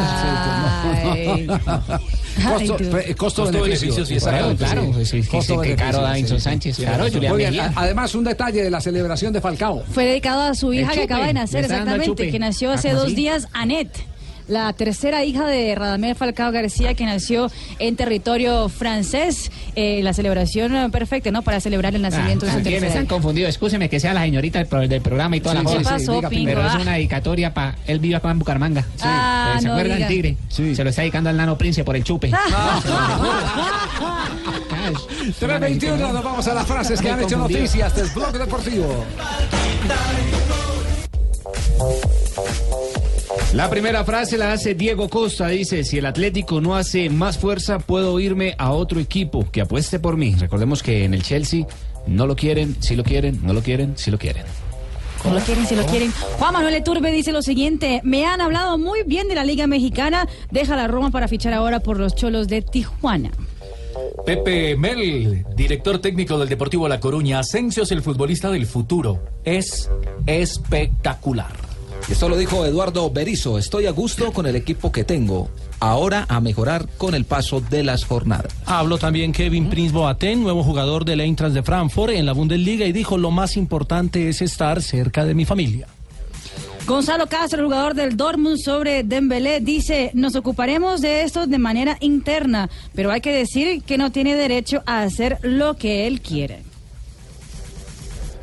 Costo, 2.40 2.78
Ay, 2.80 2.88
pre- 2.90 3.16
costo, 3.16 3.42
Costo, 3.44 3.62
beneficio, 3.64 4.06
sí, 4.06 4.16
Claro, 4.18 4.56
claro, 4.56 4.94
sí. 5.04 5.22
sí, 5.22 5.28
Costo, 5.30 5.62
caro 5.78 6.02
Davinson. 6.02 6.40
Sánchez, 6.40 6.78
claro. 6.78 7.06
Julián 7.12 7.36
Mejía. 7.36 7.74
Además, 7.76 8.16
un 8.16 8.24
detalle 8.24 8.64
de 8.64 8.70
la 8.70 8.80
celebración 8.80 9.34
de 9.34 9.42
Falcao. 9.42 9.84
Fue 9.92 10.06
dedicado 10.06 10.44
a 10.44 10.54
su 10.54 10.72
hija 10.74 10.92
que 10.94 11.04
acaba 11.04 11.28
de 11.28 11.34
nacer, 11.34 11.66
exactamente, 11.66 12.32
que 12.32 12.40
nació 12.40 12.72
Ah, 12.72 12.76
hace 12.76 12.92
¿cómo 12.92 13.02
dos 13.02 13.14
días, 13.16 13.50
Anet. 13.52 13.90
La 14.50 14.74
tercera 14.74 15.24
hija 15.24 15.46
de 15.48 15.76
Radamel 15.76 16.16
Falcao 16.16 16.52
García, 16.52 16.96
que 16.96 17.06
nació 17.06 17.52
en 17.78 17.96
territorio 17.96 18.68
francés. 18.68 19.52
Eh, 19.76 20.02
la 20.04 20.12
celebración 20.14 20.76
eh, 20.76 20.90
perfecta, 20.90 21.30
¿no? 21.30 21.44
Para 21.44 21.60
celebrar 21.62 21.94
el 21.96 22.02
nacimiento 22.02 22.48
de 22.48 22.52
su 22.52 22.58
También 22.58 22.74
tercera 22.82 22.88
están 22.88 23.04
hija. 23.06 23.14
confundidos. 23.14 23.50
Escúcheme 23.50 23.90
que 23.90 24.00
sea 24.00 24.14
la 24.14 24.22
señorita 24.24 24.58
del, 24.58 24.68
pro- 24.68 24.88
del 24.88 25.02
programa 25.02 25.36
y 25.38 25.42
toda 25.42 25.56
Sí, 25.60 25.64
la 25.64 25.70
sí, 25.70 25.78
cosa. 25.78 25.90
sí, 25.90 25.90
¿Qué 25.90 26.06
pasó, 26.08 26.16
diga, 26.18 26.30
Pingo? 26.30 26.46
Pero 26.48 26.66
es 26.68 26.74
Ah. 26.74 26.80
una 26.82 26.94
dedicatoria 26.94 27.54
para. 27.54 27.76
Él 27.86 28.00
vive 28.00 28.16
acá 28.16 28.32
en 28.32 28.40
Bucaramanga. 28.40 28.82
Sí. 28.82 29.04
Ah, 29.04 29.58
¿Se 29.60 29.68
no 29.68 29.74
acuerdan, 29.74 29.98
diga. 29.98 30.08
Tigre? 30.08 30.38
Se 30.50 30.84
lo 30.84 30.90
está 30.90 31.04
dedicando 31.04 31.30
al 31.30 31.38
nano 31.38 31.56
Prince 31.58 31.84
por 31.84 31.96
el 31.96 32.04
chupe. 32.04 32.32
Ah. 32.52 32.82
3.21, 35.40 35.98
nos 36.12 36.24
vamos 36.24 36.48
a 36.48 36.54
las 36.56 36.66
frases 36.66 37.00
que 37.00 37.10
han 37.12 37.20
hecho 37.20 37.36
Confundido. 37.38 37.60
noticias 37.62 37.96
del 37.96 38.10
blog 38.10 38.32
deportivo. 38.38 39.06
La 43.54 43.68
primera 43.68 44.04
frase 44.04 44.38
la 44.38 44.52
hace 44.52 44.76
Diego 44.76 45.10
Costa. 45.10 45.48
Dice, 45.48 45.84
si 45.84 45.98
el 45.98 46.06
Atlético 46.06 46.62
no 46.62 46.76
hace 46.76 47.10
más 47.10 47.40
fuerza, 47.40 47.80
puedo 47.80 48.20
irme 48.20 48.54
a 48.60 48.72
otro 48.72 49.00
equipo 49.00 49.50
que 49.50 49.62
apueste 49.62 50.00
por 50.00 50.18
mí. 50.18 50.36
Recordemos 50.36 50.84
que 50.84 51.04
en 51.04 51.16
el 51.16 51.24
Chelsea 51.24 51.66
no 52.06 52.28
lo 52.28 52.36
quieren, 52.36 52.76
sí 52.80 52.96
lo 52.96 53.04
quieren, 53.04 53.40
no 53.44 53.54
lo 53.54 53.64
quieren, 53.64 53.94
sí 53.98 54.12
lo 54.12 54.20
quieren. 54.20 54.44
No 55.26 55.34
lo 55.34 55.40
quieren, 55.40 55.66
si 55.66 55.76
lo 55.76 55.84
quieren. 55.88 56.12
Juan 56.38 56.54
Manuel 56.54 56.76
Eturbe 56.76 57.12
dice 57.12 57.32
lo 57.32 57.42
siguiente: 57.42 58.02
Me 58.04 58.26
han 58.26 58.40
hablado 58.40 58.78
muy 58.78 59.02
bien 59.04 59.28
de 59.28 59.36
la 59.36 59.44
Liga 59.44 59.66
Mexicana. 59.66 60.28
Deja 60.52 60.76
la 60.76 60.88
Roma 60.88 61.10
para 61.10 61.28
fichar 61.28 61.54
ahora 61.54 61.80
por 61.80 62.00
los 62.00 62.16
cholos 62.16 62.48
de 62.48 62.62
Tijuana. 62.62 63.32
Pepe 64.26 64.78
Mel, 64.78 65.44
director 65.56 66.00
técnico 66.00 66.38
del 66.38 66.50
Deportivo 66.50 66.88
La 66.88 67.00
Coruña. 67.00 67.40
Asensio 67.40 67.82
es 67.82 67.92
el 67.92 68.04
futbolista 68.04 68.52
del 68.52 68.68
futuro. 68.68 69.20
Es 69.44 69.90
espectacular. 70.28 71.69
Esto 72.08 72.30
lo 72.30 72.38
dijo 72.38 72.66
Eduardo 72.66 73.10
Berizo. 73.10 73.58
Estoy 73.58 73.86
a 73.86 73.92
gusto 73.92 74.32
con 74.32 74.46
el 74.46 74.56
equipo 74.56 74.92
que 74.92 75.04
tengo. 75.04 75.50
Ahora 75.80 76.26
a 76.30 76.40
mejorar 76.40 76.88
con 76.98 77.14
el 77.14 77.26
paso 77.26 77.62
de 77.62 77.84
las 77.84 78.06
jornadas. 78.06 78.54
Habló 78.66 78.98
también 78.98 79.32
Kevin 79.32 79.70
Prince 79.70 79.94
Boateng, 79.94 80.42
nuevo 80.42 80.64
jugador 80.64 81.06
del 81.06 81.22
Eintracht 81.22 81.54
de 81.54 81.64
Frankfurt 81.64 82.14
en 82.14 82.26
la 82.26 82.34
Bundesliga 82.34 82.86
y 82.86 82.92
dijo 82.92 83.18
lo 83.18 83.32
más 83.32 83.58
importante 83.58 84.30
es 84.30 84.42
estar 84.42 84.82
cerca 84.82 85.26
de 85.26 85.36
mi 85.36 85.46
familia. 85.46 85.88
Gonzalo 86.90 87.28
Castro, 87.28 87.64
jugador 87.64 87.94
del 87.94 88.18
Dortmund 88.18 88.58
sobre 88.58 89.04
Dembélé, 89.04 89.60
dice, 89.60 90.10
nos 90.16 90.36
ocuparemos 90.36 91.02
de 91.02 91.22
esto 91.22 91.46
de 91.46 91.60
manera 91.60 91.98
interna, 92.00 92.68
pero 92.96 93.12
hay 93.12 93.22
que 93.22 93.32
decir 93.32 93.84
que 93.84 94.00
no 94.00 94.12
tiene 94.12 94.36
derecho 94.36 94.82
a 94.88 95.04
hacer 95.04 95.38
lo 95.44 95.76
que 95.76 96.08
él 96.08 96.20
quiere. 96.20 96.64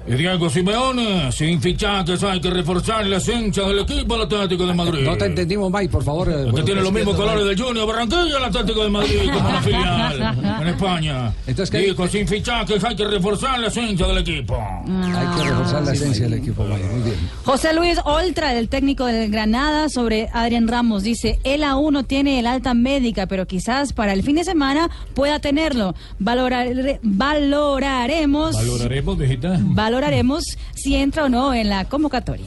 Y 0.08 0.12
Diego 0.14 0.48
Simeone, 0.48 1.32
sin 1.32 1.60
fichajes 1.60 2.22
hay 2.22 2.40
que 2.40 2.48
reforzar 2.48 3.04
las 3.06 3.26
hinchas 3.28 3.66
del 3.66 3.80
equipo 3.80 4.14
del 4.14 4.22
Atlético 4.22 4.64
de 4.66 4.72
Madrid. 4.74 5.00
No 5.04 5.16
te 5.16 5.24
entendimos, 5.26 5.70
Mike, 5.72 5.88
por 5.88 6.04
favor. 6.04 6.28
eh, 6.28 6.44
Que 6.44 6.50
bueno, 6.52 6.64
tiene 6.64 6.80
los 6.80 6.92
mismos 6.92 7.16
colores 7.16 7.44
del 7.44 7.60
Junior 7.60 7.86
Barranquilla, 7.88 8.38
el 8.38 8.44
Atlético 8.44 8.84
de 8.84 8.90
Madrid, 8.90 9.18
como 9.32 9.48
una 9.48 9.62
filial 9.62 10.36
en 10.62 10.68
España. 10.68 11.32
Entonces, 11.46 11.70
¿qué- 11.70 11.86
Dijo, 11.86 12.06
sin 12.08 12.26
fichajes 12.28 12.82
hay 12.84 12.94
que 12.94 13.04
reforzar 13.04 13.58
las 13.58 13.76
hinchas 13.76 14.06
del 14.08 14.18
equipo. 14.18 14.56
Hay 14.56 15.36
que 15.36 15.48
reforzar 15.50 15.82
la 15.84 15.92
esencia 15.92 16.24
del 16.28 16.34
equipo, 16.34 16.62
Mike. 16.64 16.84
Muy 16.84 17.02
bien. 17.02 17.16
José 17.44 17.72
Luis 17.74 17.98
Oltra, 18.04 18.54
el 18.56 18.68
técnico 18.68 19.06
del 19.06 19.30
Granada, 19.30 19.88
sobre 19.88 20.28
Adrián 20.32 20.68
Ramos, 20.68 21.02
dice, 21.02 21.40
él 21.42 21.64
aún 21.64 21.94
no 21.94 22.04
tiene 22.04 22.38
el 22.38 22.46
alta 22.46 22.74
médica, 22.74 23.26
pero 23.26 23.46
quizás 23.46 23.92
para 23.92 24.12
el 24.12 24.22
fin 24.22 24.36
de 24.36 24.44
semana 24.44 24.88
pueda 25.14 25.40
tenerlo. 25.40 25.94
Valorare- 26.20 27.00
valoraremos, 27.02 28.54
Valoraremos, 28.54 29.18
viejita. 29.18 29.58
Valoraremos 29.96 30.44
si 30.74 30.94
entra 30.94 31.24
o 31.24 31.28
no 31.30 31.54
en 31.54 31.70
la 31.70 31.86
convocatoria. 31.86 32.46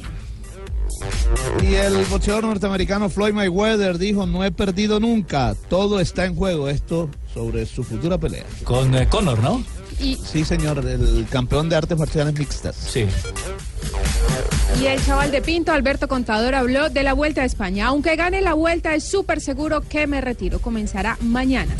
Y 1.64 1.74
el 1.74 2.06
boxeador 2.06 2.44
norteamericano 2.44 3.10
Floyd 3.10 3.34
Mayweather 3.34 3.98
dijo, 3.98 4.28
no 4.28 4.44
he 4.44 4.52
perdido 4.52 5.00
nunca, 5.00 5.56
todo 5.68 6.00
está 6.00 6.26
en 6.26 6.36
juego. 6.36 6.70
Esto 6.70 7.10
sobre 7.34 7.66
su 7.66 7.84
futura 7.84 8.20
pelea. 8.20 8.46
Con 8.64 8.94
eh, 8.94 9.08
Conor, 9.08 9.40
¿no? 9.40 9.64
Y, 10.00 10.16
Sí, 10.16 10.46
señor, 10.46 10.86
el 10.86 11.26
campeón 11.30 11.70
de 11.70 11.76
artes 11.76 11.98
marciales 11.98 12.38
mixtas. 12.38 12.76
Sí. 12.76 13.06
y 14.80 14.86
el 14.86 15.04
chaval 15.04 15.32
de 15.32 15.42
Pinto, 15.42 15.72
Alberto 15.72 16.08
Contador, 16.08 16.54
habló 16.54 16.90
de 16.90 17.04
la 17.04 17.14
Vuelta 17.14 17.42
a 17.42 17.46
España. 17.46 17.88
Aunque 17.88 18.16
gane 18.16 18.42
la 18.42 18.54
Vuelta, 18.54 18.94
es 18.94 19.06
súper 19.06 19.42
seguro 19.42 19.82
que 19.82 20.06
me 20.06 20.22
retiro. 20.22 20.60
Comenzará 20.60 21.18
mañana. 21.22 21.76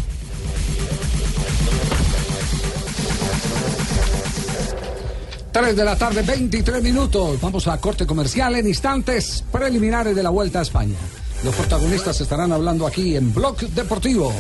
Tres 5.60 5.76
de 5.76 5.84
la 5.84 5.98
tarde, 5.98 6.22
23 6.22 6.82
minutos. 6.82 7.42
Vamos 7.42 7.68
a 7.68 7.78
corte 7.82 8.08
comercial 8.08 8.56
en 8.56 8.66
instantes 8.66 9.44
preliminares 9.52 10.16
de 10.16 10.24
la 10.24 10.30
Vuelta 10.30 10.60
a 10.60 10.62
España. 10.62 10.96
Los 11.44 11.54
protagonistas 11.54 12.22
estarán 12.22 12.54
hablando 12.54 12.88
aquí 12.88 13.18
en 13.18 13.34
Blog 13.34 13.58
Deportivo. 13.58 14.32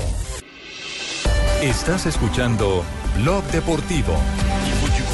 Estás 1.61 2.05
escuchando 2.05 2.85
Blog 3.17 3.43
Deportivo. 3.51 4.13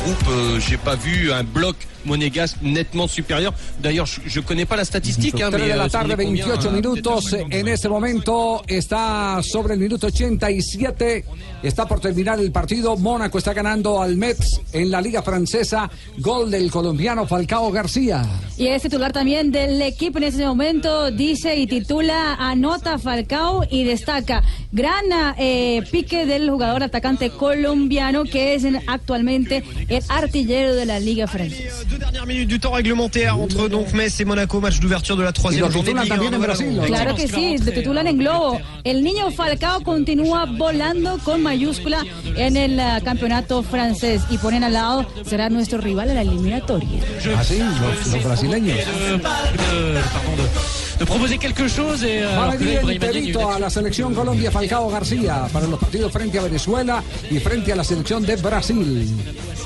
groupe, 0.05 0.27
euh, 0.29 0.59
j'ai 0.59 0.77
pas 0.77 0.95
vu 0.95 1.31
un 1.31 1.43
bloc 1.43 1.75
monégasque 2.05 2.57
nettement 2.61 3.07
supérieur. 3.07 3.53
D'ailleurs, 3.81 4.05
je, 4.05 4.21
je 4.25 4.39
connais 4.39 4.65
pas 4.65 4.75
la 4.75 4.85
statistique, 4.85 5.35
hein, 5.41 5.49
3 5.49 5.59
mais 5.59 5.73
de 5.73 5.77
la 5.77 5.85
euh, 5.85 5.89
tarde, 5.89 6.13
on 6.15 6.19
est 6.19 6.25
combien, 6.25 6.45
28 6.47 6.67
hein, 6.67 6.71
minutos. 6.71 7.35
En 7.51 7.67
este 7.67 7.89
momento 7.89 8.63
está 8.67 9.41
sobre 9.43 9.73
el 9.73 9.79
minuto 9.79 10.07
87. 10.07 11.25
Está 11.63 11.87
por 11.87 11.99
terminar 11.99 12.39
el 12.39 12.51
partido. 12.51 12.95
Mónaco 12.97 13.37
está 13.37 13.53
ganando 13.53 14.01
al 14.01 14.15
Metz 14.17 14.61
en 14.73 14.91
la 14.91 15.01
Liga 15.01 15.21
Francesa. 15.23 15.89
Gol 16.19 16.51
del 16.51 16.69
colombiano 16.69 17.25
Falcao 17.25 17.71
García. 17.71 18.23
Y 18.57 18.67
es 18.67 18.81
titular 18.83 19.11
también 19.11 19.51
del 19.51 19.81
equipo 19.81 20.17
en 20.19 20.25
ese 20.25 20.45
momento, 20.45 21.11
dice 21.11 21.55
y 21.55 21.67
titula 21.67 22.35
Anota 22.35 22.97
Falcao 22.99 23.63
y 23.69 23.83
destaca 23.83 24.43
gran 24.71 25.03
eh, 25.37 25.81
pique 25.91 26.25
del 26.25 26.49
jugador 26.49 26.83
atacante 26.83 27.31
colombiano 27.31 28.23
que 28.23 28.53
es 28.55 28.63
en- 28.63 28.81
actualmente 28.87 29.63
el 29.89 30.03
artillero 30.09 30.75
de 30.75 30.85
la 30.85 30.99
Liga 30.99 31.27
Francesa. 31.27 31.83
Deux 31.95 31.99
dernières 31.99 32.25
minutes 32.25 32.49
du 32.49 32.59
temps 32.59 32.71
réglementaire 32.73 33.39
entre 33.39 33.69
donc 33.69 33.93
Metz 33.93 34.19
et 34.19 34.25
Monaco, 34.25 34.59
match 34.59 34.81
d'ouverture 34.81 35.15
de 35.15 35.23
la 35.23 35.31
troisième 35.31 35.71
journée 35.71 35.93
de 35.93 35.99
titulan 35.99 36.03
Ligue 36.03 36.11
1. 36.11 36.15
también 36.15 36.33
en 36.33 36.37
Voilà, 36.39 36.53
Brasil, 36.53 36.75
donc, 36.75 36.89
¿no? 36.89 36.93
Claro 36.93 37.15
que 37.15 37.27
sí, 37.29 37.57
lo 37.57 37.71
titulan 37.71 38.07
en 38.07 38.17
globo. 38.17 38.59
El 38.83 39.01
niño 39.01 39.31
Falcao 39.31 39.81
continúa 39.81 40.45
volando 40.45 41.17
con 41.23 41.41
mayúscula 41.41 42.03
en 42.35 42.57
el 42.57 42.77
ah, 42.81 42.99
campeonato 43.01 43.63
francés 43.63 44.23
y 44.29 44.37
ponen 44.39 44.65
al 44.65 44.73
lado, 44.73 45.05
será 45.25 45.49
nuestro 45.49 45.79
rival 45.79 46.09
en 46.09 46.15
la 46.15 46.21
eliminatoria. 46.23 46.99
Así, 47.37 47.59
los, 47.59 48.07
los 48.13 48.23
brasileños. 48.25 48.75
de, 48.77 49.19
pardon, 49.19 49.55
de- 49.55 50.84
de 50.99 51.05
proposer 51.05 51.37
quelque 51.37 51.67
chose 51.67 52.03
et 52.03 52.23
euh, 52.23 52.37
Va 52.37 52.51
a 52.51 52.55
venir 52.55 52.79
el 52.79 53.37
a 53.37 53.59
la 53.59 53.69
selección 53.69 54.13
Colombia 54.13 54.51
Falcao 54.51 54.89
García 54.89 55.47
para 55.51 55.67
los 55.67 55.79
partidos 55.79 56.11
frente 56.11 56.39
a 56.39 56.43
Venezuela 56.43 57.03
y 57.29 57.39
frente 57.39 57.71
a 57.73 57.75
la 57.75 57.83
selección 57.83 58.25
de 58.25 58.35
Brasil. 58.37 59.07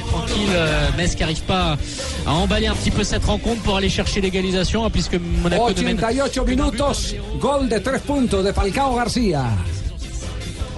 tranquille, 0.10 0.50
euh, 0.54 0.90
Metz 0.98 1.16
qui 1.16 1.22
n'arrive 1.22 1.44
pas 1.44 1.78
à 2.26 2.34
emballer 2.34 2.68
un 2.68 2.76
petit 2.76 2.92
peu 2.92 3.04
cette 3.04 3.26
rencontre 3.26 3.62
pour 3.62 3.78
aller 3.78 3.90
chercher 3.90 4.22
l'égalisation, 4.22 4.90
puisque 4.90 5.16
Monaco 5.16 5.70
ne 5.70 5.84
mène 5.84 5.98
88 5.98 6.46
minutos, 6.46 7.16
gol 7.40 7.70
de 7.70 7.80
tres 7.80 8.02
puntos 8.02 8.44
de 8.44 8.52
Falcao 8.52 8.96
García. 8.96 9.46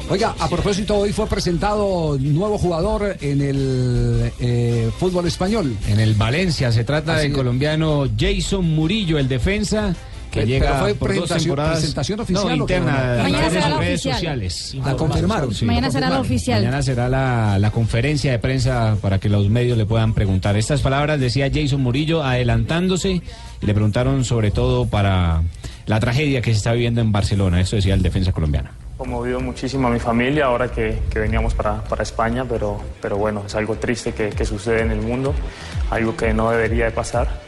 Oiga, 0.09 0.35
a 0.37 0.49
propósito, 0.49 0.97
hoy 0.97 1.13
fue 1.13 1.25
presentado 1.27 2.17
nuevo 2.19 2.57
jugador 2.57 3.15
en 3.21 3.41
el 3.41 4.31
eh, 4.41 4.89
fútbol 4.99 5.25
español. 5.25 5.73
En 5.87 6.01
el 6.01 6.15
Valencia 6.15 6.69
se 6.73 6.83
trata 6.83 7.13
Así 7.13 7.21
del 7.23 7.31
es. 7.31 7.37
colombiano 7.37 8.09
Jason 8.19 8.65
Murillo, 8.65 9.17
el 9.17 9.29
defensa 9.29 9.95
que 10.31 10.45
llega 10.45 10.79
fue 10.79 10.95
por 10.95 11.13
dos 11.13 11.29
temporadas. 11.29 11.77
presentación 11.79 12.19
oficial, 12.21 12.47
no, 12.47 12.55
interna 12.55 13.19
Mañana 13.21 13.49
será 13.49 13.69
la 13.69 13.77
redes 13.77 13.99
oficial. 13.99 14.13
sociales. 14.15 14.75
La 14.83 14.95
confirmaron. 14.95 15.53
Sí. 15.53 15.65
Mañana 15.65 15.91
será 15.91 16.09
la 16.09 16.19
oficial. 16.19 16.61
Mañana 16.61 16.81
será 16.81 17.09
la, 17.09 17.59
la 17.59 17.71
conferencia 17.71 18.31
de 18.31 18.39
prensa 18.39 18.97
para 19.01 19.19
que 19.19 19.29
los 19.29 19.49
medios 19.49 19.77
le 19.77 19.85
puedan 19.85 20.13
preguntar. 20.13 20.55
Estas 20.57 20.81
palabras 20.81 21.19
decía 21.19 21.49
Jason 21.53 21.81
Murillo 21.81 22.23
adelantándose 22.23 23.11
y 23.61 23.65
le 23.65 23.73
preguntaron 23.73 24.23
sobre 24.25 24.51
todo 24.51 24.85
para 24.87 25.43
la 25.85 25.99
tragedia 25.99 26.41
que 26.41 26.51
se 26.51 26.57
está 26.57 26.71
viviendo 26.73 27.01
en 27.01 27.11
Barcelona. 27.11 27.59
Eso 27.59 27.75
decía 27.75 27.93
el 27.93 28.01
defensa 28.01 28.31
colombiano. 28.31 28.69
conmovido 28.97 29.41
muchísimo 29.41 29.87
a 29.87 29.91
mi 29.91 29.99
familia 29.99 30.45
ahora 30.45 30.71
que, 30.71 30.99
que 31.11 31.19
veníamos 31.19 31.53
para, 31.55 31.83
para 31.83 32.03
España, 32.03 32.45
pero, 32.47 32.79
pero 33.01 33.17
bueno, 33.17 33.43
es 33.47 33.55
algo 33.55 33.75
triste 33.75 34.13
que, 34.13 34.29
que 34.29 34.45
sucede 34.45 34.81
en 34.81 34.91
el 34.91 35.01
mundo, 35.01 35.33
algo 35.89 36.15
que 36.15 36.33
no 36.33 36.51
debería 36.51 36.85
de 36.85 36.91
pasar, 36.91 37.41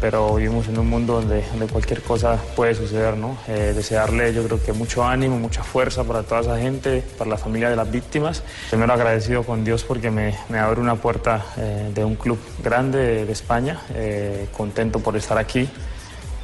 pero 0.00 0.34
vivimos 0.34 0.68
en 0.68 0.78
un 0.78 0.88
mundo 0.88 1.14
donde, 1.14 1.42
cualquier 1.70 2.02
cosa 2.02 2.38
puede 2.54 2.74
suceder, 2.74 3.16
¿no? 3.16 3.36
Eh, 3.48 3.72
desearle 3.74 4.32
yo 4.32 4.44
creo 4.44 4.62
que 4.62 4.72
mucho 4.72 5.04
ánimo, 5.04 5.38
mucha 5.38 5.62
fuerza 5.62 6.04
para 6.04 6.22
toda 6.22 6.42
esa 6.42 6.58
gente, 6.58 7.02
para 7.18 7.30
la 7.30 7.36
familia 7.36 7.70
de 7.70 7.76
las 7.76 7.90
víctimas. 7.90 8.42
Primero 8.70 8.92
agradecido 8.92 9.42
con 9.42 9.64
Dios 9.64 9.84
porque 9.84 10.10
me, 10.10 10.34
abre 10.58 10.80
una 10.80 10.96
puerta 10.96 11.44
eh, 11.56 11.90
de 11.94 12.04
un 12.04 12.16
club 12.16 12.38
grande 12.62 12.98
de, 12.98 13.26
de 13.26 13.32
España, 13.32 13.80
eh, 13.94 14.48
contento 14.56 15.00
por 15.00 15.16
estar 15.16 15.38
aquí 15.38 15.68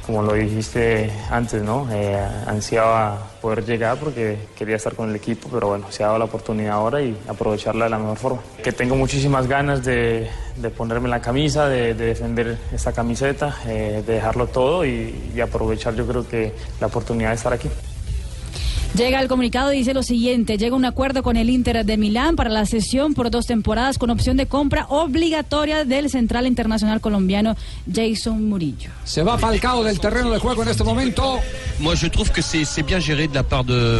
como 0.05 0.21
lo 0.21 0.33
dijiste 0.33 1.11
antes, 1.29 1.61
¿no? 1.63 1.87
Eh, 1.91 2.17
ansiaba 2.45 3.31
poder 3.41 3.65
llegar 3.65 3.97
porque 3.97 4.37
quería 4.55 4.75
estar 4.75 4.95
con 4.95 5.09
el 5.09 5.15
equipo, 5.15 5.49
pero 5.51 5.69
bueno, 5.69 5.91
se 5.91 6.03
ha 6.03 6.07
dado 6.07 6.19
la 6.19 6.25
oportunidad 6.25 6.73
ahora 6.73 7.01
y 7.01 7.17
aprovecharla 7.27 7.85
de 7.85 7.91
la 7.91 7.97
mejor 7.97 8.17
forma. 8.17 8.41
Que 8.63 8.71
tengo 8.71 8.95
muchísimas 8.95 9.47
ganas 9.47 9.83
de, 9.83 10.29
de 10.57 10.69
ponerme 10.69 11.09
la 11.09 11.21
camisa, 11.21 11.67
de, 11.67 11.93
de 11.93 12.05
defender 12.07 12.57
esta 12.73 12.91
camiseta, 12.91 13.57
eh, 13.65 14.03
de 14.05 14.13
dejarlo 14.13 14.47
todo 14.47 14.85
y, 14.85 15.31
y 15.33 15.41
aprovechar 15.41 15.95
yo 15.95 16.05
creo 16.05 16.27
que 16.27 16.53
la 16.79 16.87
oportunidad 16.87 17.29
de 17.29 17.35
estar 17.35 17.53
aquí. 17.53 17.69
Llega 18.95 19.19
el 19.21 19.27
comunicado 19.27 19.73
y 19.73 19.77
dice 19.77 19.95
lo 19.95 20.03
siguiente, 20.03 20.55
llega 20.55 20.75
un 20.75 20.85
acuerdo 20.85 21.23
con 21.23 21.35
el 21.35 21.49
Inter 21.49 21.83
de 21.83 21.97
Milán 21.97 22.35
para 22.35 22.51
la 22.51 22.63
sesión 22.67 23.15
por 23.15 23.31
dos 23.31 23.47
temporadas 23.47 23.97
con 23.97 24.11
opción 24.11 24.37
de 24.37 24.45
compra 24.45 24.85
obligatoria 24.87 25.83
del 25.83 26.11
central 26.11 26.45
internacional 26.45 27.01
colombiano 27.01 27.55
Jason 27.91 28.47
Murillo. 28.47 28.91
Se 29.03 29.23
va 29.23 29.39
Falcao 29.39 29.83
del 29.83 29.99
terreno 29.99 30.29
de 30.29 30.37
juego 30.37 30.61
en 30.61 30.69
este 30.69 30.83
momento. 30.83 31.39
Moi, 31.79 31.95
je 31.95 32.07
trouve 32.11 32.29
que 32.31 32.43
c'est 32.43 32.83
bien 32.85 33.01
géré 33.01 33.27
de 33.27 33.33
la 33.33 33.41
part 33.41 33.65
de, 33.65 33.99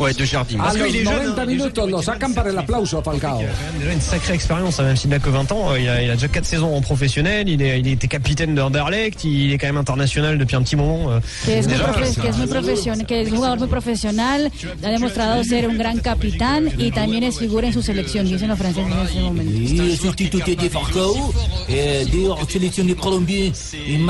ouais, 0.00 0.12
de 0.14 0.26
Jardim. 0.26 0.60
A 0.60 0.72
los 0.74 0.92
90 0.92 1.46
minutos 1.46 1.88
lo 1.88 2.02
sacan 2.02 2.34
para 2.34 2.50
el 2.50 2.58
aplauso 2.58 2.98
a 2.98 3.02
Falcao. 3.04 3.38
Déjà 3.78 3.92
une 3.92 4.00
sacrée 4.00 4.34
expérience, 4.34 4.80
même 4.80 4.96
s'il 4.96 5.10
n'a 5.10 5.20
que 5.20 5.30
20 5.30 5.52
ans. 5.52 5.70
euh, 5.70 5.78
Il 5.78 5.88
a, 5.88 6.02
il 6.02 6.10
a 6.10 6.14
déjà 6.14 6.26
4 6.26 6.44
saisons 6.44 6.74
en 6.76 6.80
professionnel. 6.80 7.48
Il, 7.48 7.62
est, 7.62 7.78
il 7.78 7.86
était 7.86 8.08
capitaine 8.08 8.56
de 8.56 8.60
Anderlecht. 8.62 9.22
Il 9.22 9.52
est 9.52 9.58
quand 9.58 9.68
même 9.68 9.76
international 9.76 10.36
depuis 10.38 10.56
un 10.56 10.62
petit 10.62 10.74
moment. 10.74 11.12
euh. 11.12 11.20
Que 11.46 11.52
es 11.52 11.62
muy, 11.68 11.76
profe- 11.76 12.14
que 12.20 12.28
es 12.28 12.36
muy 12.36 13.06
que 13.06 13.30
jugador 13.30 13.58
muy 13.60 13.68
profesional. 13.68 14.07
Internacional, 14.12 14.52
ha 14.84 14.88
demostrado 14.88 15.44
ser 15.44 15.66
un 15.68 15.78
gran 15.78 15.98
capitán 16.00 16.70
y 16.78 16.90
también 16.90 17.22
es 17.24 17.38
figura 17.38 17.66
en 17.66 17.72
su 17.72 17.82
selección, 17.82 18.26
dicen 18.26 18.48
los 18.48 18.58
franceses 18.58 18.90
en 18.92 18.98
este 19.00 19.20
momento. 19.20 19.52
Il 19.52 19.80
est 19.90 20.00
substituté 20.00 20.56
de 20.56 20.68
Falcao, 20.70 21.32
et 21.68 22.04
d'ailleurs, 22.10 22.38
sélectionné 22.50 22.94
Colombien, 22.94 23.52
il 23.86 24.00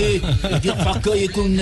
et. 0.00 0.20
Et 0.50 0.58
dire 0.60 0.76
Falcao 0.76 1.14
est 1.14 1.28
con 1.28 1.58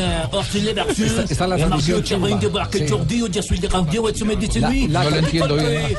Versus, 0.75 1.13
Está- 1.31 1.47
la 1.47 1.57
et 1.57 1.61
traducción 1.61 2.03
de. 2.03 2.89
Jordi, 2.89 3.23
Randio, 3.67 4.09
et 4.09 4.15
lui. 4.61 4.89
No 4.89 5.03
entiendo 5.19 5.57
bien. 5.57 5.97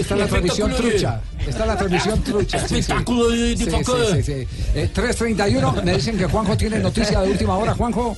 Está, 0.00 0.16
la 0.16 0.26
transmisión 0.26 0.70
trucha. 0.74 1.20
Está 1.46 1.66
la 1.66 1.76
transmisión 1.76 2.22
trucha. 2.22 2.58
sí, 2.60 2.66
sí. 2.68 2.74
Espectáculo 2.80 3.28
de- 3.30 3.54
de 3.56 3.64
Sí, 3.64 3.70
Falcao. 3.70 3.96
sí, 4.10 4.16
sí, 4.16 4.22
sí. 4.22 4.46
Eh, 4.74 4.90
3.31. 4.92 5.82
Me 5.84 5.94
dicen 5.96 6.16
que 6.18 6.24
Juanjo 6.26 6.56
tiene 6.56 6.78
noticia 6.78 7.20
de 7.20 7.30
última 7.30 7.56
hora. 7.56 7.74
Juanjo. 7.74 8.16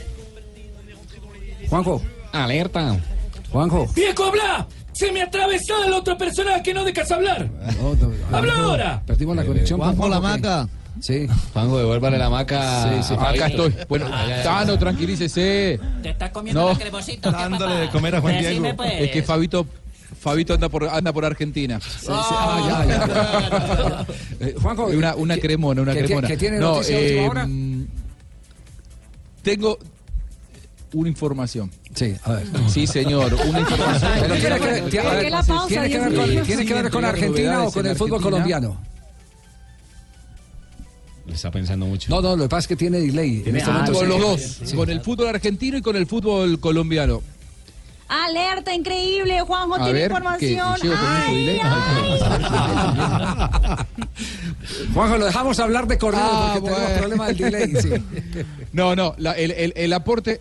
Juanjo. 1.68 2.02
Alerta. 2.32 2.96
Juanjo. 3.50 3.86
¡Viejo, 3.94 4.24
habla! 4.24 4.66
¡Se 4.92 5.12
me 5.12 5.22
atravesó 5.22 5.84
el 5.84 5.92
otro 5.92 6.16
personaje, 6.16 6.72
no 6.72 6.84
dejas 6.84 7.10
hablar! 7.12 7.48
¡Habla 8.32 8.54
ahora! 8.58 9.02
Perdimos 9.06 9.36
la 9.36 9.44
conexión 9.44 9.78
con 9.78 9.88
Juanjo 9.96 10.08
la 10.08 10.20
maca. 10.20 10.68
Sí. 11.00 11.26
Juanjo, 11.52 11.78
devuélvale 11.78 12.16
la 12.18 12.30
maca. 12.30 12.88
Sí, 13.02 13.08
sí. 13.08 13.14
a 13.18 13.28
Acá 13.28 13.46
estoy. 13.48 13.74
Bueno, 13.88 14.06
Ah. 14.10 14.26
Tano, 14.42 14.78
tranquilícese. 14.78 15.78
Te 16.02 16.10
está 16.10 16.32
comiendo 16.32 16.62
No. 16.62 16.68
la 16.72 16.78
cremosita, 16.78 17.30
¿qué, 17.30 17.36
Dándole 17.36 17.66
papá? 17.74 17.80
de 17.80 17.88
comer 17.90 18.14
a 18.16 18.20
Juan 18.22 18.34
Decime, 18.34 18.60
Diego. 18.60 18.76
pues. 18.76 18.92
Es 19.02 19.10
que 19.10 19.22
Fabito, 19.22 19.66
Fabito 20.18 20.54
anda 20.54 20.68
por, 20.70 20.88
anda 20.88 21.12
por 21.12 21.24
Argentina. 21.26 21.78
Ah, 22.08 22.84
ya, 22.86 22.86
ya. 22.86 24.06
Eh, 24.40 24.54
Juanjo. 24.60 24.86
Una, 24.86 25.14
una 25.14 25.36
cremona, 25.36 25.82
una 25.82 25.92
que 25.92 26.04
cremona. 26.04 26.28
que 26.28 26.36
tiene 26.38 26.58
no, 26.58 26.74
noticia 26.76 26.96
de 26.98 27.04
última 27.12 27.30
hora? 27.30 27.46
mm, 27.46 27.86
Tengo 29.42 29.78
una 31.00 31.08
información. 31.08 31.70
Sí, 31.94 32.14
a 32.24 32.32
ver. 32.32 32.46
Sí, 32.68 32.86
señor, 32.86 33.32
una 33.34 33.60
información. 33.60 34.10
Pero 34.20 34.34
tiene 34.36 34.56
que, 34.58 34.80
¿Por 34.80 34.90
tiene- 34.90 35.08
a 35.08 35.12
ver, 35.12 35.20
tiene 35.68 35.88
que 35.88 35.98
con, 36.14 36.28
mío? 36.28 36.42
tiene 36.44 36.66
que 36.66 36.74
ver 36.74 36.90
con 36.90 37.02
Sí, 37.02 37.08
Argentina 37.08 37.62
o 37.64 37.72
con 37.72 37.86
el 37.86 37.96
fútbol 37.96 38.22
colombiano. 38.22 38.80
Le 41.26 41.34
está 41.34 41.50
pensando 41.50 41.86
mucho. 41.86 42.08
No, 42.08 42.22
no, 42.22 42.36
lo 42.36 42.44
que 42.44 42.48
pasa 42.48 42.60
es 42.60 42.68
que 42.68 42.76
tiene 42.76 43.00
delay. 43.00 43.42
En 43.46 43.56
este 43.56 43.68
momento 43.70 43.92
con 43.94 44.08
los 44.08 44.20
dos, 44.20 44.40
Sí. 44.64 44.76
con 44.76 44.88
el 44.90 45.00
fútbol 45.00 45.26
argentino 45.28 45.76
y 45.76 45.82
con 45.82 45.96
el 45.96 46.06
fútbol 46.06 46.60
colombiano. 46.60 47.20
Alerta 48.08 48.72
increíble, 48.72 49.40
Juanjo 49.40 49.74
A 49.74 49.78
tiene 49.78 49.92
ver, 49.92 50.10
información. 50.12 50.74
que 50.80 50.92
Ay, 50.96 51.46
delay. 51.46 51.60
Juanjo, 54.94 55.18
lo 55.18 55.24
dejamos 55.26 55.58
hablar 55.58 55.88
de 55.88 55.98
corrido 55.98 56.22
Ah, 56.24 56.54
porque 56.60 56.68
tenemos 56.70 56.88
bueno. 56.88 56.98
problema 57.00 57.26
del 57.26 57.36
delay. 57.36 57.74
sí. 57.82 57.90
No, 58.72 58.94
no, 58.94 59.16
la- 59.18 59.32
el, 59.32 59.50
el- 59.50 59.72
el 59.76 59.92
aporte, 59.92 60.40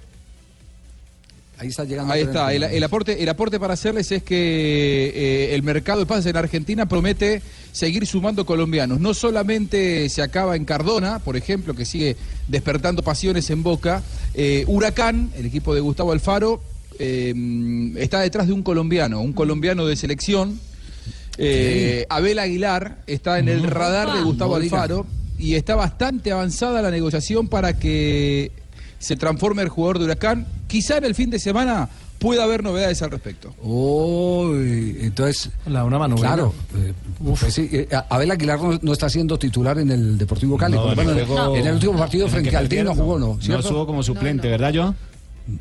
Ahí 1.57 1.69
está 1.69 1.85
llegando. 1.85 2.11
ahí 2.11 2.21
está, 2.21 2.53
el, 2.53 2.63
el 2.63 2.83
aporte, 2.83 3.23
el 3.23 3.29
aporte 3.29 3.59
para 3.59 3.73
hacerles 3.75 4.11
es 4.11 4.23
que 4.23 5.11
eh, 5.15 5.55
el 5.55 5.63
mercado 5.63 5.99
de 5.99 6.05
pases 6.05 6.25
en 6.25 6.35
Argentina 6.37 6.85
promete 6.85 7.41
seguir 7.71 8.05
sumando 8.05 8.45
colombianos. 8.45 8.99
No 8.99 9.13
solamente 9.13 10.09
se 10.09 10.21
acaba 10.21 10.55
en 10.55 10.65
Cardona, 10.65 11.19
por 11.19 11.37
ejemplo, 11.37 11.73
que 11.73 11.85
sigue 11.85 12.17
despertando 12.47 13.03
pasiones 13.03 13.49
en 13.49 13.63
Boca. 13.63 14.03
eh, 14.33 14.65
Huracán, 14.67 15.31
el 15.37 15.45
equipo 15.45 15.73
de 15.73 15.81
Gustavo 15.81 16.11
Alfaro, 16.11 16.61
eh, 16.99 17.33
está 17.97 18.19
detrás 18.19 18.47
de 18.47 18.53
un 18.53 18.63
colombiano, 18.63 19.21
un 19.21 19.33
colombiano 19.33 19.85
de 19.85 19.95
selección. 19.95 20.59
Abel 22.09 22.39
Aguilar 22.39 22.99
está 23.07 23.39
en 23.39 23.49
el 23.49 23.63
radar 23.63 24.13
de 24.13 24.21
Gustavo. 24.21 24.55
Alfaro 24.55 25.05
y 25.37 25.55
está 25.55 25.75
bastante 25.75 26.31
avanzada 26.31 26.81
la 26.81 26.91
negociación 26.91 27.47
para 27.49 27.77
que 27.77 28.51
se 29.05 29.15
transforme 29.15 29.61
el 29.61 29.69
jugador 29.69 29.99
de 29.99 30.05
Huracán. 30.05 30.47
Quizá 30.67 30.97
en 30.97 31.03
el 31.05 31.13
fin 31.15 31.29
de 31.29 31.39
semana 31.39 31.87
pueda 32.19 32.43
haber 32.43 32.63
novedades 32.63 33.01
al 33.03 33.11
respecto. 33.11 33.53
Uy, 33.61 34.97
entonces. 35.01 35.51
La 35.67 35.83
una 35.83 35.99
mano. 35.99 36.15
Claro. 36.15 36.53
eh, 36.77 36.93
pues 37.23 37.53
sí, 37.53 37.69
eh, 37.71 37.87
Abel 38.09 38.31
Aguilar 38.31 38.59
no, 38.59 38.79
no 38.81 38.93
está 38.93 39.09
siendo 39.09 39.37
titular 39.37 39.77
en 39.77 39.91
el 39.91 40.17
Deportivo 40.17 40.57
Cali. 40.57 40.75
No, 40.75 40.89
en 40.89 40.95
Bueno, 40.95 41.11
el 41.11 41.25
juego- 41.25 41.55
en 41.55 41.67
el 41.67 41.73
último 41.75 41.97
partido 41.97 42.27
frente 42.27 42.55
al 42.55 42.67
no 42.83 42.95
jugó, 42.95 43.19
¿no? 43.19 43.27
No 43.35 43.41
¿Cierto? 43.41 43.61
estuvo 43.67 43.85
como 43.85 44.01
suplente, 44.03 44.47
¿verdad, 44.49 44.71
Joan? 44.73 44.95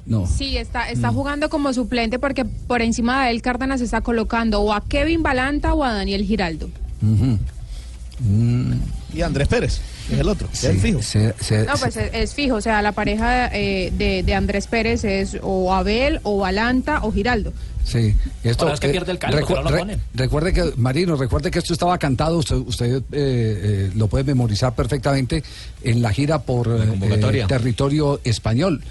No. 0.07 0.26
Sí, 0.26 0.57
está, 0.57 0.88
está 0.90 1.11
jugando 1.11 1.51
como 1.51 1.70
suplente 1.74 2.18
porque 2.18 2.47
por 2.47 2.80
encima 2.80 3.26
de 3.26 3.32
él 3.32 3.42
Cárdenas 3.42 3.82
está 3.82 4.01
colocando 4.01 4.62
o 4.62 4.72
a 4.72 4.82
Kevin 4.82 5.22
Balanta 5.22 5.74
o 5.74 5.84
a 5.84 5.92
Daniel 5.92 6.24
Giraldo. 6.24 6.70
Mm, 8.20 8.72
Y 9.12 9.20
Andrés 9.22 9.49
Pérez, 9.49 9.80
es 10.12 10.18
el 10.18 10.28
otro, 10.28 10.48
sí, 10.52 10.66
es 10.66 10.72
el 10.74 10.80
fijo. 10.80 11.02
se- 11.02 11.34
se- 11.40 11.64
No, 11.64 11.74
pues 11.80 11.96
es, 11.96 12.11
es 12.12 12.34
fijo, 12.34 12.57
o 12.57 12.61
sea, 12.61 12.82
la 12.82 12.92
pareja 12.92 13.46
eh, 13.55 13.92
de, 13.96 14.22
de 14.22 14.34
Andrés 14.34 14.66
Pérez 14.66 15.05
es 15.05 15.36
o 15.42 15.72
Abel 15.74 16.20
o 16.22 16.38
Balanta 16.38 17.00
o 17.02 17.12
Giraldo. 17.12 17.52
Sí, 17.84 18.14
esto, 18.42 18.64
Ahora 18.64 18.74
es 18.74 18.80
que 18.80 18.86
eh, 18.86 18.90
pierde 18.92 19.12
el 19.12 19.18
caldo, 19.18 19.38
recu- 19.38 19.46
pero 19.48 19.62
no 19.62 19.70
lo 19.70 19.76
re- 19.76 19.78
ponen. 19.80 20.00
recuerde 20.14 20.52
que, 20.55 20.72
Marino, 20.76 21.16
recuerde 21.16 21.50
que 21.50 21.59
esto 21.59 21.74
estaba 21.74 21.98
cantado, 21.98 22.38
usted, 22.38 22.57
usted, 22.57 22.96
eh, 22.96 23.02
eh, 23.12 23.90
lo 23.94 24.09
puede 24.09 24.24
memorizar 24.24 24.74
perfectamente 24.74 25.42
en 25.82 26.00
la 26.00 26.11
gira 26.12 26.40
por 26.40 26.68
eh, 26.68 27.46
territorio 27.46 28.20
español. 28.24 28.82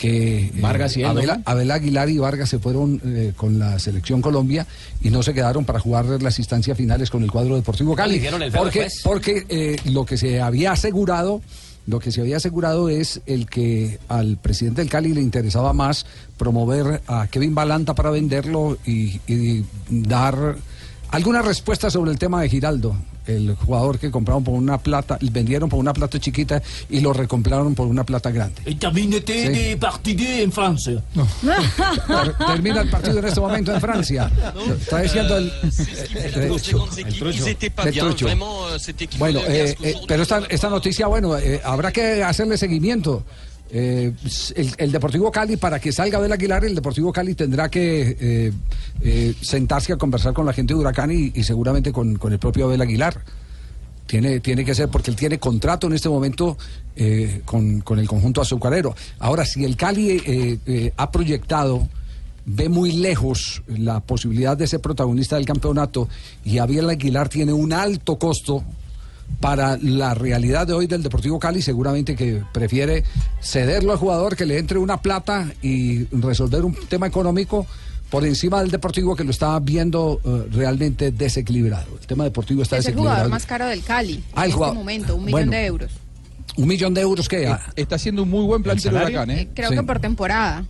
Que 0.00 0.46
eh, 0.46 0.52
Vargas 0.62 0.96
y 0.96 1.02
él, 1.02 1.08
Abel, 1.08 1.26
¿no? 1.26 1.42
Abel 1.44 1.70
Aguilar 1.70 2.08
y 2.08 2.16
Vargas 2.16 2.48
se 2.48 2.58
fueron 2.58 3.02
eh, 3.04 3.34
con 3.36 3.58
la 3.58 3.78
selección 3.78 4.22
Colombia 4.22 4.66
y 5.02 5.10
no 5.10 5.22
se 5.22 5.34
quedaron 5.34 5.66
para 5.66 5.78
jugar 5.78 6.06
las 6.22 6.38
instancias 6.38 6.74
finales 6.74 7.10
con 7.10 7.22
el 7.22 7.30
cuadro 7.30 7.54
Deportivo 7.56 7.94
Cali. 7.94 8.16
El 8.16 8.50
Porque, 8.50 8.80
después. 8.84 9.00
porque 9.04 9.44
eh, 9.50 9.76
lo 9.90 10.06
que 10.06 10.16
se 10.16 10.40
había 10.40 10.72
asegurado 10.72 11.42
lo 11.86 11.98
que 11.98 12.12
se 12.12 12.20
había 12.20 12.38
asegurado 12.38 12.88
es 12.88 13.20
el 13.26 13.46
que 13.46 13.98
al 14.08 14.38
presidente 14.38 14.80
del 14.80 14.88
Cali 14.90 15.12
le 15.12 15.20
interesaba 15.20 15.72
más 15.74 16.06
promover 16.38 17.02
a 17.06 17.26
Kevin 17.26 17.54
Balanta 17.54 17.94
para 17.94 18.10
venderlo 18.10 18.78
y, 18.86 19.20
y 19.26 19.64
dar 19.90 20.56
alguna 21.10 21.42
respuesta 21.42 21.90
sobre 21.90 22.12
el 22.12 22.18
tema 22.18 22.40
de 22.42 22.48
Giraldo, 22.48 22.96
el 23.26 23.54
jugador 23.54 23.98
que 23.98 24.10
compraron 24.10 24.44
por 24.44 24.54
una 24.54 24.78
plata, 24.78 25.18
vendieron 25.20 25.68
por 25.68 25.78
una 25.78 25.92
plata 25.92 26.18
chiquita 26.18 26.62
y 26.88 27.00
lo 27.00 27.12
recompraron 27.12 27.74
por 27.74 27.86
una 27.86 28.04
plata 28.04 28.30
grande. 28.30 28.62
Et 28.66 28.78
terminé 28.78 29.20
de 29.20 29.76
partidé 29.76 30.42
en 30.42 30.52
Francia. 30.52 31.02
Ter- 31.42 32.34
Termina 32.46 32.80
el 32.82 32.90
partido 32.90 33.18
en 33.18 33.24
este 33.24 33.40
momento 33.40 33.74
en 33.74 33.80
Francia. 33.80 34.30
Está 34.80 35.00
diciendo 35.00 35.36
el, 35.36 35.52
Bueno, 39.18 39.40
eh, 39.46 39.76
eh, 39.82 39.94
pero 40.06 40.22
esta, 40.22 40.42
esta 40.48 40.68
noticia, 40.68 41.06
bueno, 41.06 41.36
eh, 41.38 41.60
habrá 41.64 41.92
que 41.92 42.22
hacerle 42.22 42.56
seguimiento. 42.58 43.24
Eh, 43.72 44.12
el, 44.78 44.92
Deportivo 44.92 45.30
Cali, 45.30 45.56
para 45.56 45.78
que 45.78 45.92
salga 45.92 46.20
del 46.20 46.32
Aguilar, 46.32 46.64
el 46.64 46.74
Deportivo 46.74 47.12
Cali 47.12 47.34
tendrá 47.34 47.68
que 47.68 48.16
eh, 48.20 48.52
eh, 49.00 49.34
sentarse 49.40 49.92
a 49.92 49.96
conversar 49.96 50.32
con 50.32 50.44
la 50.44 50.52
gente 50.52 50.74
de 50.74 50.80
Huracán 50.80 51.10
y, 51.12 51.30
seguramente 51.44 51.92
con, 51.92 52.16
con 52.16 52.32
el 52.32 52.38
propio 52.38 52.66
Abel 52.66 52.80
Aguilar. 52.80 53.22
Tiene, 54.06 54.40
tiene 54.40 54.64
que 54.64 54.74
ser 54.74 54.88
porque 54.88 55.12
él 55.12 55.16
tiene 55.16 55.38
contrato 55.38 55.86
en 55.86 55.92
este 55.92 56.08
momento 56.08 56.58
eh, 56.96 57.42
con, 57.44 57.80
con 57.82 58.00
el 58.00 58.08
conjunto 58.08 58.40
azucarero. 58.40 58.96
Ahora, 59.20 59.44
si 59.44 59.64
el 59.64 59.76
Cali 59.76 60.90
ha 60.96 61.10
proyectado, 61.12 61.88
ve 62.44 62.68
muy 62.68 62.90
lejos 62.90 63.62
la 63.68 64.00
posibilidad 64.00 64.56
de 64.56 64.66
ser 64.66 64.80
protagonista 64.80 65.36
del 65.36 65.44
campeonato 65.44 66.08
y 66.44 66.58
Abel 66.58 66.90
Aguilar 66.90 67.28
tiene 67.28 67.52
un 67.52 67.72
alto 67.72 68.18
costo 68.18 68.64
para 69.38 69.76
la 69.78 70.14
realidad 70.14 70.66
de 70.66 70.72
hoy 70.74 70.86
del 70.86 71.02
Deportivo 71.02 71.38
Cali, 71.38 71.62
seguramente 71.62 72.14
que 72.16 72.42
prefiere 72.52 73.04
cederlo 73.40 73.92
al 73.92 73.98
jugador, 73.98 74.36
que 74.36 74.44
le 74.46 74.58
entre 74.58 74.78
una 74.78 75.00
plata 75.00 75.50
y 75.62 76.04
resolver 76.06 76.64
un 76.64 76.74
tema 76.88 77.06
económico 77.06 77.66
por 78.10 78.24
encima 78.26 78.60
del 78.60 78.70
Deportivo 78.70 79.14
que 79.14 79.22
lo 79.24 79.30
está 79.30 79.58
viendo 79.60 80.20
eh, 80.24 80.48
realmente 80.52 81.12
desequilibrado. 81.12 81.86
El 82.00 82.06
tema 82.06 82.24
deportivo 82.24 82.62
está 82.62 82.76
Es 82.76 82.80
el 82.80 82.84
desequilibrado. 82.86 83.16
jugador 83.18 83.30
más 83.30 83.46
caro 83.46 83.66
del 83.66 83.82
Cali 83.82 84.22
Ah, 84.34 84.40
el 84.40 84.42
en 84.42 84.44
este 84.48 84.54
jugador- 84.56 84.74
momento, 84.74 85.14
un 85.16 85.24
millón 85.24 85.32
bueno. 85.32 85.52
de 85.52 85.66
euros. 85.66 85.92
Un 86.56 86.66
millón 86.66 86.92
de 86.94 87.00
euros 87.02 87.28
que 87.28 87.50
está 87.76 87.94
haciendo 87.94 88.24
un 88.24 88.28
muy 88.30 88.44
buen 88.44 88.62
plantel 88.62 88.92
Huracán, 88.92 89.30
¿eh? 89.30 89.48
Creo 89.54 89.70
que 89.70 89.82
por 89.84 90.00
temporada. 90.00 90.64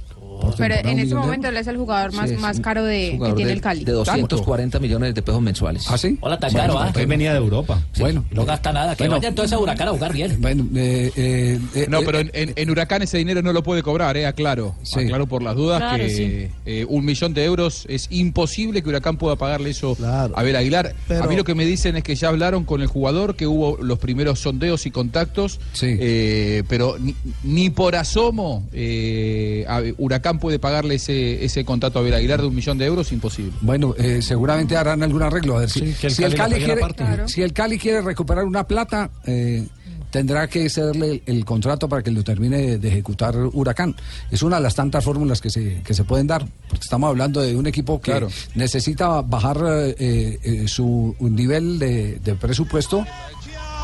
Pero 0.57 0.75
en 0.75 0.99
este 0.99 1.15
de 1.15 1.21
momento 1.21 1.49
él 1.49 1.57
es 1.57 1.67
el 1.67 1.77
jugador 1.77 2.13
más, 2.13 2.31
Sí, 2.31 2.37
más 2.37 2.61
caro 2.61 2.85
de, 2.85 3.19
que 3.23 3.33
tiene 3.33 3.47
de, 3.51 3.53
el 3.53 3.61
Cali. 3.61 3.85
de 3.85 3.93
240 3.93 4.79
millones 4.79 5.15
de 5.15 5.23
pesos 5.23 5.41
mensuales. 5.43 5.87
¿Ah, 5.89 5.99
sí? 5.99 6.17
Hola, 6.21 6.39
tan 6.39 6.53
caro, 6.53 6.79
¿ah? 6.79 6.93
Él 6.95 7.07
venía 7.07 7.33
de 7.33 7.39
Europa. 7.39 7.81
Bueno. 7.99 8.25
No 8.31 8.45
gasta 8.45 8.73
nada. 8.73 8.95
Que 8.97 9.05
Bueno. 9.05 9.17
vaya 9.17 9.29
entonces 9.29 9.53
a 9.53 9.59
Huracán 9.59 9.89
a 9.89 9.91
jugar 9.93 10.13
bien. 10.13 10.37
Bueno, 10.41 10.67
eh, 10.77 11.11
eh, 11.17 11.59
eh, 11.75 11.87
No, 11.89 12.01
pero 12.03 12.19
en, 12.21 12.31
en- 12.35 12.53
en 12.57 12.71
Huracán 12.71 13.03
ese 13.03 13.19
dinero 13.19 13.43
no 13.43 13.53
lo 13.53 13.63
puede 13.63 13.83
cobrar, 13.83 14.17
¿eh? 14.17 14.27
Aclaro. 14.27 14.75
Sí. 14.83 15.01
Aclaro 15.01 15.27
por 15.27 15.43
las 15.43 15.57
dudas 15.57 15.79
Claro, 15.81 16.05
que 16.05 16.11
sí. 16.11 16.49
eh, 16.67 16.87
un 16.89 17.05
millón 17.05 17.35
de 17.35 17.45
euros 17.45 17.85
es 17.89 18.07
imposible 18.11 18.83
que 18.83 18.89
Huracán 18.89 19.17
pueda 19.17 19.37
pagarle 19.37 19.71
eso 19.71 19.97
a 20.05 20.29
Abel 20.35 20.57
Aguilar. 20.57 20.95
Pero- 21.09 21.25
A 21.25 21.27
mí 21.27 21.37
lo 21.37 21.45
que 21.45 21.55
me 21.55 21.65
dicen 21.65 21.97
es 21.97 22.03
que 22.05 22.15
ya 22.15 22.29
hablaron 22.29 22.65
con 22.65 22.81
el 22.83 22.87
jugador, 22.89 23.37
que 23.37 23.47
hubo 23.47 23.77
los 23.83 23.99
primeros 23.99 24.39
sondeos 24.41 24.87
y 24.87 24.91
contactos, 24.91 25.61
eh, 25.83 26.63
pero 26.69 26.97
ni, 26.99 27.15
ni 27.43 27.71
por 27.71 27.97
asomo 27.97 28.67
eh, 28.73 29.65
a- 29.69 29.83
Huracán 30.31 30.39
puede 30.41 30.59
pagarle 30.59 30.95
ese, 30.97 31.45
ese 31.45 31.65
contrato 31.65 31.99
a 31.99 32.03
Abel 32.03 32.15
Aguilar 32.15 32.41
de 32.41 32.47
un 32.47 32.55
millón 32.55 32.79
de 32.79 32.87
euros, 32.87 33.11
imposible. 33.13 33.53
Bueno, 33.61 33.95
eh, 33.99 34.23
seguramente 34.23 34.77
harán 34.77 35.03
algún 35.03 35.23
arreglo. 35.23 35.57
A 35.57 35.61
ver 35.61 35.71
si, 35.71 35.93
Sí, 35.93 36.07
el 36.07 36.11
si 36.13 36.25
el 36.25 36.35
Cali 36.35 36.57
quiere. 36.57 36.81
Claro. 36.95 37.29
si 37.29 37.43
el 37.43 37.53
Cali 37.53 37.79
quiere 37.79 38.01
recuperar 38.01 38.45
una 38.45 38.65
plata, 38.67 39.11
eh, 39.27 39.67
tendrá 40.11 40.47
que 40.49 40.69
cederle 40.71 41.11
el, 41.11 41.23
el 41.27 41.45
contrato 41.45 41.89
para 41.89 42.03
que 42.03 42.11
lo 42.13 42.23
termine 42.23 42.59
de, 42.59 42.79
de 42.79 42.89
ejecutar 42.89 43.35
Huracán. 43.37 43.97
Es 44.31 44.43
una 44.43 44.57
de 44.57 44.63
las 44.63 44.75
tantas 44.77 45.03
fórmulas 45.05 45.41
que 45.41 45.51
se, 45.51 45.83
que 45.83 45.95
se 45.95 46.05
pueden 46.05 46.27
dar, 46.29 46.47
porque 46.69 46.85
estamos 46.85 47.09
hablando 47.09 47.41
de 47.41 47.57
un 47.57 47.67
equipo 47.67 48.01
que 48.01 48.13
Claro. 48.13 48.29
necesita 48.55 49.23
bajar 49.23 49.59
eh, 49.99 50.39
eh, 50.43 50.69
su 50.69 51.17
nivel 51.21 51.79
de, 51.81 52.17
de 52.23 52.35
presupuesto. 52.37 53.05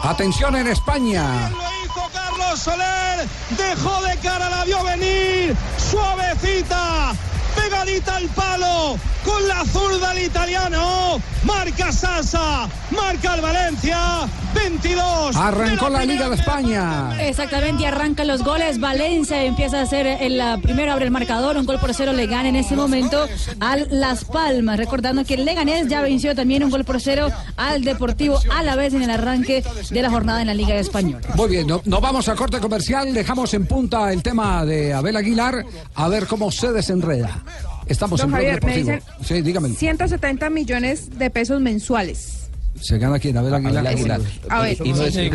Atención 0.03 0.55
en 0.57 0.69
España. 0.69 1.51
Soler 2.55 3.27
dejó 3.51 4.03
de 4.03 4.17
cara, 4.19 4.49
la 4.49 4.65
vio 4.65 4.83
venir, 4.85 5.55
suavecita, 5.91 7.13
pegadita 7.57 8.17
al 8.17 8.29
palo, 8.29 8.97
con 9.25 9.49
la 9.49 9.65
zurda 9.65 10.13
el 10.13 10.27
italiano, 10.27 11.21
marca 11.45 11.91
Sasa, 11.93 12.69
marca 12.91 13.35
el 13.35 13.41
Valencia, 13.41 13.99
22. 14.55 15.37
Arrancó 15.37 15.89
la 15.89 16.05
Liga 16.05 16.29
de 16.29 16.37
España. 16.37 17.17
Exactamente, 17.21 17.83
y 17.83 17.87
arrancan 17.87 18.27
los 18.29 18.43
goles. 18.43 18.79
Valencia 18.81 19.43
empieza 19.45 19.81
a 19.81 19.83
hacer 19.83 20.07
el 20.07 20.39
la- 20.39 20.59
primero 20.59 20.93
abre 20.93 21.05
el 21.07 21.11
marcador, 21.11 21.57
un 21.57 21.67
gol 21.67 21.79
por 21.79 21.93
cero 21.95 22.13
le 22.13 22.27
gana 22.27 22.49
en 22.49 22.57
ese 22.57 22.77
momento 22.77 23.27
al 23.61 23.87
Las 23.91 24.25
Palmas. 24.25 24.77
Recordando 24.79 25.25
que 25.25 25.35
el 25.35 25.45
Leganés 25.45 25.89
ya 25.89 26.01
venció 26.01 26.35
también 26.35 26.63
un 26.65 26.71
gol 26.71 26.85
por 26.85 27.01
cero 27.01 27.29
al 27.57 27.83
Deportivo 27.85 28.39
a 28.55 28.63
la 28.63 28.77
vez 28.77 28.95
en 28.95 29.03
el 29.03 29.11
arranque 29.11 29.65
de 29.91 30.03
la 30.03 30.11
jornada 30.11 30.41
en 30.41 30.47
la 30.49 30.55
Liga 30.55 30.75
Española. 30.77 31.21
Muy 31.35 31.49
bien, 31.49 31.67
no- 31.67 31.83
nos 31.85 32.01
vamos 32.01 32.29
a 32.29 32.35
corte 32.35 32.59
comercial, 32.61 33.13
dejamos 33.15 33.53
en 33.55 33.67
punta 33.67 34.13
el 34.13 34.23
tema 34.23 34.65
de 34.65 34.93
Abel 34.95 35.17
Aguilar, 35.17 35.65
a 35.95 36.09
ver 36.09 36.27
cómo 36.27 36.51
se 36.51 36.73
desenreda. 36.73 37.43
Estamos 37.87 38.21
Don 38.21 38.29
en 38.29 38.35
Blog 38.35 38.45
Javier, 38.45 38.65
me 38.65 38.73
Deportivo. 38.77 39.15
dicen- 39.21 39.37
Sí, 39.37 39.43
dígame. 39.43 39.69
170 39.71 40.51
millones 40.51 41.19
de 41.19 41.31
pesos 41.31 41.61
mensuales. 41.61 42.43
¿Se 42.79 42.99
gana 42.99 43.19
quién? 43.19 43.35
Abel 43.39 43.55
Aguilar. 43.55 43.79
Abel 43.79 43.87
Aguilar. 43.87 44.21
A 44.51 44.61
ver, 44.61 44.77
Y 44.85 44.93
no 44.93 45.03
es, 45.05 45.15
sí. 45.15 45.31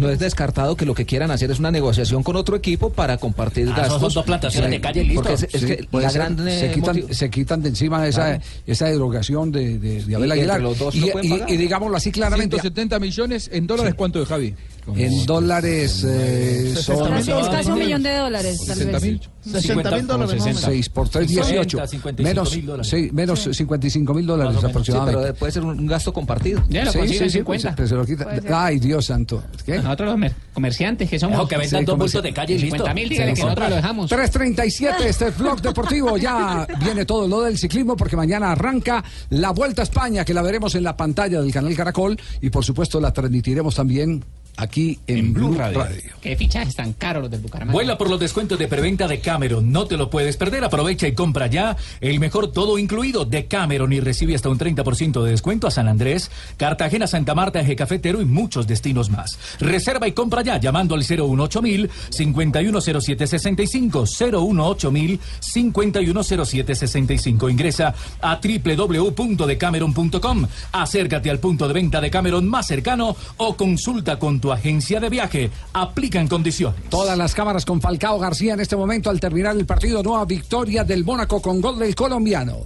No 0.00 0.10
es 0.10 0.18
descartado 0.18 0.74
que 0.76 0.84
lo 0.84 0.94
que 0.94 1.06
quieran 1.06 1.30
hacer 1.30 1.48
es 1.52 1.60
una 1.60 1.70
negociación 1.70 2.24
con 2.24 2.34
otro 2.34 2.56
equipo 2.56 2.90
para 2.90 3.18
compartir 3.18 3.68
Ah, 3.68 3.84
son 3.84 4.00
gastos. 4.00 4.14
dos 4.14 4.24
plantaciones 4.24 4.68
Sí, 4.68 4.76
de 4.76 4.80
calle 4.80 5.04
listo. 5.04 5.22
Porque 5.22 5.34
es, 5.34 5.54
es 5.54 5.60
Sí, 5.60 5.66
que 5.68 5.86
la 5.92 6.10
ser. 6.10 6.20
gran 6.22 6.48
eh, 6.48 6.58
se, 6.58 6.72
quitan, 6.72 7.14
se 7.14 7.30
quitan 7.30 7.62
de 7.62 7.68
encima 7.68 8.04
esa, 8.08 8.24
Claro. 8.38 8.42
esa 8.66 8.86
derogación 8.86 9.52
de, 9.52 9.78
de, 9.78 10.04
de 10.04 10.16
Abel 10.16 10.28
Y 10.28 10.32
Aguilar. 10.32 10.56
entre 10.56 10.62
los 10.70 10.78
dos 10.78 10.94
y, 10.96 11.04
y 11.52 11.56
digámoslo 11.56 11.96
así 11.96 12.10
claramente. 12.10 12.56
170 12.56 12.98
millones 12.98 13.48
en 13.52 13.68
dólares, 13.68 13.94
¿cuánto 13.96 14.18
de 14.18 14.26
Javi? 14.26 14.54
En 14.96 15.26
dólares 15.26 16.04
eh, 16.08 16.74
son 16.76 17.14
Es 17.16 17.26
casi 17.28 17.70
un 17.70 17.78
millón 17.78 18.02
de 18.02 18.16
dólares, 18.16 18.58
tal 18.66 18.76
60 18.76 18.92
vez. 18.98 19.02
mil. 19.02 19.20
60 19.44 19.90
mil 19.92 20.06
dólares. 20.06 20.34
más 20.34 20.42
o 20.42 20.46
menos. 20.46 20.60
6 20.62 20.88
por 20.90 21.08
3, 21.08 21.28
18. 21.28 21.78
60, 21.78 21.86
55 21.86 22.22
Menos, 22.28 22.56
mil 22.56 22.66
dólares. 22.66 22.88
sí, 22.90 23.10
menos 23.12 23.48
55 23.52 24.14
mil 24.14 24.26
dólares 24.26 24.50
menos. 24.50 24.62
Sí, 24.64 24.70
aproximadamente. 24.70 25.20
pero 25.22 25.34
puede 25.34 25.52
ser 25.52 25.62
un 25.64 25.86
gasto 25.86 26.12
compartido. 26.12 26.62
Ya 26.68 26.84
lo 26.84 26.92
en 26.94 27.08
sí, 27.08 27.30
50. 27.30 27.74
pues, 27.76 27.88
se 27.88 27.94
lo 27.94 28.04
quita. 28.04 28.26
Ay, 28.52 28.78
Dios 28.78 29.06
santo. 29.06 29.42
¿Qué? 29.64 29.76
Nosotros 29.78 30.08
los 30.10 30.18
mer- 30.18 30.34
comerciantes 30.52 31.08
que 31.08 31.18
somos. 31.18 31.38
Ojo, 31.38 31.48
que 31.48 31.56
vendan 31.56 31.80
Sí, 31.80 31.84
dos 31.86 31.92
¿cómo 31.94 32.04
bultos 32.04 32.22
de 32.22 32.32
calle 32.32 32.54
y 32.54 32.58
listo. 32.58 32.76
50 32.76 32.94
mil, 32.94 33.08
dígale 33.08 33.34
que 33.34 33.42
nosotros 33.42 33.68
lo 33.70 33.76
dejamos. 33.76 34.10
337, 34.10 35.08
este 35.08 35.28
es 35.28 35.38
Blog 35.38 35.60
Deportivo. 35.62 36.16
Ya 36.16 36.66
viene 36.84 37.04
todo 37.04 37.26
lo 37.28 37.42
del 37.42 37.56
ciclismo 37.58 37.96
porque 37.96 38.16
mañana 38.16 38.52
arranca 38.52 39.02
la 39.30 39.50
Vuelta 39.50 39.82
a 39.82 39.84
España, 39.84 40.24
que 40.24 40.34
la 40.34 40.42
veremos 40.42 40.74
en 40.74 40.82
la 40.84 40.96
pantalla 40.96 41.40
del 41.40 41.52
canal 41.52 41.74
Caracol 41.74 42.18
y 42.40 42.50
por 42.50 42.64
supuesto 42.64 43.00
la 43.00 43.12
transmitiremos 43.12 43.74
también 43.74 44.22
aquí 44.60 44.98
en, 45.06 45.32
Blue 45.32 45.54
Radio. 45.54 45.80
Qué 46.20 46.36
fichajes 46.36 46.74
tan 46.74 46.92
caros 46.92 47.22
los 47.22 47.30
del 47.30 47.40
Bucaramanga. 47.40 47.72
Vuela 47.72 47.96
por 47.96 48.10
los 48.10 48.20
descuentos 48.20 48.58
de 48.58 48.68
preventa 48.68 49.08
de 49.08 49.20
Cameron. 49.20 49.72
No 49.72 49.86
te 49.86 49.96
lo 49.96 50.10
puedes 50.10 50.36
perder. 50.36 50.64
Aprovecha 50.64 51.08
y 51.08 51.12
compra 51.12 51.46
ya 51.46 51.76
el 52.00 52.20
mejor 52.20 52.52
todo 52.52 52.78
incluido 52.78 53.24
de 53.24 53.46
Cameron 53.46 53.92
y 53.92 54.00
recibe 54.00 54.34
hasta 54.34 54.48
un 54.48 54.58
30% 54.58 55.22
de 55.22 55.30
descuento 55.30 55.66
a 55.66 55.70
San 55.70 55.88
Andrés, 55.88 56.30
Cartagena, 56.56 57.06
Santa 57.06 57.34
Marta, 57.34 57.60
Eje 57.60 57.76
Cafetero 57.76 58.20
y 58.20 58.24
muchos 58.24 58.66
destinos 58.66 59.10
más. 59.10 59.38
Reserva 59.58 60.08
y 60.08 60.12
compra 60.12 60.42
ya 60.42 60.58
llamando 60.58 60.94
al 60.94 61.04
018000 61.04 61.90
510765 62.10 64.06
018000 64.06 65.20
510765. 65.40 67.48
Ingresa 67.48 67.94
a 68.20 68.40
www.decameron.com. 68.40 70.46
Acércate 70.72 71.30
al 71.30 71.38
punto 71.38 71.66
de 71.66 71.74
venta 71.74 72.00
de 72.00 72.10
Cameron 72.10 72.48
más 72.48 72.66
cercano 72.66 73.16
o 73.36 73.56
consulta 73.56 74.18
con 74.18 74.40
tu 74.40 74.49
agencia 74.56 75.00
de 75.00 75.08
viaje. 75.08 75.50
Aplican 75.72 76.28
condiciones. 76.28 76.80
Todas 76.88 77.16
las 77.16 77.34
cámaras 77.34 77.64
con 77.64 77.80
Falcao 77.80 78.18
García 78.18 78.54
en 78.54 78.60
este 78.60 78.76
momento 78.76 79.10
al 79.10 79.20
terminar 79.20 79.56
el 79.56 79.66
partido. 79.66 80.02
Nueva 80.02 80.24
victoria 80.24 80.84
del 80.84 81.04
Mónaco 81.04 81.40
con 81.40 81.60
gol 81.60 81.78
del 81.78 81.94
colombiano. 81.94 82.58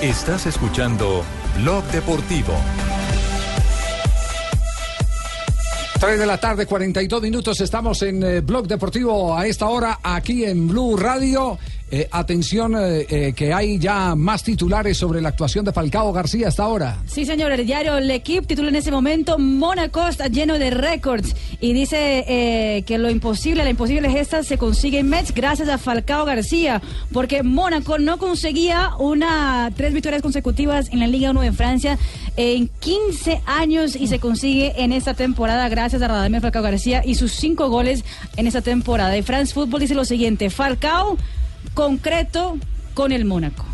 Estás 0.00 0.46
escuchando 0.46 1.22
Blog 1.60 1.84
Deportivo. 1.86 2.54
3 6.04 6.18
de 6.18 6.26
la 6.26 6.38
tarde, 6.38 6.66
42 6.66 7.22
minutos. 7.22 7.60
Estamos 7.62 8.02
en 8.02 8.22
eh, 8.22 8.40
Blog 8.40 8.66
Deportivo 8.66 9.34
a 9.34 9.46
esta 9.46 9.68
hora, 9.68 10.00
aquí 10.02 10.44
en 10.44 10.68
Blue 10.68 10.96
Radio. 10.98 11.58
Eh, 11.90 12.08
atención, 12.10 12.74
eh, 12.74 13.06
eh, 13.08 13.32
que 13.36 13.52
hay 13.52 13.78
ya 13.78 14.14
más 14.14 14.42
titulares 14.42 14.96
sobre 14.96 15.20
la 15.20 15.28
actuación 15.28 15.66
de 15.66 15.72
Falcao 15.72 16.12
García 16.12 16.48
hasta 16.48 16.64
ahora. 16.64 16.96
Sí, 17.06 17.26
señor, 17.26 17.52
el 17.52 17.66
diario 17.66 18.00
L'Equipe 18.00 18.46
titula 18.46 18.70
en 18.70 18.76
ese 18.76 18.90
momento 18.90 19.38
Mónaco 19.38 20.08
está 20.08 20.28
lleno 20.28 20.58
de 20.58 20.70
récords 20.70 21.36
y 21.60 21.74
dice 21.74 22.82
que 22.86 22.98
lo 22.98 23.10
imposible, 23.10 23.64
la 23.64 23.70
imposible 23.70 24.10
gesta 24.10 24.42
se 24.42 24.56
consigue 24.56 25.00
en 25.00 25.08
Metz 25.08 25.32
gracias 25.32 25.68
a 25.68 25.78
Falcao 25.78 26.24
García, 26.24 26.80
porque 27.12 27.42
Mónaco 27.42 27.98
no 27.98 28.18
conseguía 28.18 28.92
una 28.98 29.70
tres 29.76 29.92
victorias 29.92 30.22
consecutivas 30.22 30.88
en 30.90 31.00
la 31.00 31.06
Liga 31.06 31.30
1 31.30 31.42
de 31.42 31.52
Francia 31.52 31.98
en 32.36 32.70
15 32.80 33.42
años 33.46 33.94
y 33.94 34.08
se 34.08 34.18
consigue 34.18 34.82
en 34.82 34.92
esta 34.92 35.14
temporada 35.14 35.68
gracias 35.68 36.02
a 36.02 36.08
Radamel 36.08 36.40
Falcao 36.40 36.62
García 36.62 37.02
y 37.04 37.14
sus 37.14 37.32
cinco 37.32 37.68
goles 37.68 38.04
en 38.36 38.46
esta 38.46 38.62
temporada. 38.62 39.16
Y 39.16 39.22
France 39.22 39.52
Football 39.52 39.80
dice 39.80 39.94
lo 39.94 40.04
siguiente, 40.04 40.50
Falcao 40.50 41.18
concreto 41.72 42.58
con 42.94 43.12
el 43.12 43.24
Mónaco. 43.24 43.64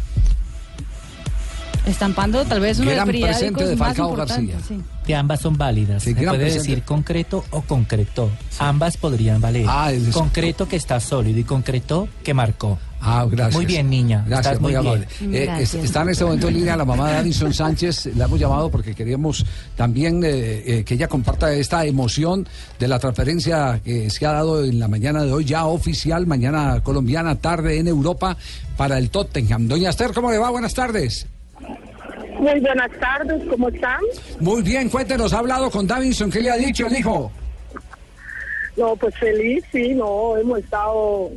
Estampando 1.87 2.45
tal 2.45 2.61
vez 2.61 2.79
uno 2.79 2.91
Gran 2.91 3.09
de 3.09 3.21
presente 3.21 3.65
de 3.67 3.75
más 3.77 3.89
Falcao 3.89 4.11
importantes. 4.11 4.55
García. 4.55 4.77
sí. 4.77 4.83
Que 5.07 5.15
ambas 5.17 5.41
son 5.41 5.57
válidas. 5.57 6.03
Sí, 6.03 6.11
Se 6.11 6.15
puede 6.17 6.39
presente. 6.39 6.59
decir 6.59 6.83
concreto 6.85 7.45
o 7.51 7.63
concreto. 7.63 8.31
Ambas 8.59 8.97
podrían 8.97 9.41
valer. 9.41 9.65
Ah, 9.69 9.91
es- 9.91 10.09
concreto 10.15 10.69
que 10.69 10.77
está 10.77 11.01
sólido 11.01 11.39
y 11.41 11.45
concreto 11.45 12.09
que 12.23 12.35
marcó. 12.35 12.79
Ah, 13.03 13.27
gracias. 13.31 13.55
Muy 13.57 13.65
bien, 13.67 13.89
niña. 13.89 14.25
Gracias, 14.27 14.47
Estás 14.55 14.61
muy, 14.61 14.73
muy 14.73 14.81
amable. 14.81 15.09
bien. 15.21 15.35
Eh, 15.49 15.63
es- 15.63 15.75
está 15.75 16.03
en 16.03 16.11
este 16.11 16.25
momento 16.25 16.49
en 16.49 16.55
línea 16.55 16.77
la 16.77 16.85
mamá 16.85 17.11
de 17.13 17.17
Alison 17.19 17.55
Sánchez. 17.55 18.11
La 18.17 18.27
hemos 18.27 18.39
llamado 18.39 18.71
porque 18.71 18.95
queríamos 18.95 19.45
también 19.75 20.23
eh, 20.23 20.63
eh, 20.67 20.85
que 20.85 20.95
ella 20.95 21.09
comparta 21.09 21.51
esta 21.53 21.87
emoción 21.87 22.47
de 22.79 22.89
la 22.89 22.99
transferencia 22.99 23.81
que 23.83 24.11
se 24.11 24.27
ha 24.27 24.33
dado 24.33 24.63
en 24.65 24.79
la 24.79 24.87
mañana 24.87 25.25
de 25.25 25.33
hoy, 25.33 25.47
ya 25.47 25.65
oficial, 25.65 26.27
mañana 26.27 26.83
colombiana, 26.83 27.37
tarde 27.37 27.79
en 27.79 27.89
Europa, 27.89 28.37
para 28.77 28.99
el 28.99 29.09
Tottenham. 29.09 29.67
Doña 29.67 29.91
Esther, 29.91 30.13
¿cómo 30.13 30.31
le 30.31 30.37
va? 30.39 30.51
Buenas 30.51 30.75
tardes. 30.75 31.27
Muy 32.39 32.61
buenas 32.61 32.91
tardes, 33.01 33.43
¿cómo 33.49 33.69
están? 33.71 34.01
Muy 34.41 34.63
bien, 34.63 34.89
cuéntenos, 34.91 35.33
ha 35.33 35.39
hablado 35.39 35.71
con 35.71 35.87
Davinson, 35.87 36.31
¿qué 36.31 36.41
le 36.41 36.51
ha 36.51 36.57
dicho 36.57 36.87
el 36.87 36.97
hijo? 36.99 37.31
No, 38.77 38.97
pues 38.97 39.15
feliz, 39.17 39.63
sí, 39.73 39.95
no, 39.95 40.37
hemos 40.39 40.59
estado 40.61 41.31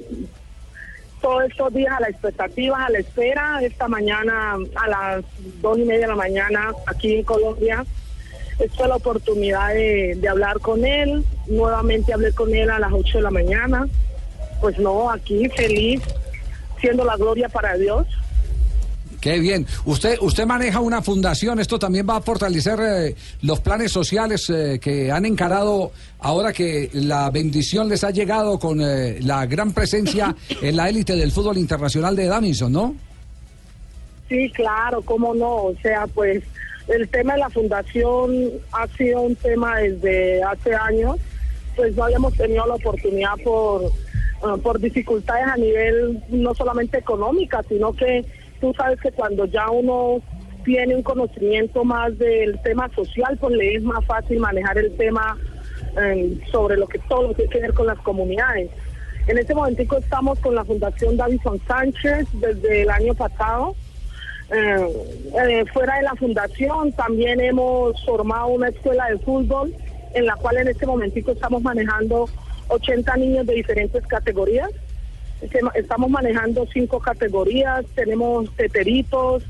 todos 1.23 1.45
estos 1.49 1.73
días 1.73 1.93
a 1.97 2.01
la 2.01 2.09
expectativa, 2.09 2.85
a 2.85 2.89
la 2.89 2.99
espera. 2.99 3.59
Esta 3.63 3.87
mañana, 3.87 4.57
a 4.75 4.87
las 4.87 5.25
dos 5.61 5.79
y 5.79 5.85
media 5.85 6.01
de 6.01 6.07
la 6.07 6.15
mañana, 6.15 6.73
aquí 6.85 7.15
en 7.15 7.23
Colombia, 7.23 7.85
es 8.59 8.77
la 8.77 8.97
oportunidad 8.97 9.73
de 9.73 10.27
hablar 10.29 10.59
con 10.59 10.85
él. 10.85 11.23
Nuevamente 11.47 12.13
hablé 12.13 12.33
con 12.33 12.53
él 12.53 12.69
a 12.69 12.77
las 12.77 12.91
ocho 12.91 13.19
de 13.19 13.23
la 13.23 13.31
mañana. 13.31 13.87
Pues 14.59 14.77
no, 14.77 15.09
aquí 15.09 15.47
feliz, 15.49 16.01
siendo 16.81 17.05
la 17.05 17.15
gloria 17.15 17.47
para 17.47 17.75
Dios. 17.75 18.05
Qué 19.23 19.39
bien. 19.39 19.65
Usted, 19.85 20.17
usted 20.19 20.45
maneja 20.45 20.81
una 20.81 21.01
fundación. 21.01 21.57
Esto 21.57 21.79
también 21.79 22.05
va 22.05 22.17
a 22.17 22.21
fortalecer 22.21 22.77
eh, 22.81 23.15
los 23.41 23.61
planes 23.61 23.89
sociales 23.89 24.49
eh, 24.49 24.79
que 24.81 25.13
han 25.13 25.25
encarado 25.25 25.93
ahora 26.19 26.51
que 26.51 26.89
la 26.91 27.29
bendición 27.29 27.87
les 27.87 28.03
ha 28.03 28.11
llegado 28.11 28.59
con 28.59 28.81
eh, 28.81 29.19
la 29.21 29.45
gran 29.45 29.71
presencia 29.71 30.35
en 30.61 30.75
la 30.75 30.89
élite 30.89 31.15
del 31.15 31.31
fútbol 31.31 31.57
internacional 31.57 32.17
de 32.17 32.25
Davinson, 32.25 32.73
¿no? 32.73 32.95
Sí, 34.27 34.51
claro, 34.53 35.01
cómo 35.01 35.33
no. 35.33 35.67
O 35.67 35.75
sea, 35.81 36.05
pues 36.07 36.43
el 36.89 37.07
tema 37.07 37.35
de 37.35 37.39
la 37.39 37.49
fundación 37.49 38.33
ha 38.73 38.89
sido 38.89 39.21
un 39.21 39.37
tema 39.37 39.77
desde 39.77 40.43
hace 40.43 40.75
años. 40.75 41.15
Pues 41.77 41.95
no 41.95 42.03
habíamos 42.03 42.33
tenido 42.33 42.67
la 42.67 42.73
oportunidad 42.73 43.35
por, 43.41 43.89
ah, 44.43 44.57
por 44.61 44.81
dificultades 44.81 45.47
a 45.47 45.55
nivel 45.55 46.21
no 46.27 46.53
solamente 46.53 46.97
económica, 46.97 47.63
sino 47.69 47.93
que 47.93 48.25
tú 48.63 48.73
sabes 48.77 48.97
que 49.01 49.11
cuando 49.11 49.43
ya 49.43 49.69
uno 49.69 50.21
tiene 50.63 50.95
un 50.95 51.03
conocimiento 51.03 51.83
más 51.83 52.17
del 52.17 52.57
tema 52.61 52.89
social, 52.95 53.37
pues 53.37 53.57
le 53.57 53.75
es 53.75 53.83
más 53.83 54.05
fácil 54.05 54.39
manejar 54.39 54.77
el 54.77 54.95
tema 54.95 55.37
eh, 56.01 56.39
sobre 56.49 56.77
lo 56.77 56.87
que 56.87 56.97
todo 56.99 57.33
tiene 57.33 57.51
que 57.51 57.59
ver 57.59 57.73
con 57.73 57.87
las 57.87 57.97
comunidades. 57.99 58.69
En 59.27 59.37
este 59.37 59.53
momentico 59.53 59.97
estamos 59.97 60.39
con 60.39 60.55
la 60.55 60.63
Fundación 60.63 61.17
Davison 61.17 61.59
Sánchez 61.67 62.25
desde 62.35 62.83
el 62.83 62.89
año 62.89 63.13
pasado. 63.15 63.75
Eh, 64.49 64.87
eh, 65.45 65.65
fuera 65.73 65.97
de 65.97 66.03
la 66.03 66.15
fundación 66.15 66.93
también 66.93 67.41
hemos 67.41 68.01
formado 68.05 68.47
una 68.47 68.69
escuela 68.69 69.07
de 69.09 69.17
fútbol 69.17 69.75
en 70.13 70.25
la 70.25 70.37
cual 70.37 70.55
en 70.55 70.69
este 70.69 70.85
momentico 70.85 71.31
estamos 71.31 71.61
manejando 71.63 72.29
80 72.69 73.17
niños 73.17 73.45
de 73.45 73.55
diferentes 73.55 74.07
categorías. 74.07 74.69
Estamos 75.75 76.09
manejando 76.09 76.67
cinco 76.71 76.99
categorías, 76.99 77.85
tenemos 77.95 78.49
teteritos, 78.55 79.43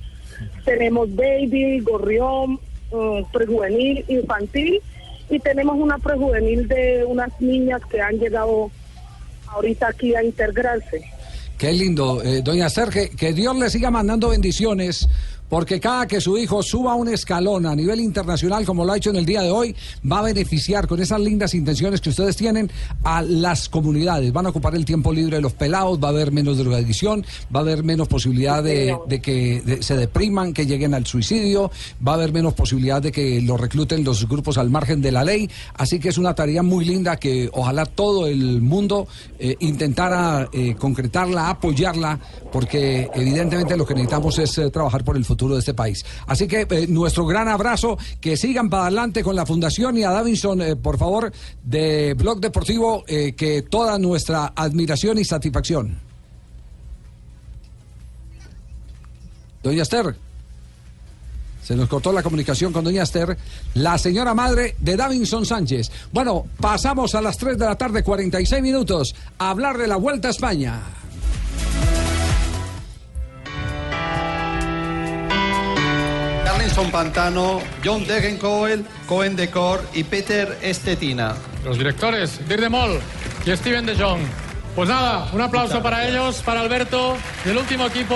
tenemos 0.65 1.13
baby, 1.15 1.79
gorrión, 1.79 2.59
mm, 2.91 3.31
prejuvenil, 3.31 4.03
infantil 4.07 4.81
y 5.29 5.39
tenemos 5.39 5.77
una 5.77 5.97
prejuvenil 5.97 6.67
de 6.67 7.05
unas 7.05 7.29
niñas 7.39 7.81
que 7.89 8.01
han 8.01 8.17
llegado 8.19 8.71
ahorita 9.47 9.87
aquí 9.87 10.15
a 10.15 10.23
integrarse. 10.23 11.03
Qué 11.57 11.71
lindo, 11.71 12.21
eh, 12.23 12.41
doña 12.43 12.69
Serge, 12.69 13.09
que 13.09 13.31
Dios 13.31 13.55
le 13.55 13.69
siga 13.69 13.89
mandando 13.91 14.29
bendiciones 14.29 15.07
porque 15.53 15.79
cada 15.79 16.07
que 16.07 16.19
su 16.19 16.35
hijo 16.35 16.63
suba 16.63 16.95
un 16.95 17.09
escalón 17.09 17.67
a 17.67 17.75
nivel 17.75 17.99
internacional, 17.99 18.65
como 18.65 18.83
lo 18.83 18.91
ha 18.91 18.97
hecho 18.97 19.11
en 19.11 19.17
el 19.17 19.25
día 19.27 19.43
de 19.43 19.51
hoy, 19.51 19.75
va 20.11 20.17
a 20.17 20.21
beneficiar 20.23 20.87
con 20.87 20.99
esas 20.99 21.19
lindas 21.21 21.53
intenciones 21.53 22.01
que 22.01 22.09
ustedes 22.09 22.35
tienen 22.35 22.71
a 23.03 23.21
las 23.21 23.69
comunidades. 23.69 24.33
Van 24.33 24.47
a 24.47 24.49
ocupar 24.49 24.73
el 24.73 24.83
tiempo 24.83 25.13
libre 25.13 25.35
de 25.35 25.43
los 25.43 25.53
pelados, 25.53 25.99
va 26.03 26.07
a 26.07 26.09
haber 26.09 26.31
menos 26.31 26.57
drogadicción, 26.57 27.23
va 27.55 27.59
a 27.59 27.61
haber 27.61 27.83
menos 27.83 28.07
posibilidad 28.07 28.63
de, 28.63 28.97
que 29.21 29.77
se 29.81 29.95
depriman, 29.95 30.53
que 30.53 30.65
lleguen 30.65 30.95
al 30.95 31.05
suicidio, 31.05 31.69
va 32.03 32.13
a 32.13 32.15
haber 32.15 32.33
menos 32.33 32.55
posibilidad 32.55 32.99
de 32.99 33.11
que 33.11 33.39
los 33.39 33.61
recluten 33.61 34.03
los 34.03 34.27
grupos 34.27 34.57
al 34.57 34.71
margen 34.71 35.03
de 35.03 35.11
la 35.11 35.23
ley. 35.23 35.47
Así 35.75 35.99
que 35.99 36.09
es 36.09 36.17
una 36.17 36.33
tarea 36.33 36.63
muy 36.63 36.83
linda 36.83 37.17
que 37.17 37.47
ojalá 37.53 37.85
todo 37.85 38.25
el 38.25 38.59
mundo 38.59 39.07
eh, 39.37 39.55
intentara 39.59 40.49
eh, 40.51 40.73
concretarla, 40.73 41.49
apoyarla, 41.49 42.19
porque 42.51 43.07
evidentemente 43.13 43.77
lo 43.77 43.85
que 43.85 43.93
necesitamos 43.93 44.39
es 44.39 44.57
eh, 44.57 44.71
trabajar 44.71 45.03
por 45.03 45.15
el 45.15 45.23
futuro 45.23 45.42
de 45.51 45.59
este 45.59 45.73
país. 45.73 46.05
Así 46.27 46.47
que 46.47 46.67
eh, 46.69 46.87
nuestro 46.87 47.25
gran 47.25 47.47
abrazo, 47.47 47.97
que 48.21 48.37
sigan 48.37 48.69
para 48.69 48.83
adelante 48.83 49.23
con 49.23 49.35
la 49.35 49.45
fundación 49.45 49.97
y 49.97 50.03
a 50.03 50.11
Davinson, 50.11 50.61
eh, 50.61 50.75
por 50.75 50.97
favor, 50.97 51.31
de 51.63 52.13
Blog 52.13 52.39
Deportivo, 52.39 53.03
eh, 53.07 53.33
que 53.33 53.63
toda 53.63 53.99
nuestra 53.99 54.53
admiración 54.55 55.17
y 55.17 55.25
satisfacción. 55.25 55.99
Doña 59.61 59.83
Esther. 59.83 60.15
Se 61.63 61.77
nos 61.77 61.87
cortó 61.87 62.11
la 62.11 62.21
comunicación 62.21 62.73
con 62.73 62.83
Doña 62.83 63.03
Esther, 63.03 63.37
la 63.75 63.97
señora 63.97 64.33
madre 64.33 64.75
de 64.79 64.97
Davinson 64.97 65.45
Sánchez. 65.45 65.89
Bueno, 66.11 66.45
pasamos 66.59 67.15
a 67.15 67.21
las 67.21 67.37
3 67.37 67.57
de 67.57 67.65
la 67.65 67.77
tarde, 67.77 68.03
46 68.03 68.61
minutos, 68.61 69.15
a 69.37 69.49
hablar 69.49 69.77
de 69.77 69.87
la 69.87 69.95
Vuelta 69.95 70.27
a 70.27 70.31
España. 70.31 70.81
Arlinson 76.63 76.91
Pantano, 76.91 77.61
John 77.83 78.07
Degenkoel, 78.07 78.85
Cohen 79.05 79.35
Decor 79.35 79.83
y 79.93 80.05
Peter 80.05 80.57
Estetina. 80.61 81.35
Los 81.65 81.77
directores, 81.77 82.39
Dirk 82.47 82.61
de 82.61 82.69
Mol 82.69 83.01
y 83.45 83.53
Steven 83.53 83.85
de 83.85 83.97
Jong. 83.97 84.21
Pues 84.75 84.89
nada, 84.89 85.27
un 85.33 85.41
aplauso 85.41 85.81
para 85.83 86.07
ellos, 86.07 86.41
para 86.43 86.61
Alberto 86.61 87.15
y 87.45 87.49
el 87.49 87.57
último 87.57 87.85
equipo 87.85 88.15